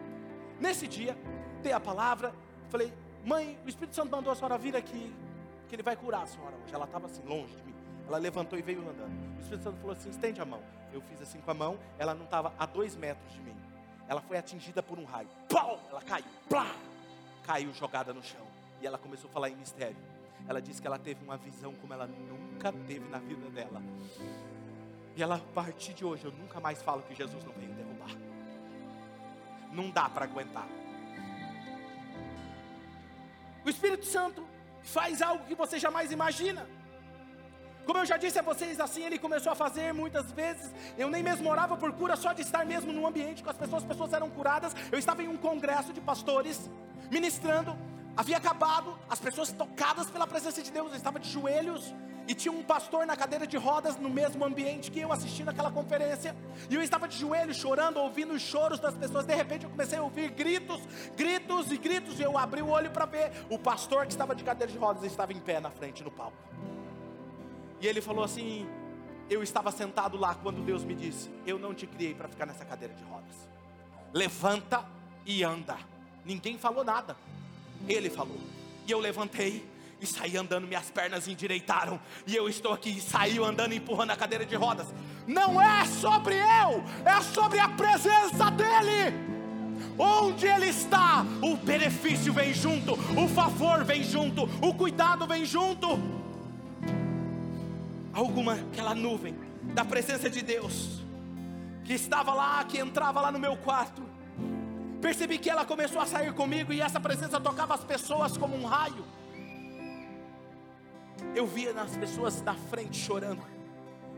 Nesse 0.61 0.87
dia, 0.87 1.17
dei 1.63 1.73
a 1.73 1.81
palavra, 1.81 2.35
falei, 2.69 2.93
mãe, 3.25 3.59
o 3.65 3.69
Espírito 3.69 3.95
Santo 3.95 4.11
mandou 4.11 4.33
a 4.33 4.37
senhora 4.37 4.59
vir 4.59 4.77
aqui, 4.77 5.15
que 5.69 5.75
ele 5.75 5.83
vai 5.83 5.97
curar 5.97 6.23
a 6.23 6.27
senhora 6.27 6.55
hoje. 6.63 6.75
Ela 6.75 6.85
estava 6.85 7.07
assim, 7.07 7.23
longe 7.23 7.55
de 7.55 7.63
mim. 7.63 7.75
Ela 8.07 8.19
levantou 8.19 8.59
e 8.59 8.63
veio 8.63 8.81
andando. 8.81 9.37
O 9.37 9.41
Espírito 9.41 9.65
Santo 9.65 9.77
falou 9.79 9.93
assim: 9.93 10.11
estende 10.11 10.41
a 10.41 10.45
mão. 10.45 10.63
Eu 10.93 11.01
fiz 11.03 11.21
assim 11.21 11.41
com 11.41 11.51
a 11.51 11.55
mão, 11.55 11.79
ela 11.99 12.15
não 12.15 12.25
estava 12.25 12.53
a 12.59 12.67
dois 12.67 12.97
metros 12.97 13.33
de 13.33 13.41
mim. 13.41 13.55
Ela 14.09 14.23
foi 14.23 14.39
atingida 14.39 14.83
por 14.83 14.99
um 14.99 15.05
raio. 15.05 15.29
Pau! 15.49 15.79
Ela 15.91 16.01
caiu. 16.01 16.25
Plá! 16.49 16.67
Caiu 17.45 17.73
jogada 17.75 18.15
no 18.15 18.23
chão. 18.23 18.47
E 18.81 18.87
ela 18.87 18.99
começou 18.99 19.29
a 19.29 19.33
falar 19.33 19.51
em 19.51 19.57
mistério. 19.57 19.97
Ela 20.49 20.63
disse 20.63 20.81
que 20.81 20.87
ela 20.87 20.99
teve 20.99 21.25
uma 21.25 21.37
visão 21.37 21.75
como 21.75 21.93
ela 21.93 22.07
nunca 22.07 22.73
teve 22.87 23.09
na 23.09 23.19
vida 23.19 23.51
dela. 23.51 23.83
E 25.17 25.23
ela, 25.23 25.37
a 25.37 25.53
partir 25.53 25.95
de 25.95 26.05
hoje, 26.05 26.25
eu 26.25 26.33
nunca 26.33 26.61
mais 26.61 26.81
falo 26.81 27.03
que 27.03 27.15
Jesus 27.15 27.45
não 27.45 27.53
veio 27.53 27.73
derrubar. 27.73 28.11
Não 29.73 29.91
dá 29.91 30.09
para 30.09 30.25
aguentar. 30.25 30.69
O 33.65 33.69
Espírito 33.69 34.07
Santo 34.07 34.47
faz 34.83 35.21
algo 35.21 35.45
que 35.45 35.55
você 35.55 35.79
jamais 35.79 36.13
imagina. 36.13 36.67
Como 37.85 37.99
eu 37.99 38.07
já 38.07 38.17
disse 38.17 38.39
a 38.39 38.43
vocês, 38.43 38.79
assim 38.81 39.03
ele 39.03 39.19
começou 39.19 39.51
a 39.51 39.55
fazer 39.55 39.93
muitas 39.93 40.31
vezes. 40.33 40.73
Eu 40.97 41.11
nem 41.11 41.23
mesmo 41.23 41.51
orava 41.51 41.77
por 41.77 41.93
cura, 41.93 42.17
só 42.17 42.33
de 42.33 42.43
estar 42.43 42.65
mesmo 42.65 42.93
num 42.93 43.07
ambiente 43.07 43.43
com 43.43 43.51
as 43.51 43.57
pessoas, 43.57 43.83
as 43.83 43.89
pessoas 43.89 44.13
eram 44.13 44.31
curadas. 44.31 44.75
Eu 44.93 44.99
estava 44.99 45.23
em 45.23 45.29
um 45.29 45.37
congresso 45.37 45.93
de 45.93 46.01
pastores, 46.01 46.71
ministrando. 47.11 47.77
Havia 48.19 48.37
acabado, 48.37 48.99
as 49.09 49.21
pessoas 49.21 49.53
tocadas 49.53 50.11
pela 50.11 50.27
presença 50.27 50.61
de 50.61 50.73
Deus, 50.73 50.91
eu 50.91 50.97
estava 50.97 51.21
de 51.21 51.31
joelhos, 51.31 51.95
e 52.27 52.35
tinha 52.35 52.51
um 52.51 52.65
pastor 52.65 53.07
na 53.07 53.17
cadeira 53.17 53.47
de 53.47 53.57
rodas 53.57 53.97
no 53.97 54.11
mesmo 54.11 54.45
ambiente 54.45 54.91
que 54.91 54.99
eu 54.99 55.13
assistindo 55.13 55.51
aquela 55.51 55.71
conferência, 55.71 56.35
e 56.69 56.75
eu 56.75 56.83
estava 56.83 57.07
de 57.07 57.17
joelhos 57.17 57.57
chorando, 57.57 57.99
ouvindo 57.99 58.35
os 58.35 58.43
choros 58.43 58.81
das 58.81 58.97
pessoas. 58.97 59.25
De 59.25 59.37
repente 59.37 59.63
eu 59.63 59.71
comecei 59.71 59.99
a 59.99 60.03
ouvir 60.03 60.33
gritos, 60.33 60.81
gritos 61.17 61.71
e 61.71 61.79
gritos, 61.79 62.19
e 62.19 62.25
eu 62.25 62.37
abri 62.37 62.61
o 62.61 62.67
olho 62.67 62.91
para 62.91 63.07
ver 63.07 63.31
o 63.49 63.57
pastor 63.57 64.05
que 64.05 64.11
estava 64.11 64.35
de 64.35 64.43
cadeira 64.43 64.73
de 64.73 64.77
rodas 64.77 65.05
estava 65.05 65.33
em 65.33 65.39
pé 65.39 65.61
na 65.61 65.71
frente 65.71 66.03
no 66.03 66.11
palco. 66.11 66.37
E 67.81 67.87
ele 67.87 68.01
falou 68.01 68.25
assim: 68.25 68.69
Eu 69.31 69.45
estava 69.45 69.71
sentado 69.71 70.17
lá 70.17 70.35
quando 70.35 70.61
Deus 70.65 70.83
me 70.83 70.97
disse: 70.97 71.31
Eu 71.47 71.57
não 71.57 71.73
te 71.73 71.87
criei 71.87 72.17
para 72.17 72.27
ficar 72.27 72.47
nessa 72.47 72.65
cadeira 72.65 72.95
de 72.95 73.05
rodas. 73.05 73.49
Levanta 74.13 74.85
e 75.25 75.45
anda. 75.45 75.79
Ninguém 76.25 76.59
falou 76.59 76.83
nada. 76.83 77.17
Ele 77.87 78.09
falou. 78.09 78.39
E 78.87 78.91
eu 78.91 78.99
levantei 78.99 79.65
e 80.01 80.07
saí 80.07 80.37
andando, 80.37 80.67
minhas 80.67 80.91
pernas 80.91 81.29
endireitaram. 81.29 82.01
E 82.27 82.35
eu 82.35 82.49
estou 82.49 82.73
aqui 82.73 83.01
saí 83.01 83.39
andando 83.39 83.75
empurrando 83.75 84.11
a 84.11 84.17
cadeira 84.17 84.47
de 84.47 84.55
rodas. 84.55 84.87
Não 85.27 85.61
é 85.61 85.85
sobre 85.85 86.37
eu, 86.37 86.83
é 87.05 87.21
sobre 87.21 87.59
a 87.59 87.69
presença 87.69 88.51
dEle. 88.51 89.15
Onde 89.99 90.47
Ele 90.47 90.67
está, 90.67 91.25
o 91.43 91.57
benefício 91.57 92.33
vem 92.33 92.55
junto, 92.55 92.93
o 92.93 93.29
favor 93.29 93.85
vem 93.85 94.03
junto, 94.03 94.45
o 94.65 94.73
cuidado 94.75 95.27
vem 95.27 95.45
junto 95.45 96.19
alguma 98.19 98.55
aquela 98.55 98.95
nuvem 98.95 99.37
da 99.75 99.85
presença 99.85 100.29
de 100.29 100.43
Deus 100.43 101.01
que 101.85 101.93
estava 101.93 102.35
lá, 102.35 102.63
que 102.65 102.79
entrava 102.79 103.21
lá 103.21 103.33
no 103.33 103.39
meu 103.39 103.57
quarto. 103.57 104.03
Percebi 105.01 105.39
que 105.39 105.49
ela 105.49 105.65
começou 105.65 106.01
a 106.01 106.07
sair 106.07 106.33
comigo 106.35 106.73
e 106.73 106.81
essa 106.81 107.01
presença 107.01 107.41
tocava 107.41 107.75
as 107.75 107.85
pessoas 107.85 108.37
como 108.37 108.57
um 108.57 108.65
raio. 108.65 109.05
Eu 111.35 111.47
via 111.47 111.73
nas 111.73 111.97
pessoas 111.97 112.43
na 112.43 112.55
frente 112.55 112.97
chorando, 112.97 113.43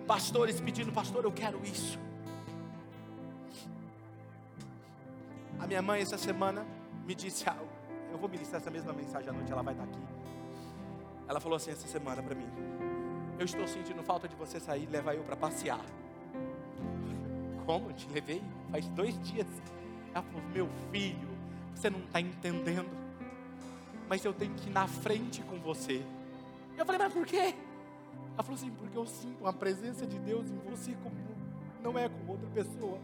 pastores 0.06 0.60
pedindo, 0.60 0.92
pastor, 0.92 1.24
eu 1.24 1.32
quero 1.32 1.60
isso. 1.64 1.98
A 5.58 5.66
minha 5.66 5.82
mãe 5.82 6.00
essa 6.00 6.16
semana 6.16 6.66
me 7.06 7.14
disse 7.14 7.48
algo. 7.48 7.68
Eu 8.10 8.18
vou 8.18 8.28
ministrar 8.28 8.60
essa 8.60 8.70
mesma 8.70 8.92
mensagem 8.92 9.28
à 9.28 9.32
noite, 9.32 9.52
ela 9.52 9.62
vai 9.62 9.74
estar 9.74 9.84
aqui. 9.84 10.00
Ela 11.28 11.40
falou 11.40 11.56
assim 11.56 11.70
essa 11.70 11.86
semana 11.86 12.22
para 12.22 12.34
mim: 12.34 12.48
eu 13.38 13.44
estou 13.44 13.66
sentindo 13.66 14.02
falta 14.02 14.28
de 14.28 14.36
você 14.36 14.58
sair 14.60 14.84
e 14.84 14.86
levar 14.86 15.14
eu 15.14 15.22
para 15.22 15.36
passear. 15.36 15.84
Como? 17.64 17.92
Te 17.92 18.08
levei 18.10 18.42
faz 18.70 18.88
dois 18.88 19.18
dias. 19.22 19.46
Ela 20.14 20.22
falou: 20.22 20.42
Meu 20.52 20.68
filho, 20.90 21.28
você 21.74 21.90
não 21.90 22.00
está 22.00 22.20
entendendo. 22.20 22.90
Mas 24.08 24.24
eu 24.24 24.32
tenho 24.32 24.54
que 24.54 24.68
ir 24.68 24.72
na 24.72 24.86
frente 24.86 25.42
com 25.42 25.58
você. 25.58 26.02
Eu 26.76 26.84
falei: 26.84 27.00
Mas 27.00 27.12
por 27.12 27.26
quê? 27.26 27.54
Ela 28.34 28.42
falou 28.42 28.54
assim: 28.54 28.70
Porque 28.70 28.96
eu 28.96 29.06
sinto 29.06 29.46
a 29.46 29.52
presença 29.52 30.06
de 30.06 30.18
Deus 30.18 30.48
em 30.50 30.58
você 30.70 30.94
como 31.02 31.20
não 31.82 31.98
é 31.98 32.08
com 32.08 32.32
outra 32.32 32.48
pessoa. 32.50 32.98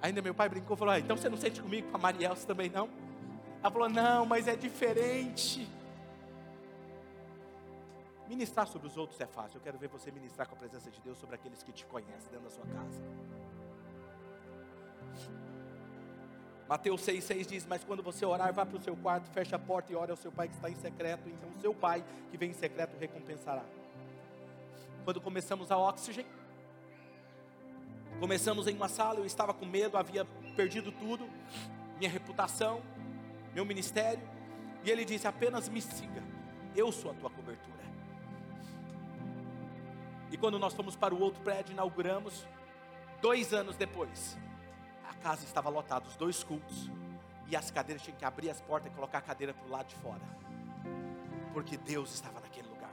Ainda 0.00 0.20
meu 0.20 0.34
pai 0.34 0.48
brincou 0.48 0.76
e 0.76 0.78
falou: 0.78 0.94
ah, 0.94 0.98
Então 0.98 1.16
você 1.16 1.28
não 1.28 1.36
sente 1.36 1.60
comigo, 1.60 1.88
com 1.90 1.96
a 1.96 2.00
Marielce 2.00 2.46
também 2.46 2.68
não? 2.70 2.88
Ela 3.62 3.70
falou: 3.70 3.88
Não, 3.88 4.26
mas 4.26 4.46
é 4.46 4.56
diferente. 4.56 5.68
Ministrar 8.28 8.66
sobre 8.66 8.88
os 8.88 8.96
outros 8.96 9.20
é 9.20 9.26
fácil. 9.26 9.58
Eu 9.58 9.62
quero 9.62 9.78
ver 9.78 9.88
você 9.88 10.10
ministrar 10.10 10.48
com 10.48 10.54
a 10.54 10.58
presença 10.58 10.90
de 10.90 11.00
Deus 11.00 11.18
sobre 11.18 11.34
aqueles 11.34 11.62
que 11.62 11.72
te 11.72 11.84
conhecem 11.86 12.30
dentro 12.30 12.44
da 12.44 12.50
sua 12.50 12.64
casa. 12.66 13.00
Mateus 16.68 17.02
6,6 17.02 17.46
diz: 17.46 17.66
Mas 17.66 17.84
quando 17.84 18.02
você 18.02 18.24
orar, 18.24 18.52
vá 18.52 18.64
para 18.64 18.78
o 18.78 18.82
seu 18.82 18.96
quarto, 18.96 19.30
feche 19.30 19.54
a 19.54 19.58
porta 19.58 19.92
e 19.92 19.96
ore 19.96 20.10
ao 20.10 20.16
seu 20.16 20.32
pai 20.32 20.48
que 20.48 20.54
está 20.54 20.70
em 20.70 20.74
secreto. 20.74 21.28
Então, 21.28 21.48
o 21.50 21.60
seu 21.60 21.74
pai 21.74 22.04
que 22.30 22.36
vem 22.36 22.50
em 22.50 22.54
secreto 22.54 22.96
recompensará. 22.98 23.64
Quando 25.04 25.20
começamos 25.20 25.70
a 25.70 25.76
oxigênio, 25.76 26.30
começamos 28.18 28.66
em 28.66 28.74
uma 28.74 28.88
sala. 28.88 29.18
Eu 29.18 29.26
estava 29.26 29.52
com 29.52 29.66
medo, 29.66 29.96
havia 29.98 30.24
perdido 30.56 30.90
tudo, 30.90 31.28
minha 31.98 32.10
reputação, 32.10 32.82
meu 33.54 33.64
ministério. 33.64 34.26
E 34.82 34.90
ele 34.90 35.04
disse: 35.04 35.26
Apenas 35.26 35.68
me 35.68 35.82
siga, 35.82 36.22
eu 36.74 36.90
sou 36.90 37.10
a 37.10 37.14
tua 37.14 37.28
cobertura. 37.28 37.74
E 40.30 40.36
quando 40.36 40.58
nós 40.58 40.72
fomos 40.72 40.96
para 40.96 41.14
o 41.14 41.20
outro 41.20 41.42
prédio, 41.42 41.72
inauguramos, 41.72 42.46
dois 43.20 43.52
anos 43.52 43.76
depois, 43.76 44.36
casa 45.24 45.42
estava 45.46 45.70
lotada, 45.70 46.06
os 46.06 46.16
dois 46.16 46.44
cultos, 46.44 46.90
e 47.48 47.56
as 47.56 47.70
cadeiras 47.70 48.02
tinham 48.02 48.18
que 48.18 48.26
abrir 48.26 48.50
as 48.50 48.60
portas 48.60 48.92
e 48.92 48.94
colocar 48.94 49.18
a 49.18 49.22
cadeira 49.22 49.54
para 49.54 49.66
o 49.66 49.70
lado 49.70 49.86
de 49.86 49.94
fora, 49.94 50.20
porque 51.54 51.78
Deus 51.78 52.12
estava 52.12 52.40
naquele 52.40 52.68
lugar. 52.68 52.92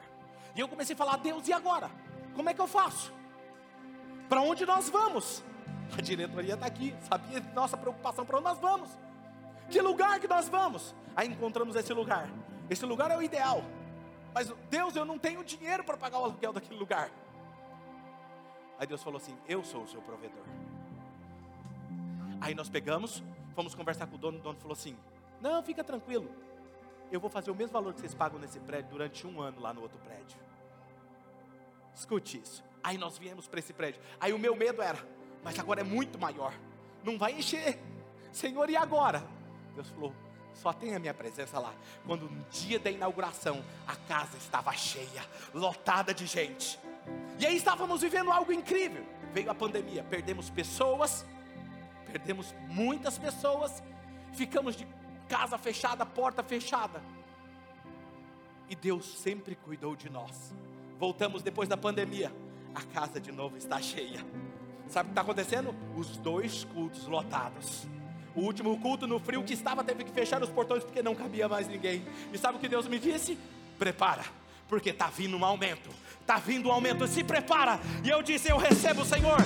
E 0.56 0.62
eu 0.62 0.68
comecei 0.70 0.96
a 0.96 0.98
falar: 0.98 1.18
Deus, 1.18 1.46
e 1.50 1.52
agora? 1.52 1.92
Como 2.34 2.50
é 2.50 2.54
que 2.54 2.62
eu 2.62 2.68
faço? 2.68 3.14
Para 4.30 4.42
onde 4.42 4.66
nós 4.66 4.90
vamos? 4.90 5.44
A 5.98 6.02
diretoria 6.02 6.54
está 6.54 6.66
aqui, 6.66 6.96
sabia 7.02 7.42
nossa 7.54 7.76
preocupação 7.76 8.26
para 8.26 8.38
onde 8.38 8.46
nós 8.46 8.60
vamos. 8.60 8.90
Que 9.70 9.82
lugar 9.82 10.22
que 10.22 10.28
nós 10.28 10.48
vamos? 10.48 10.96
Aí 11.14 11.28
encontramos 11.28 11.76
esse 11.76 11.94
lugar. 11.94 12.30
Esse 12.70 12.86
lugar 12.86 13.12
é 13.12 13.18
o 13.18 13.22
ideal. 13.22 13.62
Mas 14.34 14.50
Deus, 14.70 14.96
eu 14.96 15.04
não 15.04 15.20
tenho 15.20 15.44
dinheiro 15.44 15.84
para 15.84 15.98
pagar 15.98 16.20
o 16.20 16.24
aluguel 16.24 16.54
daquele 16.54 16.80
lugar. 16.80 17.12
Aí 18.80 18.88
Deus 18.88 19.04
falou 19.04 19.18
assim: 19.18 19.38
Eu 19.46 19.66
sou 19.66 19.84
o 19.84 19.88
seu 19.88 20.02
provedor. 20.02 20.46
Aí 22.42 22.56
nós 22.56 22.68
pegamos, 22.68 23.24
fomos 23.56 23.76
conversar 23.76 24.08
com 24.08 24.16
o 24.16 24.18
dono, 24.18 24.40
o 24.40 24.42
dono 24.42 24.58
falou 24.60 24.74
assim: 24.74 24.98
Não, 25.40 25.62
fica 25.62 25.84
tranquilo. 25.84 26.30
Eu 27.12 27.20
vou 27.20 27.30
fazer 27.30 27.52
o 27.52 27.56
mesmo 27.56 27.74
valor 27.74 27.94
que 27.94 28.00
vocês 28.00 28.16
pagam 28.16 28.40
nesse 28.40 28.60
prédio 28.60 28.90
durante 28.90 29.28
um 29.28 29.40
ano 29.40 29.62
lá 29.62 29.74
no 29.74 29.82
outro 29.82 30.00
prédio. 30.00 30.38
Escute 31.94 32.42
isso. 32.42 32.64
Aí 32.84 32.98
nós 32.98 33.18
viemos 33.18 33.48
para 33.48 33.60
esse 33.60 33.74
prédio. 33.74 34.02
Aí 34.20 34.34
o 34.34 34.40
meu 34.40 34.56
medo 34.56 34.82
era, 34.82 34.98
mas 35.44 35.60
agora 35.60 35.82
é 35.82 35.84
muito 35.84 36.18
maior. 36.18 36.54
Não 37.04 37.18
vai 37.18 37.34
encher. 37.34 37.78
Senhor, 38.32 38.70
e 38.70 38.76
agora? 38.76 39.24
Deus 39.76 39.90
falou: 39.90 40.14
só 40.54 40.74
tem 40.74 40.96
a 40.96 41.00
minha 41.00 41.14
presença 41.14 41.60
lá. 41.60 41.74
Quando 42.06 42.30
no 42.30 42.44
dia 42.50 42.80
da 42.80 42.90
inauguração, 42.90 43.64
a 43.88 43.96
casa 43.96 44.38
estava 44.38 44.72
cheia, 44.74 45.26
lotada 45.54 46.14
de 46.14 46.26
gente. 46.26 46.80
E 47.40 47.46
aí 47.46 47.56
estávamos 47.56 48.02
vivendo 48.02 48.32
algo 48.32 48.52
incrível. 48.52 49.06
veio 49.34 49.50
a 49.50 49.56
pandemia, 49.56 50.04
perdemos 50.04 50.50
pessoas, 50.50 51.26
perdemos 52.12 52.54
muitas 52.68 53.18
pessoas, 53.18 53.82
ficamos 54.34 54.76
de 54.76 54.86
casa 55.30 55.58
fechada, 55.58 56.06
porta 56.06 56.44
fechada. 56.44 57.02
E 58.70 58.76
Deus 58.76 59.06
sempre 59.20 59.56
cuidou 59.56 59.96
de 59.96 60.10
nós. 60.10 60.54
Voltamos 61.00 61.42
depois 61.42 61.68
da 61.68 61.78
pandemia, 61.78 62.32
a 62.76 62.82
casa 62.82 63.20
de 63.20 63.32
novo 63.32 63.58
está 63.58 63.82
cheia. 63.82 64.26
Sabe 64.88 65.08
o 65.08 65.10
que 65.10 65.12
está 65.12 65.22
acontecendo? 65.22 65.76
Os 65.96 66.18
dois 66.18 66.66
cultos 66.66 67.08
lotados. 67.08 67.88
O 68.36 68.42
último 68.42 68.78
culto 68.80 69.08
no 69.08 69.20
frio 69.20 69.44
que 69.44 69.54
estava 69.54 69.84
teve 69.84 70.04
que 70.04 70.12
fechar 70.12 70.42
os 70.44 70.50
portões 70.50 70.84
porque 70.84 71.02
não 71.02 71.16
cabia 71.16 71.48
mais 71.48 71.68
ninguém. 71.68 72.06
E 72.32 72.38
sabe 72.38 72.58
o 72.58 72.60
que 72.60 72.68
Deus 72.68 72.88
me 72.88 73.00
disse? 73.00 73.38
Prepara, 73.80 74.24
porque 74.68 74.90
está 74.90 75.08
vindo 75.08 75.36
um 75.36 75.46
aumento. 75.46 75.90
Está 76.20 76.38
vindo 76.38 76.70
um 76.70 76.72
aumento, 76.72 77.08
se 77.08 77.24
prepara. 77.24 77.80
E 78.04 78.10
eu 78.10 78.22
disse: 78.22 78.50
Eu 78.50 78.58
recebo, 78.58 79.04
Senhor. 79.04 79.40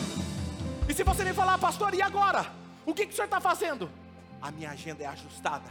E 0.87 0.93
se 0.93 1.03
você 1.03 1.23
me 1.23 1.33
falar, 1.33 1.57
pastor, 1.57 1.95
e 1.95 2.01
agora? 2.01 2.45
O 2.85 2.93
que, 2.93 3.07
que 3.07 3.11
o 3.11 3.15
senhor 3.15 3.25
está 3.25 3.41
fazendo? 3.41 3.89
A 4.39 4.51
minha 4.51 4.69
agenda 4.69 5.03
é 5.03 5.07
ajustada. 5.07 5.67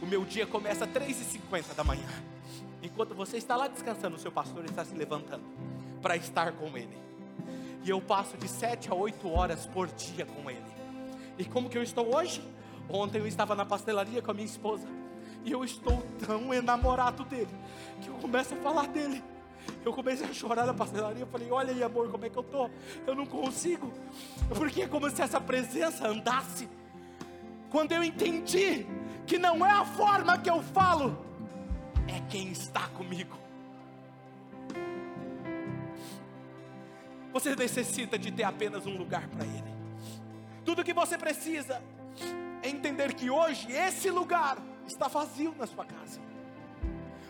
O 0.00 0.04
meu 0.04 0.24
dia 0.26 0.46
começa 0.46 0.84
às 0.84 0.90
3h50 0.90 1.74
da 1.74 1.82
manhã. 1.82 2.06
Enquanto 2.82 3.14
você 3.14 3.38
está 3.38 3.56
lá 3.56 3.66
descansando, 3.66 4.16
o 4.16 4.18
seu 4.18 4.30
pastor 4.30 4.66
está 4.66 4.84
se 4.84 4.94
levantando 4.94 5.44
para 6.02 6.16
estar 6.16 6.52
com 6.52 6.76
ele. 6.76 6.96
E 7.82 7.88
eu 7.88 7.98
passo 8.00 8.36
de 8.36 8.46
7 8.46 8.90
a 8.90 8.94
8 8.94 9.26
horas 9.30 9.64
por 9.64 9.86
dia 9.86 10.26
com 10.26 10.50
ele. 10.50 10.60
E 11.38 11.44
como 11.46 11.70
que 11.70 11.78
eu 11.78 11.82
estou 11.82 12.14
hoje? 12.14 12.42
Ontem 12.90 13.18
eu 13.18 13.26
estava 13.26 13.54
na 13.54 13.64
pastelaria 13.64 14.20
com 14.20 14.30
a 14.30 14.34
minha 14.34 14.46
esposa. 14.46 14.86
E 15.44 15.50
eu 15.50 15.64
estou 15.64 16.02
tão 16.26 16.52
enamorado 16.52 17.24
dele 17.24 17.54
que 18.02 18.08
eu 18.08 18.14
começo 18.16 18.54
a 18.54 18.58
falar 18.58 18.88
dele. 18.88 19.24
Eu 19.84 19.92
comecei 19.92 20.26
a 20.26 20.32
chorar 20.32 20.66
na 20.66 20.74
pastelaria. 20.74 21.22
Eu 21.22 21.26
falei: 21.26 21.50
Olha 21.50 21.72
aí, 21.72 21.82
amor, 21.82 22.10
como 22.10 22.24
é 22.24 22.30
que 22.30 22.36
eu 22.36 22.42
tô? 22.42 22.68
Eu 23.06 23.14
não 23.14 23.26
consigo. 23.26 23.92
Porque 24.56 24.82
é 24.82 24.88
como 24.88 25.08
se 25.10 25.22
essa 25.22 25.40
presença 25.40 26.08
andasse. 26.08 26.68
Quando 27.70 27.92
eu 27.92 28.02
entendi 28.02 28.86
que 29.26 29.38
não 29.38 29.64
é 29.64 29.70
a 29.70 29.84
forma 29.84 30.38
que 30.38 30.48
eu 30.48 30.62
falo, 30.62 31.18
é 32.08 32.20
quem 32.28 32.48
está 32.50 32.88
comigo. 32.88 33.36
Você 37.32 37.54
necessita 37.54 38.18
de 38.18 38.32
ter 38.32 38.44
apenas 38.44 38.86
um 38.86 38.96
lugar 38.96 39.28
para 39.28 39.44
Ele. 39.44 39.76
Tudo 40.64 40.82
que 40.82 40.94
você 40.94 41.18
precisa 41.18 41.82
é 42.62 42.68
entender 42.68 43.14
que 43.14 43.30
hoje 43.30 43.70
esse 43.70 44.10
lugar 44.10 44.58
está 44.86 45.06
vazio 45.06 45.54
na 45.58 45.66
sua 45.66 45.84
casa. 45.84 46.20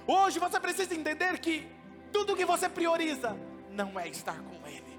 Hoje 0.06 0.38
você 0.38 0.60
precisa 0.60 0.94
entender 0.94 1.38
que 1.38 1.66
tudo 2.16 2.34
que 2.34 2.46
você 2.46 2.66
prioriza 2.66 3.36
não 3.70 4.00
é 4.00 4.08
estar 4.08 4.40
com 4.40 4.66
Ele. 4.66 4.98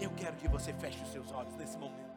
Eu 0.00 0.10
quero 0.16 0.34
que 0.36 0.48
você 0.48 0.72
feche 0.72 1.02
os 1.02 1.12
seus 1.12 1.30
olhos 1.32 1.54
nesse 1.56 1.76
momento. 1.76 2.09